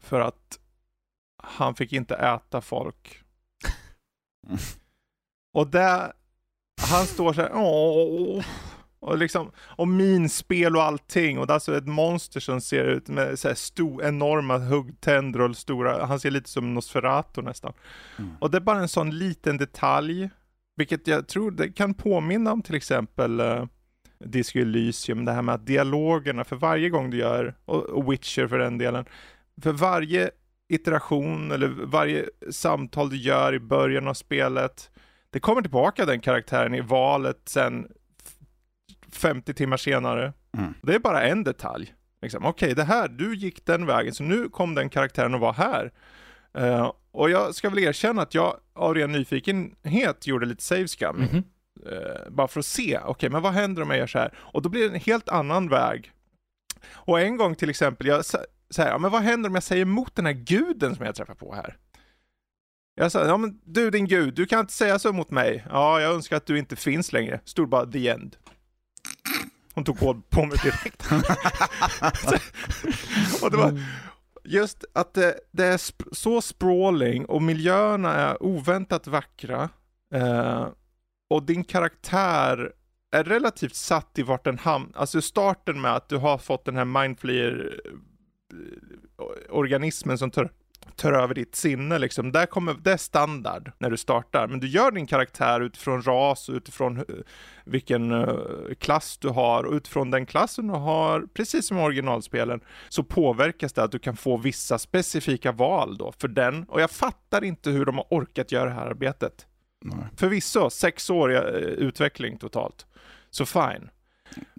[0.00, 0.58] För att
[1.42, 3.22] han fick inte äta folk.
[5.52, 6.12] och där,
[6.90, 8.44] han står så här, åh.
[9.00, 11.38] Och liksom, och minspel och allting.
[11.38, 15.40] Och det är alltså ett monster som ser ut med så här stor, enorma huggtänder
[15.40, 17.72] och stora, han ser lite som Nosferatu nästan.
[18.18, 18.30] Mm.
[18.40, 20.30] Och det är bara en sån liten detalj,
[20.76, 23.64] vilket jag tror det kan påminna om till exempel uh,
[24.18, 28.46] Disco Elysium, det här med att dialogerna för varje gång du gör, och, och Witcher
[28.46, 29.04] för den delen,
[29.62, 30.30] för varje
[30.68, 34.90] iteration eller varje samtal du gör i början av spelet,
[35.30, 37.86] det kommer tillbaka den karaktären i valet sen
[39.18, 40.32] 50 timmar senare.
[40.56, 40.74] Mm.
[40.82, 41.94] Det är bara en detalj.
[42.22, 45.40] Liksom, Okej, okay, det här, du gick den vägen, så nu kom den karaktären att
[45.40, 45.92] vara här.
[46.58, 51.28] Uh, och jag ska väl erkänna att jag av ren nyfikenhet gjorde lite save scamming.
[51.30, 51.44] Mm
[51.84, 52.26] -hmm.
[52.26, 54.34] uh, bara för att se, okej, okay, men vad händer om jag gör så här?
[54.38, 56.12] Och då blir det en helt annan väg.
[56.90, 60.14] Och en gång till exempel, jag säger, ja men vad händer om jag säger emot
[60.14, 61.76] den här guden som jag träffar på här?
[62.94, 65.64] Jag sa, ja men du din gud, du kan inte säga så mot mig.
[65.70, 67.40] Ja, jag önskar att du inte finns längre.
[67.44, 68.36] Stod bara the end.
[69.76, 71.02] Hon tog koll på mig direkt.
[73.42, 73.82] och det var mm.
[74.44, 75.80] just att det, det, är
[76.14, 79.68] så sprawling och miljöerna är oväntat vackra.
[80.14, 80.68] Eh,
[81.30, 82.72] och din karaktär
[83.12, 85.00] är relativt satt i vart den hamnar.
[85.00, 87.80] Alltså starten med att du har fått den här mindflayer
[88.52, 88.58] eh,
[89.48, 90.50] organismen som tar
[90.96, 92.32] tar över ditt sinne liksom.
[92.32, 96.50] Där kommer, det är standard när du startar, men du gör din karaktär utifrån ras,
[96.50, 97.04] utifrån
[97.64, 103.04] vilken uh, klass du har och utifrån den klassen du har, precis som originalspelen, så
[103.04, 106.64] påverkas det att du kan få vissa specifika val då för den.
[106.64, 109.46] Och jag fattar inte hur de har orkat göra det här arbetet.
[109.84, 110.06] Nej.
[110.16, 112.86] Förvisso, sex år uh, utveckling totalt.
[113.30, 113.90] Så fine.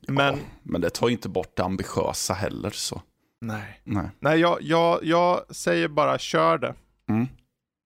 [0.08, 3.02] Men, ja, men det tar inte bort det ambitiösa heller så.
[3.42, 3.82] Nej.
[3.84, 6.74] Nej, Nej jag, jag, jag säger bara kör det.
[7.10, 7.28] Mm.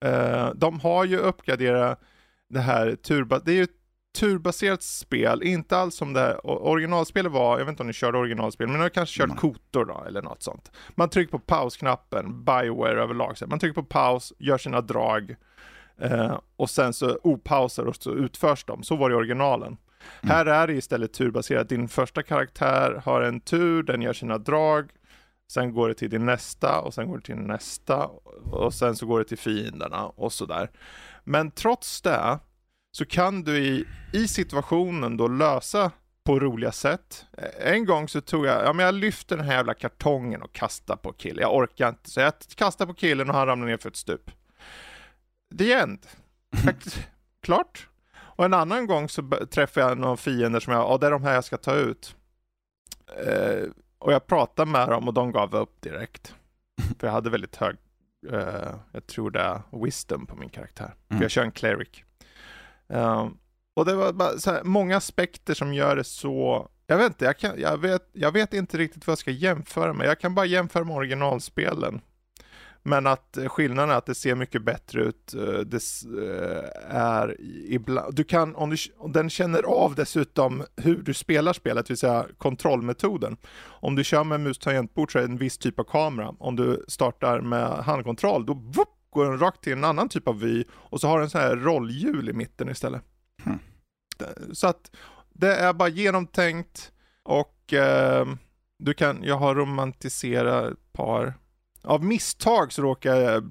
[0.04, 2.00] Uh, de har ju uppgraderat
[2.48, 3.70] det här turba, det är ju ett
[4.18, 8.18] turbaserat spel, inte alls som det här, originalspelet var, jag vet inte om ni körde
[8.18, 9.36] originalspel, men ni har kanske kört mm.
[9.36, 10.70] kotor då, eller något sånt.
[10.90, 15.34] Man trycker på pausknappen, Bioware överlag, så man trycker på paus, gör sina drag,
[16.04, 19.76] uh, och sen så opausar och så utförs de, så var det i originalen.
[20.22, 20.36] Mm.
[20.36, 24.90] Här är det istället turbaserat, din första karaktär har en tur, den gör sina drag,
[25.52, 28.06] Sen går det till din nästa och sen går det till nästa
[28.50, 30.70] och sen så går det till fienderna och sådär.
[31.24, 32.38] Men trots det
[32.92, 35.90] så kan du i, i situationen då lösa
[36.24, 37.26] på roliga sätt.
[37.60, 41.02] En gång så tog jag, ja men jag lyfte den här jävla kartongen och kastade
[41.02, 41.42] på killen.
[41.42, 44.30] Jag orkar inte, så jag kastade på killen och han ramlade ner för ett stup.
[45.58, 46.06] The end.
[47.42, 47.88] Klart.
[48.16, 51.22] Och en annan gång så träffade jag några fiender som jag, ja det är de
[51.22, 52.16] här jag ska ta ut.
[53.26, 53.68] Eh,
[54.02, 56.34] och jag pratade med dem och de gav upp direkt.
[56.98, 57.76] För jag hade väldigt hög,
[58.32, 60.94] uh, jag tror det är wisdom på min karaktär.
[61.08, 61.18] Mm.
[61.18, 62.04] För jag kör en cleric.
[62.86, 63.38] Um,
[63.74, 67.24] och det var bara så här, många aspekter som gör det så, jag vet inte,
[67.24, 70.06] jag, kan, jag, vet, jag vet inte riktigt vad jag ska jämföra med.
[70.06, 72.00] Jag kan bara jämföra med originalspelen.
[72.82, 75.34] Men att skillnaden är att det ser mycket bättre ut.
[75.34, 75.82] Eh, det
[76.18, 77.36] eh, är
[77.68, 81.90] ibland, du kan, om, du, om den känner av dessutom hur du spelar spelet, det
[81.90, 83.36] vill säga kontrollmetoden.
[83.64, 86.34] Om du kör med mus tangentbord så är det en viss typ av kamera.
[86.38, 90.40] Om du startar med handkontroll, då whoop, går den rakt till en annan typ av
[90.40, 93.02] vy och så har den så här rollhjul i mitten istället.
[93.44, 93.58] Mm.
[94.52, 94.90] Så att
[95.32, 98.26] det är bara genomtänkt och eh,
[98.78, 101.34] du kan, jag har romantiserat ett par
[101.82, 103.42] av misstag så råkar jag eh,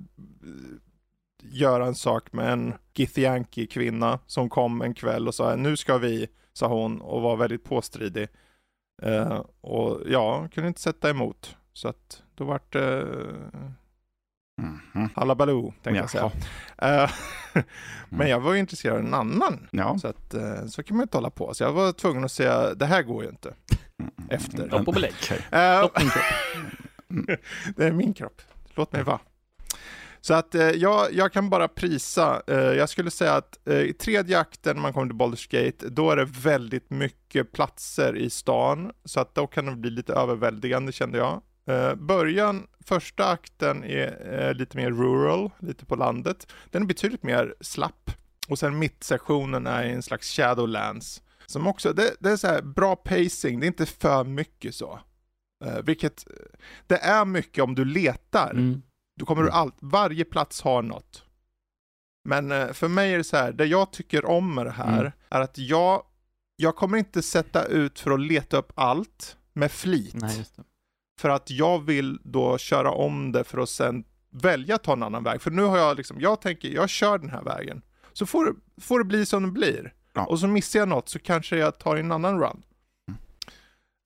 [1.41, 5.97] göra en sak med en Githyanki kvinna som kom en kväll och sa nu ska
[5.97, 8.27] vi, sa hon och var väldigt påstridig.
[9.05, 11.57] Uh, och ja, kunde inte sätta emot.
[11.73, 13.71] Så att då vart det uh,
[14.61, 15.09] mm -hmm.
[15.15, 16.31] Hallabaloo, tänkte jag säga.
[17.03, 17.11] Uh,
[18.09, 19.67] men jag var ju intresserad av en annan.
[19.71, 19.97] Ja.
[19.97, 21.53] Så, att, uh, så kan man inte hålla på.
[21.53, 23.53] Så jag var tvungen att säga, det här går ju inte.
[23.99, 24.67] Mm, mm, Efter.
[24.67, 25.13] Stopp och belägg.
[27.75, 28.41] det är min kropp.
[28.75, 29.19] Låt mig vara.
[30.21, 32.41] Så att eh, jag, jag kan bara prisa.
[32.47, 35.89] Eh, jag skulle säga att eh, i tredje akten när man kommer till Baldur's Gate,
[35.89, 38.91] då är det väldigt mycket platser i stan.
[39.05, 41.41] Så att då kan det bli lite överväldigande kände jag.
[41.65, 46.51] Eh, början, första akten är eh, lite mer rural, lite på landet.
[46.69, 48.11] Den är betydligt mer slapp.
[48.47, 51.21] Och sen mittsektionen är en slags shadowlands.
[51.45, 54.99] Som också, det, det är så här bra pacing, det är inte för mycket så.
[55.65, 56.25] Uh, vilket,
[56.87, 58.51] det är mycket om du letar.
[58.51, 58.81] Mm.
[59.19, 59.59] Då kommer du mm.
[59.59, 61.25] allt, varje plats har något.
[62.29, 64.99] Men uh, för mig är det så här, det jag tycker om med det här
[64.99, 65.11] mm.
[65.29, 66.03] är att jag,
[66.55, 70.13] jag kommer inte sätta ut för att leta upp allt med flit.
[70.13, 70.45] Nej,
[71.19, 75.03] för att jag vill då köra om det för att sen välja att ta en
[75.03, 75.41] annan väg.
[75.41, 77.81] För nu har jag liksom, jag tänker, jag kör den här vägen.
[78.13, 79.93] Så får, får det bli som det blir.
[80.13, 80.25] Ja.
[80.25, 82.63] Och så missar jag något så kanske jag tar en annan run.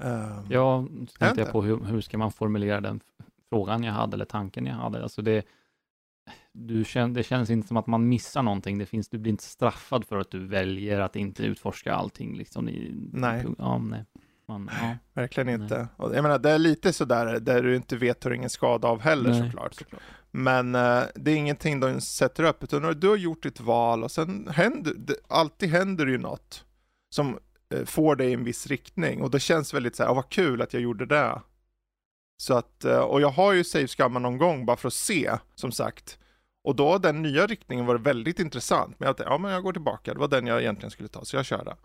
[0.03, 0.87] Um, ja,
[1.19, 2.99] tänkte jag på hur, hur ska man formulera den
[3.49, 5.03] frågan jag hade eller tanken jag hade.
[5.03, 5.45] Alltså det,
[6.51, 8.77] du känner, det känns inte som att man missar någonting.
[8.77, 12.37] Det finns, du blir inte straffad för att du väljer att inte utforska allting.
[12.37, 13.45] Liksom i, nej.
[13.57, 14.05] Ja, nej.
[14.47, 14.97] Man, ja.
[15.13, 15.87] Verkligen inte.
[15.97, 19.01] Och jag menar, det är lite sådär där du inte vet hur ingen skada av
[19.01, 19.73] heller nej, såklart.
[19.73, 20.01] såklart.
[20.31, 24.11] Men uh, det är ingenting de sätter upp, utan du har gjort ditt val och
[24.11, 26.65] sen händer, det, alltid händer ju något
[27.09, 27.39] som
[27.85, 30.61] får dig i en viss riktning och det känns väldigt så här, oh, vad kul
[30.61, 31.41] att jag gjorde det.
[32.37, 35.71] Så att, eh, och jag har ju save någon gång bara för att se, som
[35.71, 36.19] sagt.
[36.63, 38.99] Och då den nya riktningen var väldigt intressant.
[38.99, 41.25] Men jag tänkte, ja men jag går tillbaka, det var den jag egentligen skulle ta,
[41.25, 41.75] så jag körde.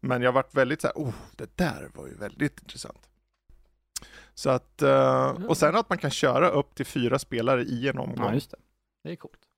[0.00, 3.08] Men jag varit väldigt så här, oh, det där var ju väldigt intressant.
[4.34, 7.98] Så att, eh, och sen att man kan köra upp till fyra spelare i en
[7.98, 8.26] omgång.
[8.26, 8.56] Ja, just det.
[9.02, 9.49] Det är coolt.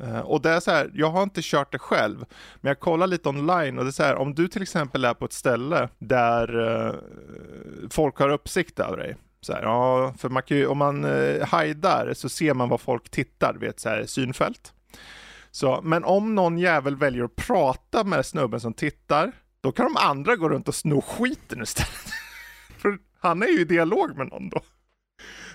[0.00, 2.24] Eh, och det är så här, jag har inte kört det själv,
[2.60, 5.14] men jag kollar lite online och det är så här, om du till exempel är
[5.14, 6.94] på ett ställe där eh,
[7.90, 11.44] folk har uppsikt över dig, så här, ja, för man kan ju, om man uh,
[11.44, 14.72] hajdar så ser man vad folk tittar vid ett så här synfält.
[15.50, 19.96] Så, men om någon jävel väljer att prata med snubben som tittar, då kan de
[19.96, 22.12] andra gå runt och sno skiten istället.
[22.78, 24.60] för han är ju i dialog med någon då.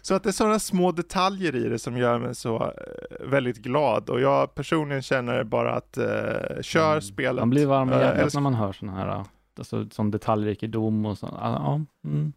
[0.02, 3.58] Så att det är sådana små detaljer i det som gör mig så eh, väldigt
[3.58, 7.02] glad och jag personligen känner bara att eh, kör mm.
[7.02, 7.42] spelet.
[7.42, 9.26] Man blir varm i eh, hjärtat när man hör sådana här,
[9.58, 11.30] alltså, som detaljrikedom och så.
[11.42, 12.34] Ja, mm.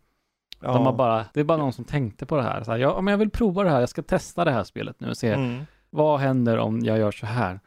[0.60, 0.72] Ja.
[0.72, 2.62] De har bara, det är bara någon som tänkte på det här.
[2.62, 5.00] Så här ja, men jag vill prova det här, jag ska testa det här spelet
[5.00, 5.64] nu och se mm.
[5.90, 7.60] vad händer om jag gör så här.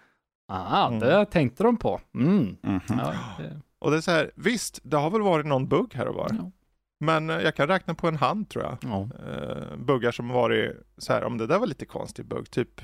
[0.48, 1.00] Ah, mm.
[1.00, 2.02] det tänkte de på.
[2.16, 2.58] Mm.
[2.62, 2.82] -hmm.
[2.88, 3.62] Ja, det...
[3.80, 6.30] Och det är så här, visst, det har väl varit någon bugg här och var.
[6.32, 6.52] Ja.
[7.00, 8.78] Men eh, jag kan räkna på en hand tror jag.
[8.82, 9.10] Ja.
[9.28, 12.82] Uh, buggar som varit så här, om det där var lite konstig bugg, typ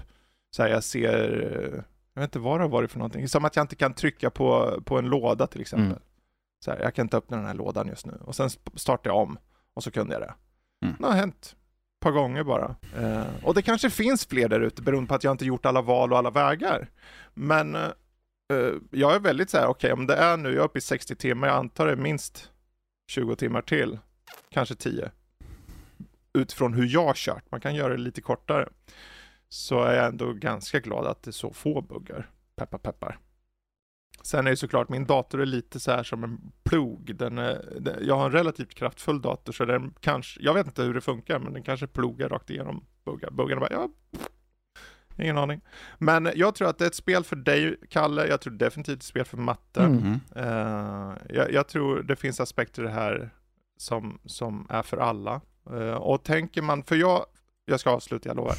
[0.55, 1.83] så här, jag ser,
[2.13, 4.29] jag vet inte vad det har varit för någonting, som att jag inte kan trycka
[4.29, 5.85] på, på en låda till exempel.
[5.85, 5.99] Mm.
[6.65, 8.13] Så här, jag kan inte öppna den här lådan just nu.
[8.21, 9.37] Och sen startar jag om
[9.73, 10.33] och så kunde jag det.
[10.85, 10.95] Mm.
[10.99, 12.75] Det har hänt ett par gånger bara.
[12.99, 15.81] Uh, och det kanske finns fler där ute beroende på att jag inte gjort alla
[15.81, 16.87] val och alla vägar.
[17.33, 20.65] Men uh, jag är väldigt så här, okej okay, om det är nu, jag är
[20.65, 22.52] uppe i 60 timmar, jag antar det minst
[23.13, 23.99] 20 timmar till,
[24.49, 25.11] kanske 10.
[26.33, 28.69] Utifrån hur jag kört, man kan göra det lite kortare.
[29.49, 32.29] Så är jag ändå ganska glad att det är så få buggar.
[32.55, 33.19] Peppar peppar.
[34.23, 37.15] Sen är det såklart, min dator är lite så här som en plog.
[37.15, 40.83] Den är, den, jag har en relativt kraftfull dator så den kanske, jag vet inte
[40.83, 43.31] hur det funkar, men den kanske plogar rakt igenom buggar.
[43.31, 43.89] Buggarna bara, ja,
[45.17, 45.61] Ingen aning.
[45.97, 48.27] Men jag tror att det är ett spel för dig, Kalle.
[48.27, 49.81] Jag tror definitivt ett spel för matte.
[49.83, 50.19] Mm.
[50.37, 53.29] Uh, jag, jag, tror det finns aspekter i det här
[53.77, 55.41] som, som är för alla.
[55.71, 57.25] Uh, och tänker man, för jag,
[57.65, 58.55] jag ska avsluta, jag lovar.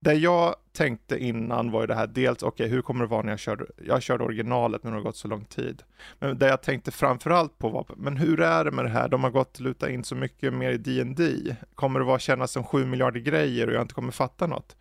[0.00, 3.22] det jag tänkte innan var ju det här, dels okej, okay, hur kommer det vara
[3.22, 5.82] när jag körde, jag körde originalet men det har gått så lång tid.
[6.18, 9.08] Men det jag tänkte framförallt på var, men hur är det med det här?
[9.08, 11.56] De har gått luta in så mycket mer i D&D.
[11.74, 14.76] Kommer det vara kännas som sju miljarder grejer och jag inte kommer fatta något?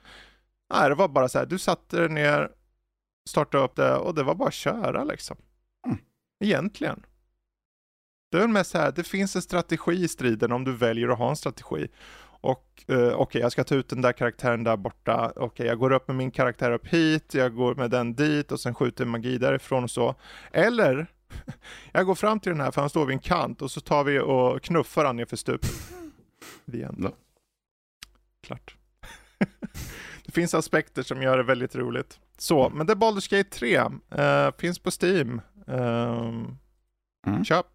[0.73, 2.51] Nej, det var bara så här, du satte dig ner,
[3.29, 5.37] startade upp det och det var bara att köra liksom.
[5.85, 5.97] Mm.
[6.39, 7.05] Egentligen.
[8.31, 11.17] Det är mest så här, det finns en strategi i striden om du väljer att
[11.17, 11.87] ha en strategi.
[12.41, 15.31] Och uh, okej, okay, jag ska ta ut den där karaktären där borta.
[15.35, 18.51] Okej, okay, jag går upp med min karaktär upp hit, jag går med den dit
[18.51, 20.15] och sen skjuter magi därifrån och så.
[20.51, 21.07] Eller,
[21.91, 24.03] jag går fram till den här för han står vid en kant och så tar
[24.03, 25.71] vi och knuffar han nerför stupet.
[26.71, 27.11] The end.
[28.43, 28.75] Klart.
[30.27, 32.19] det finns aspekter som gör det väldigt roligt.
[32.37, 32.77] Så, mm.
[32.77, 33.79] men det är Baldur's Gate 3.
[33.79, 35.41] Uh, eh, finns på Steam.
[35.69, 36.45] Uh,
[37.27, 37.45] mm.
[37.45, 37.65] Köp.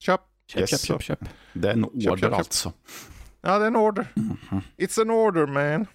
[0.00, 0.20] Köp.
[0.46, 0.70] Köp, yes.
[0.70, 1.28] köp, köp, köp.
[1.52, 2.72] Det är en order köp, köp, alltså.
[3.40, 4.06] Ja, det är en order.
[4.16, 4.60] Mm -hmm.
[4.76, 5.62] It's an order man.
[5.62, 5.86] Mm.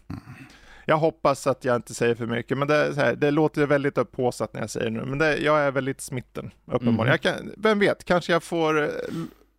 [0.86, 4.54] Jag hoppas att jag inte säger för mycket, men det, här, det låter väldigt upphåsat
[4.54, 5.06] när jag säger det nu.
[5.06, 7.20] Men det, jag är väldigt smitten, uppenbarligen.
[7.24, 7.38] Mm.
[7.38, 8.90] Kan, vem vet, kanske jag får eh,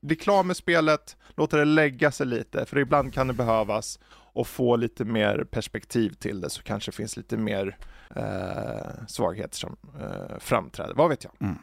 [0.01, 3.99] bli klar med spelet, låta det lägga sig lite, för ibland kan det behövas,
[4.33, 7.77] och få lite mer perspektiv till det, så kanske det finns lite mer
[8.17, 10.95] eh, svagheter som eh, framträder.
[10.95, 11.33] Vad vet jag?
[11.41, 11.59] Mm.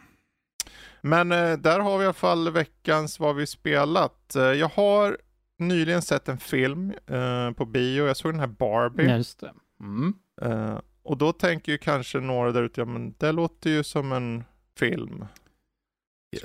[1.02, 4.36] Men eh, där har vi i alla fall veckans vad vi spelat.
[4.36, 5.18] Eh, jag har
[5.60, 8.08] nyligen sett en film eh, på bio.
[8.08, 9.18] Jag såg den här Barbie.
[9.18, 9.54] Just det.
[9.80, 10.14] Mm.
[10.42, 14.12] Eh, och då tänker ju kanske några där ute, ja men det låter ju som
[14.12, 14.44] en
[14.80, 15.26] film.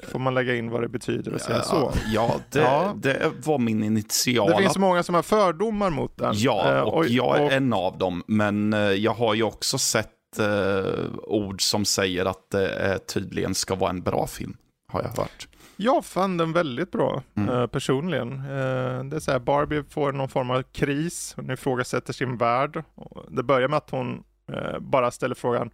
[0.09, 1.93] Får man lägga in vad det betyder och säga ja, så?
[2.13, 4.57] Ja det, ja, det var min initiala...
[4.57, 6.35] Det finns många som har fördomar mot den.
[6.37, 7.53] Ja, och, och jag är och...
[7.53, 8.23] en av dem.
[8.27, 13.75] Men jag har ju också sett eh, ord som säger att det eh, tydligen ska
[13.75, 14.57] vara en bra film,
[14.89, 15.49] har jag hört.
[15.77, 17.49] Jag fann den väldigt bra mm.
[17.49, 18.33] eh, personligen.
[18.33, 22.85] Eh, det är så här, Barbie får någon form av kris, hon ifrågasätter sin värld.
[23.29, 25.71] Det börjar med att hon eh, bara ställer frågan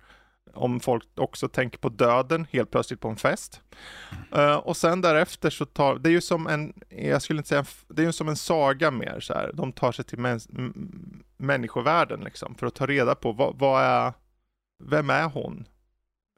[0.55, 3.61] om folk också tänker på döden helt plötsligt på en fest.
[4.37, 7.65] Uh, och sen därefter så tar, det är ju som en, jag skulle inte säga,
[7.89, 9.51] det är ju som en saga mer så här.
[9.55, 10.49] De tar sig till mäns,
[11.37, 14.13] människovärlden liksom för att ta reda på vad, vad är
[14.85, 15.67] vem är hon?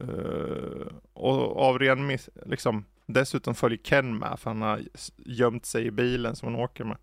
[0.05, 4.81] Uh, och av ren miss, liksom, dessutom följer Ken med för han har
[5.17, 6.97] gömt sig i bilen som hon åker med.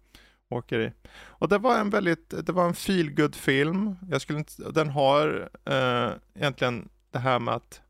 [0.50, 0.92] Åker i.
[1.12, 3.96] Och det var en väldigt, det var en feel film.
[4.10, 7.82] Jag skulle inte, den har uh, egentligen det här med att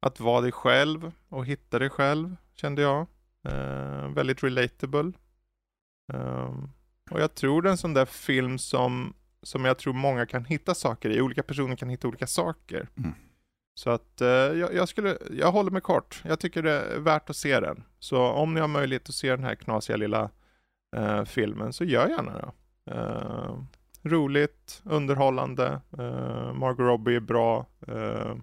[0.00, 3.06] att vara dig själv och hitta dig själv, kände jag.
[3.48, 5.12] Uh, väldigt relatable.
[6.12, 6.70] Um,
[7.10, 10.44] och jag tror det är en sån där film som som jag tror många kan
[10.44, 11.20] hitta saker i.
[11.20, 12.88] Olika personer kan hitta olika saker.
[12.96, 13.14] Mm.
[13.74, 16.22] Så att eh, jag, jag, skulle, jag håller mig kort.
[16.24, 17.84] Jag tycker det är värt att se den.
[17.98, 20.30] Så om ni har möjlighet att se den här knasiga lilla
[20.96, 22.52] eh, filmen så gör gärna det.
[24.02, 28.34] Roligt, underhållande, eh, Margot Robbie är bra, eh,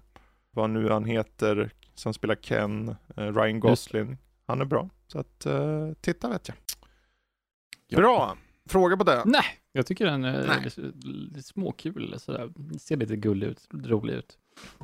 [0.51, 4.17] vad nu han heter som spelar Ken, eh, Ryan Gosling,
[4.47, 4.89] han är bra.
[5.07, 6.57] Så att eh, titta vet jag.
[7.99, 8.37] Bra,
[8.69, 9.23] fråga på det?
[9.25, 12.49] Nej, jag tycker den är lite, lite småkul, sådär.
[12.79, 14.37] ser lite gullig ut, rolig ut.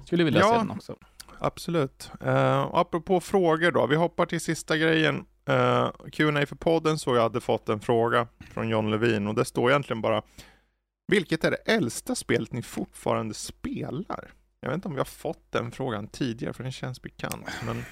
[0.06, 0.96] Skulle vilja ja, se den också.
[1.40, 2.12] Absolut.
[2.26, 5.26] Uh, apropå frågor då, vi hoppar till sista grejen.
[5.50, 9.46] Uh, Q&A för podden så jag hade fått en fråga från John Levin och det
[9.46, 10.22] står egentligen bara
[11.08, 14.34] Vilket är det äldsta spelet ni fortfarande spelar?
[14.60, 17.48] Jag vet inte om vi har fått den frågan tidigare för den känns bekant.
[17.66, 17.84] Men,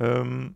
[0.00, 0.54] um,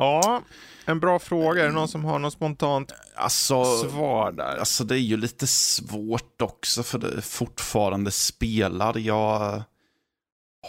[0.00, 0.42] Ja,
[0.84, 1.62] en bra fråga.
[1.62, 4.56] Är det någon som har något spontant alltså, svar där?
[4.56, 8.98] Alltså det är ju lite svårt också för det fortfarande spelar.
[8.98, 9.62] Jag,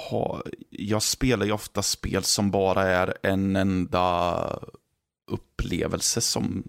[0.10, 4.60] har, jag spelar ju ofta spel som bara är en enda
[5.32, 6.64] upplevelse som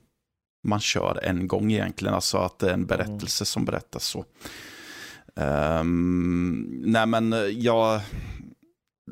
[0.62, 2.14] man kör en gång egentligen.
[2.14, 4.24] Alltså att det är en berättelse som berättas så.
[5.34, 8.00] Um, nej men jag,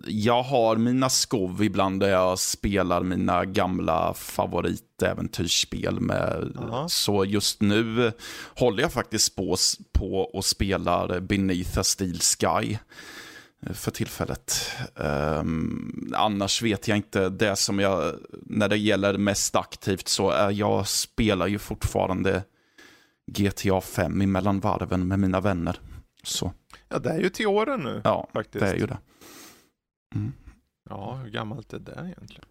[0.07, 6.53] jag har mina skov ibland där jag spelar mina gamla favoritäventyrsspel med.
[6.55, 6.89] Uh-huh.
[6.89, 8.13] Så just nu
[8.57, 9.57] håller jag faktiskt på,
[9.93, 12.79] på och spelar Beneath a Steel Sky eh,
[13.67, 14.73] för tillfället.
[14.95, 20.51] Um, annars vet jag inte, det som jag, när det gäller mest aktivt så är
[20.51, 22.45] jag spelar ju fortfarande
[23.27, 25.81] GTA 5 emellan varven med mina vänner.
[26.23, 26.53] Så.
[26.89, 28.01] Ja, det är ju till åren nu.
[28.05, 28.65] Ja, faktiskt.
[28.65, 28.99] det är ju det.
[30.15, 30.33] Mm.
[30.89, 32.45] Ja, hur gammalt är det egentligen?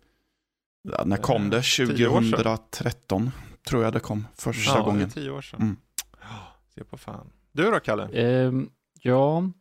[0.81, 1.61] Ja, när kom det?
[1.61, 3.31] 2013
[3.63, 5.01] tror jag det kom första ja, gången.
[5.01, 5.61] Ja, tio år sedan.
[5.61, 5.77] Mm.
[6.75, 7.29] Se på fan.
[7.51, 8.03] Du då, Kalle?
[8.45, 8.71] Um,
[9.01, 9.51] ja,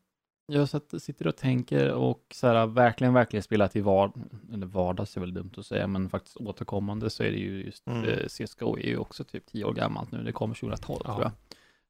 [0.52, 0.68] jag
[1.00, 4.12] sitter och tänker och så här, verkligen, verkligen spela till vard
[4.52, 7.86] eller vardags är väl dumt att säga, men faktiskt återkommande så är det ju just
[7.86, 8.04] mm.
[8.04, 11.12] eh, CSGO är ju också typ tio år gammalt nu, det kom 2012 ja.
[11.12, 11.32] tror jag.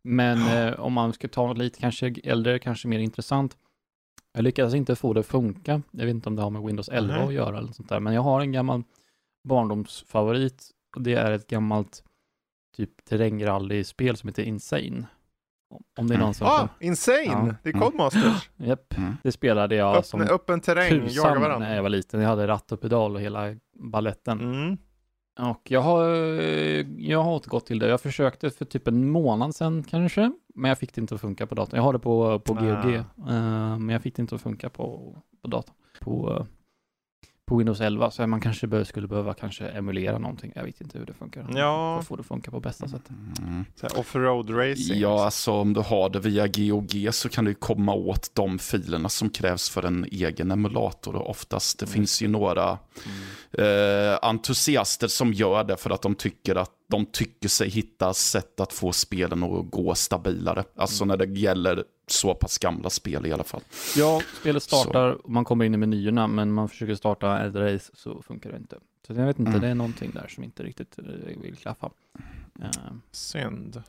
[0.03, 3.57] Men eh, om man ska ta något lite kanske äldre, kanske mer intressant,
[4.33, 5.83] jag lyckades inte få det att funka.
[5.91, 7.29] Jag vet inte om det har med Windows 11 mm.
[7.29, 8.83] att göra eller sånt där, men jag har en gammal
[9.45, 12.05] barndomsfavorit och det är ett gammalt
[12.77, 15.07] typ terrängrally-spel som heter Insane.
[15.99, 16.47] Om det är någon som...
[16.47, 17.25] Ah, Insane!
[17.25, 17.55] Ja.
[17.63, 18.25] Det är Codemasters.
[18.25, 18.39] Mm.
[18.69, 19.17] Japp, mm.
[19.23, 21.59] det spelade jag Öppna, som öppen terräng, jaga varandra.
[21.59, 22.21] när jag var liten.
[22.21, 24.41] Jag hade ratt och pedal och hela balletten.
[24.41, 24.79] Mm.
[25.39, 26.05] Och jag har,
[26.99, 27.89] jag har återgått till det.
[27.89, 31.47] Jag försökte för typ en månad sedan kanske, men jag fick det inte att funka
[31.47, 31.77] på datorn.
[31.77, 34.71] Jag har det på, på GOG, uh, eh, men jag fick det inte att funka
[34.71, 35.75] på, på datorn.
[36.01, 36.47] På,
[37.49, 40.53] på Windows 11, så man kanske bör, skulle behöva kanske emulera någonting.
[40.55, 41.47] Jag vet inte hur det funkar.
[41.55, 41.95] Ja.
[41.95, 43.03] För att få det att funka på bästa sätt.
[43.43, 43.65] Mm.
[43.97, 45.01] Offroad racing.
[45.01, 49.09] Ja, alltså om du har det via GOG så kan du komma åt de filerna
[49.09, 51.17] som krävs för en egen emulator.
[51.17, 51.93] Och oftast, det mm.
[51.93, 52.79] finns ju några
[53.53, 54.13] mm.
[54.13, 58.61] eh, entusiaster som gör det för att de tycker att de tycker sig hitta sätt
[58.61, 60.65] att få spelen att gå stabilare.
[60.77, 61.19] Alltså mm.
[61.19, 63.61] när det gäller så pass gamla spel i alla fall.
[63.97, 67.93] Ja, spelet startar och man kommer in i menyerna, men man försöker starta ett race
[67.95, 68.79] så funkar det inte.
[69.07, 69.61] Så jag vet inte, mm.
[69.61, 71.05] det är någonting där som inte riktigt eh,
[71.43, 71.91] vill klaffa.
[72.59, 72.97] Uh.
[73.11, 73.83] Synd.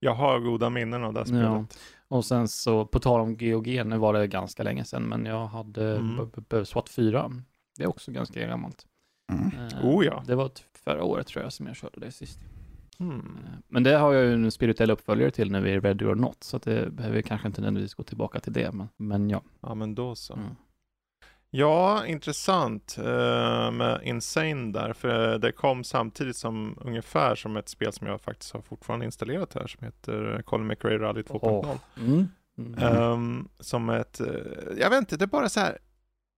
[0.00, 1.44] Jag har goda minnen av det spelet.
[1.44, 1.66] Ja.
[2.08, 5.46] Och sen så, på tal om GOG, nu var det ganska länge sedan, men jag
[5.46, 6.64] hade mm.
[6.64, 7.30] SWAT 4.
[7.76, 8.86] Det är också ganska gammalt.
[9.32, 9.46] Mm.
[9.46, 10.22] Uh, oh ja.
[10.26, 10.50] Det var
[10.84, 12.38] förra året tror jag som jag körde det sist.
[13.00, 13.38] Mm.
[13.68, 16.44] Men det har jag ju en spirituell uppföljare till när vi är ready or not,
[16.44, 19.42] så att det behöver kanske inte nödvändigtvis gå tillbaka till det, men, men ja.
[19.60, 20.34] Ja, men då så.
[20.34, 20.46] Mm.
[21.50, 27.92] Ja, intressant uh, med Insane där, för det kom samtidigt som ungefär som ett spel
[27.92, 31.48] som jag faktiskt har fortfarande installerat här som heter Colin McRae Rally 2.0.
[31.48, 31.76] Oh.
[31.96, 32.28] Mm.
[32.58, 33.02] Mm.
[33.02, 34.20] Um, som ett,
[34.78, 35.78] jag vet inte, det är bara så här,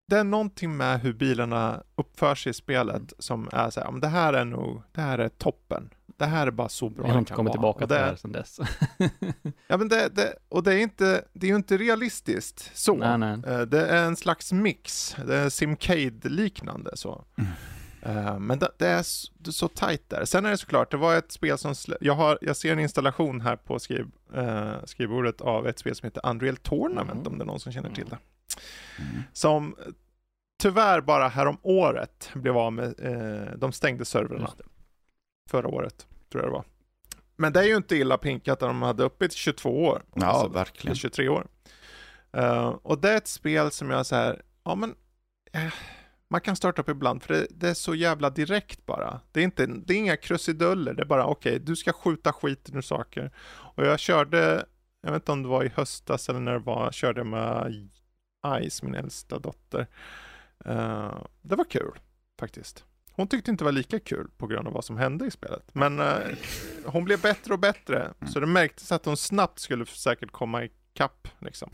[0.06, 3.08] det är någonting med hur bilarna uppför sig i spelet mm.
[3.18, 6.50] som är så här, det här är nog, det här är toppen det här är
[6.50, 8.58] bara så bra Jag har inte kommit tillbaka till det här sedan dess.
[9.66, 12.94] ja, men det, det, och det är, inte, det är ju inte realistiskt så.
[12.94, 13.54] Nej, nej.
[13.54, 17.24] Eh, det är en slags mix, det är Simcade-liknande så.
[17.38, 17.50] Mm.
[18.06, 20.24] Uh, men det, det, är så, det är så tajt där.
[20.24, 23.40] Sen är det såklart, det var ett spel som, jag, har, jag ser en installation
[23.40, 24.06] här på skriv,
[24.36, 27.32] uh, skrivbordet av ett spel som heter Unreal Tournament, mm.
[27.32, 28.18] om det är någon som känner till det.
[28.98, 29.22] Mm.
[29.32, 29.76] Som
[30.58, 34.50] tyvärr bara härom året blev av med, uh, de stängde servrarna
[35.50, 36.64] förra året, tror jag det var.
[37.36, 40.02] Men det är ju inte illa pinkat att de hade uppe i 22 år.
[40.14, 40.96] Ja, alltså, verkligen.
[40.96, 41.46] 23 år.
[42.36, 44.90] Uh, och det är ett spel som jag så här, ja men,
[45.56, 45.74] uh,
[46.28, 49.20] man kan starta upp ibland för det, det, är så jävla direkt bara.
[49.32, 52.32] Det är, inte, det är inga krusiduller, det är bara okej, okay, du ska skjuta
[52.32, 53.30] skiten ur saker.
[53.48, 54.66] Och jag körde,
[55.02, 57.90] jag vet inte om det var i höstas eller när det var, körde med
[58.42, 59.86] Ice, min äldsta dotter.
[60.66, 61.98] Uh, det var kul
[62.38, 62.84] faktiskt.
[63.16, 65.70] Hon tyckte inte det var lika kul på grund av vad som hände i spelet.
[65.72, 66.18] Men eh,
[66.84, 68.02] hon blev bättre och bättre.
[68.02, 68.32] Mm.
[68.32, 71.28] Så det märktes att hon snabbt skulle säkert komma ikapp.
[71.38, 71.70] Liksom.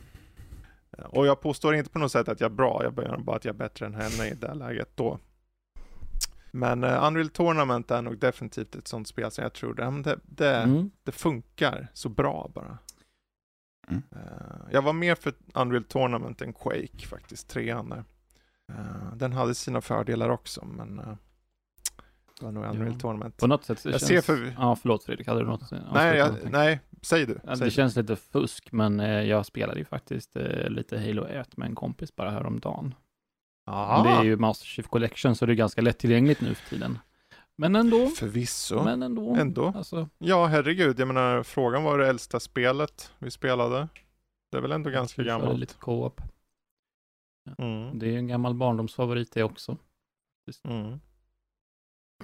[0.99, 2.81] Eh, och jag påstår inte på något sätt att jag är bra.
[2.85, 5.19] Jag menar bara att jag är bättre än henne i det läget då.
[6.51, 10.19] Men uh, Unreal Tournament är nog definitivt ett sånt spel som jag tror det, det,
[10.23, 10.91] det, mm.
[11.03, 12.79] det funkar så bra bara.
[13.89, 14.03] Mm.
[14.17, 18.05] Uh, jag var mer för Unreal Tournament än Quake faktiskt, trean där.
[18.71, 21.01] Uh, den hade sina fördelar också, men
[22.43, 22.99] det var nog Unreal ja.
[22.99, 23.37] Tournament.
[23.37, 23.85] På något sätt.
[23.85, 24.07] jag känns...
[24.07, 24.55] ser för...
[24.59, 25.71] Ja, förlåt Fredrik, hade du något?
[25.93, 27.41] Nej, jag, nej, säg du.
[27.45, 27.71] Säg det du.
[27.71, 31.75] känns lite fusk, men eh, jag spelade ju faktiskt eh, lite Halo 1 med en
[31.75, 32.95] kompis bara häromdagen.
[33.67, 34.03] Aha.
[34.03, 36.99] Det är ju Master Chief Collection, så det är ganska lättillgängligt nu för tiden.
[37.63, 38.07] Men ändå.
[38.07, 38.85] Förvisso.
[38.85, 39.35] Men ändå.
[39.35, 39.73] ändå.
[39.77, 40.09] Alltså.
[40.19, 41.01] Ja, herregud.
[41.01, 43.89] Jag menar, frågan var det äldsta spelet vi spelade.
[44.51, 45.59] Det är väl ändå ganska gammalt.
[45.59, 46.21] lite co-op.
[47.59, 47.99] Mm.
[47.99, 49.77] Det är en gammal barndomsfavorit det också.
[50.65, 51.01] Mm.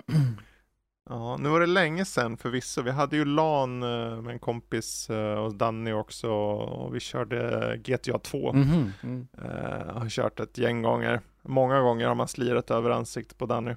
[1.11, 2.83] Ja, nu var det länge sedan förvisso.
[2.83, 7.77] Vi hade ju LAN eh, med en kompis eh, och Danny också och vi körde
[7.85, 8.53] GTA 2.
[8.53, 8.91] Mm -hmm.
[9.03, 9.29] mm.
[9.39, 11.21] Uh, har kört ett gäng gånger.
[11.43, 13.75] Många gånger har man slirat över ansiktet på Danny.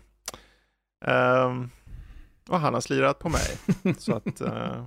[1.07, 1.65] Uh,
[2.49, 3.57] och han har slirat på mig.
[3.97, 4.85] så att, uh,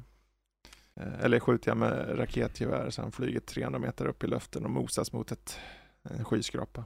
[1.20, 5.12] eller skjuter jag med raketgevär så han flyger 300 meter upp i luften och mosas
[5.12, 5.59] mot ett,
[6.03, 6.85] en skyskrapa.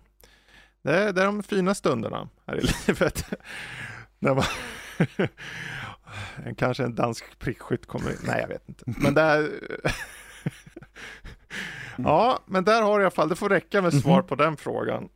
[0.83, 3.25] Det är, det är de fina stunderna här i livet.
[4.19, 4.45] När man
[6.57, 8.85] Kanske en dansk prickskytt kommer Nej, jag vet inte.
[8.87, 9.51] Men där...
[11.97, 14.27] ja, men där har jag i alla fall, det får räcka med svar mhm.
[14.27, 15.09] på den frågan.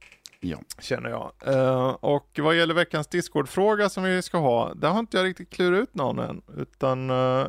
[0.44, 0.58] Ja.
[0.78, 1.32] Känner jag.
[1.46, 5.50] Uh, och vad gäller veckans Discord-fråga som vi ska ha, där har inte jag riktigt
[5.50, 6.42] klurat ut någon än.
[6.56, 7.46] Utan uh,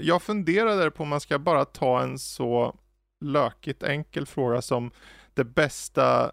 [0.00, 2.76] jag funderade på om man ska bara ta en så
[3.24, 4.90] lökigt enkel fråga som
[5.34, 6.30] det bästa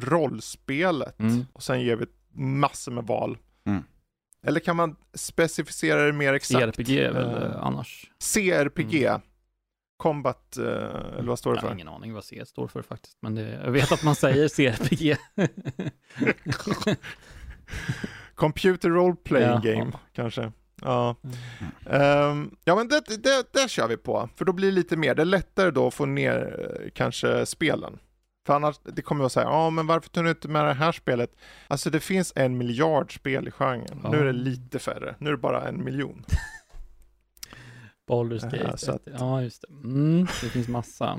[0.00, 1.46] rollspelet Mm.
[1.52, 3.38] och sen ger vi massor med val.
[3.66, 3.82] Mm.
[4.46, 6.76] Eller kan man specificera det mer exakt?
[6.76, 8.10] CRPG är väl eh, annars.
[8.34, 9.08] CRPG.
[9.98, 10.64] Combat, eh,
[11.18, 11.74] eller vad står det Jag har för?
[11.74, 15.16] ingen aning vad C står för faktiskt, men det, jag vet att man säger CRPG.
[18.34, 19.60] Computer Role Playing Ja.
[19.64, 20.52] Game, kanske.
[20.82, 21.16] Ja.
[21.22, 22.02] Mm.
[22.02, 25.14] Ehm, ja men det, det, det kör vi på, för då blir det lite mer,
[25.14, 27.98] det är lättare då att få ner eh, kanske spelen.
[28.46, 30.92] För annars, det kommer jag säga, ja men varför tar du inte med det här
[30.92, 31.30] spelet?
[31.68, 34.10] Alltså det finns en miljard spel i genren, Ja.
[34.10, 36.24] nu är det lite färre, nu är det bara en miljon.
[38.08, 38.78] Baldur's Ja, Gate.
[38.78, 39.68] så att- Ja, just det.
[39.68, 41.18] Mm, det finns massa.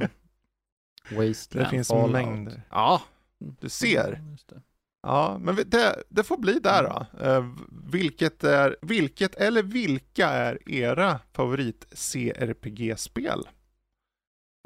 [1.12, 2.12] Wasteland, Det finns Fallout.
[2.12, 2.62] mängder.
[2.70, 3.02] Ja,
[3.40, 4.14] du ser.
[4.14, 4.62] Mm, just det.
[5.02, 7.26] Ja, men det, det får bli där då.
[7.26, 7.46] Eh,
[7.92, 13.48] vilket, är, vilket eller vilka är era favorit CRPG-spel?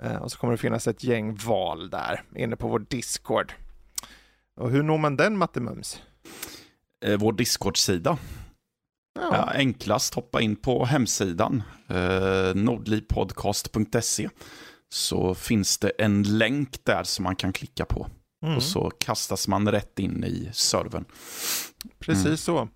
[0.04, 3.54] Eh, och så kommer det finnas ett gäng val där inne på vår Discord.
[4.56, 6.02] Och hur når man den Matte Mums?
[7.06, 8.18] Eh, Vår Discord-sida.
[9.20, 14.30] Ja, enklast hoppa in på hemsidan, eh, nordlivpodcast.se.
[14.90, 18.08] Så finns det en länk där som man kan klicka på.
[18.44, 21.06] Mm, Och så kastas man rätt in i servern.
[22.00, 22.38] precis mm.
[22.38, 22.68] så.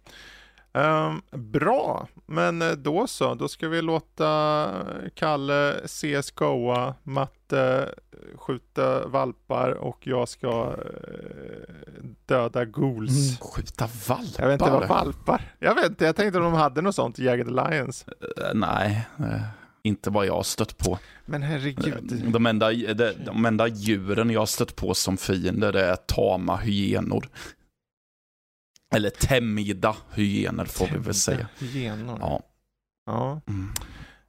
[0.78, 3.36] Ehm, bra, men eh, då så.
[3.36, 4.70] Då ska vi låta
[5.16, 13.28] Kalle CSGOa, Matte eh, skjuta valpar och jag ska eh, döda ghouls.
[13.28, 13.52] Mm.
[13.52, 14.42] Skjuta valpar?
[14.44, 15.42] Jag vet inte vad valpar.
[15.60, 18.06] Jag vet inte, jag tänkte om de hade något sånt, Jagged Alliance.
[18.22, 19.42] Eh, Nej, eh,
[19.84, 21.00] inte vad jag har stött på.
[21.26, 22.24] Men herregud.
[22.32, 26.58] De enda, de, de enda djuren jag har stött på som fiender det är tama
[26.58, 27.30] hyenor.
[28.96, 31.48] Eller tämjda hyener får vi väl säga.
[31.60, 32.18] Hyenor.
[32.22, 32.42] Ja.
[33.06, 33.42] Ja.
[33.48, 33.74] Mm.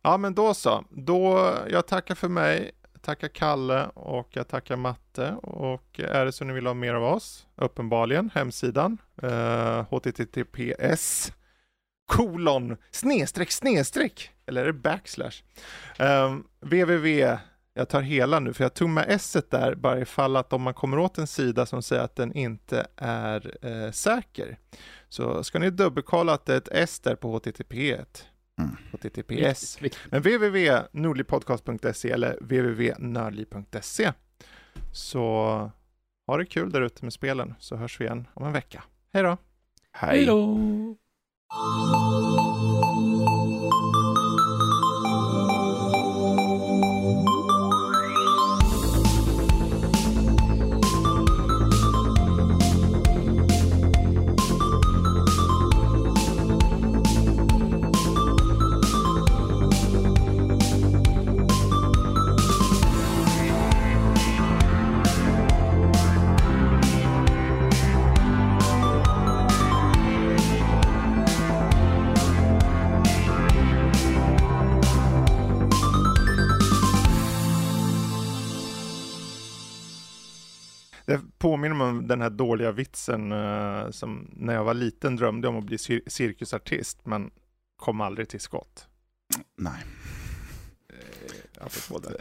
[0.03, 0.85] ja, men då så.
[0.91, 2.71] Då, jag tackar för mig,
[3.01, 5.33] tackar Kalle och jag tackar Matte.
[5.43, 11.33] Och är det så ni vill ha mer av oss, uppenbarligen, hemsidan, eh, https
[12.09, 15.43] kolon snedstreck snedstreck, eller är det backslash?
[15.99, 17.39] Um, www,
[17.79, 20.75] jag tar hela nu för jag tog med s där bara ifall att om man
[20.75, 24.59] kommer åt en sida som säger att den inte är eh, säker.
[25.09, 27.73] Så ska ni dubbelkolla att det är ett s där på http.
[28.59, 28.77] Mm.
[28.93, 29.83] https.
[29.83, 30.01] Viktigt.
[30.11, 34.13] Men www.nordlipodcast.se eller www.nördliv.se.
[34.93, 35.23] Så
[36.27, 38.85] ha det kul där ute med spelen så hörs vi igen om en vecka.
[39.13, 39.37] Hej då!
[39.93, 40.17] Hej.
[40.17, 40.59] Hej då!
[82.09, 86.03] Den här dåliga vitsen eh, som när jag var liten drömde om att bli cir-
[86.07, 87.31] cirkusartist men
[87.77, 88.87] kom aldrig till skott.
[89.57, 89.85] Nej.
[90.93, 91.67] Eh.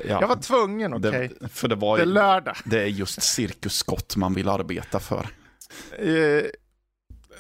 [0.08, 0.22] Ja.
[0.22, 1.32] Jag var tvungen, okej?
[1.40, 2.56] Det, för det var Det är lördag.
[2.66, 5.28] det är just cirkusskott man vill arbeta för.
[5.98, 6.44] Eh,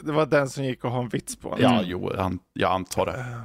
[0.01, 1.57] det var den som gick att ha en vits på.
[1.59, 1.83] Ja, Mm.
[1.89, 3.41] jo, an- jag antar det.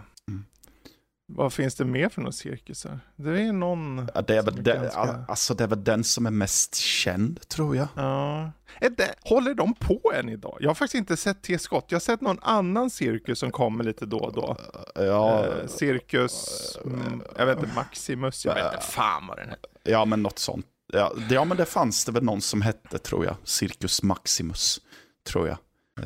[1.32, 1.36] Eh.
[1.38, 3.00] Vad finns det mer för några cirkusar?
[3.16, 4.08] Det är någon...
[4.14, 7.48] Ja, det, är väl den, ganska- alltså, det är väl den som är mest känd,
[7.48, 7.88] tror jag.
[7.96, 8.50] Ja.
[8.80, 10.56] Det, håller de på än idag?
[10.60, 11.58] Jag har faktiskt inte sett T.
[11.58, 11.84] Skott.
[11.88, 14.56] Jag har sett någon annan cirkus som kommer lite då och då.
[14.94, 16.48] Ja, Eh, cirkus,
[16.84, 19.70] mm, jag vet inte, Maximus, jag vet inte fan vad den heter.
[19.82, 20.66] ja men något sånt.
[20.92, 23.36] Ja, det- ja, men det fanns det väl någon som hette, tror jag.
[23.44, 24.80] Cirkus Maximus,
[25.28, 25.56] tror jag.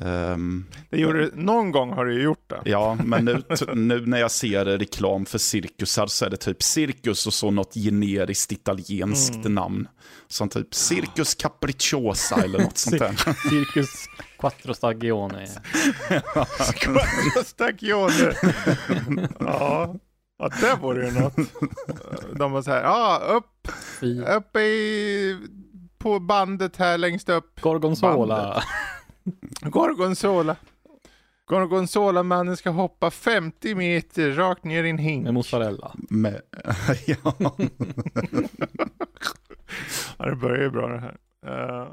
[0.04, 2.60] Ehm, Det gjorde, det- någon gång har du gjort det.
[2.70, 3.42] ja, men nu,
[3.74, 7.74] nu när jag ser reklam för cirkusar så är det typ cirkus och så något
[7.74, 9.54] generiskt italienskt Mm.
[9.54, 9.88] namn.
[10.28, 13.12] Som typ Cirkus Capricciosa eller något sånt där.
[13.50, 14.06] Cirkus
[14.38, 15.46] Quattro Stagione.
[17.44, 18.32] Stacchione.
[19.40, 19.94] ja.
[20.38, 21.36] ja, det vore ju något.
[22.38, 23.68] De var så här, ja, upp,
[24.00, 24.20] Fy.
[24.22, 25.36] upp i,
[25.98, 27.60] på bandet här längst upp.
[27.60, 28.62] Gorgonzola.
[29.60, 30.56] Gorgonzola.
[31.46, 35.24] Gorgonzola-mannen ska hoppa 50 meter rakt ner i en hink.
[35.24, 35.94] Med mozzarella.
[36.10, 36.40] Med,
[37.06, 37.34] ja.
[40.18, 41.16] Ja, det börjar ju bra det här.
[41.46, 41.88] Eh,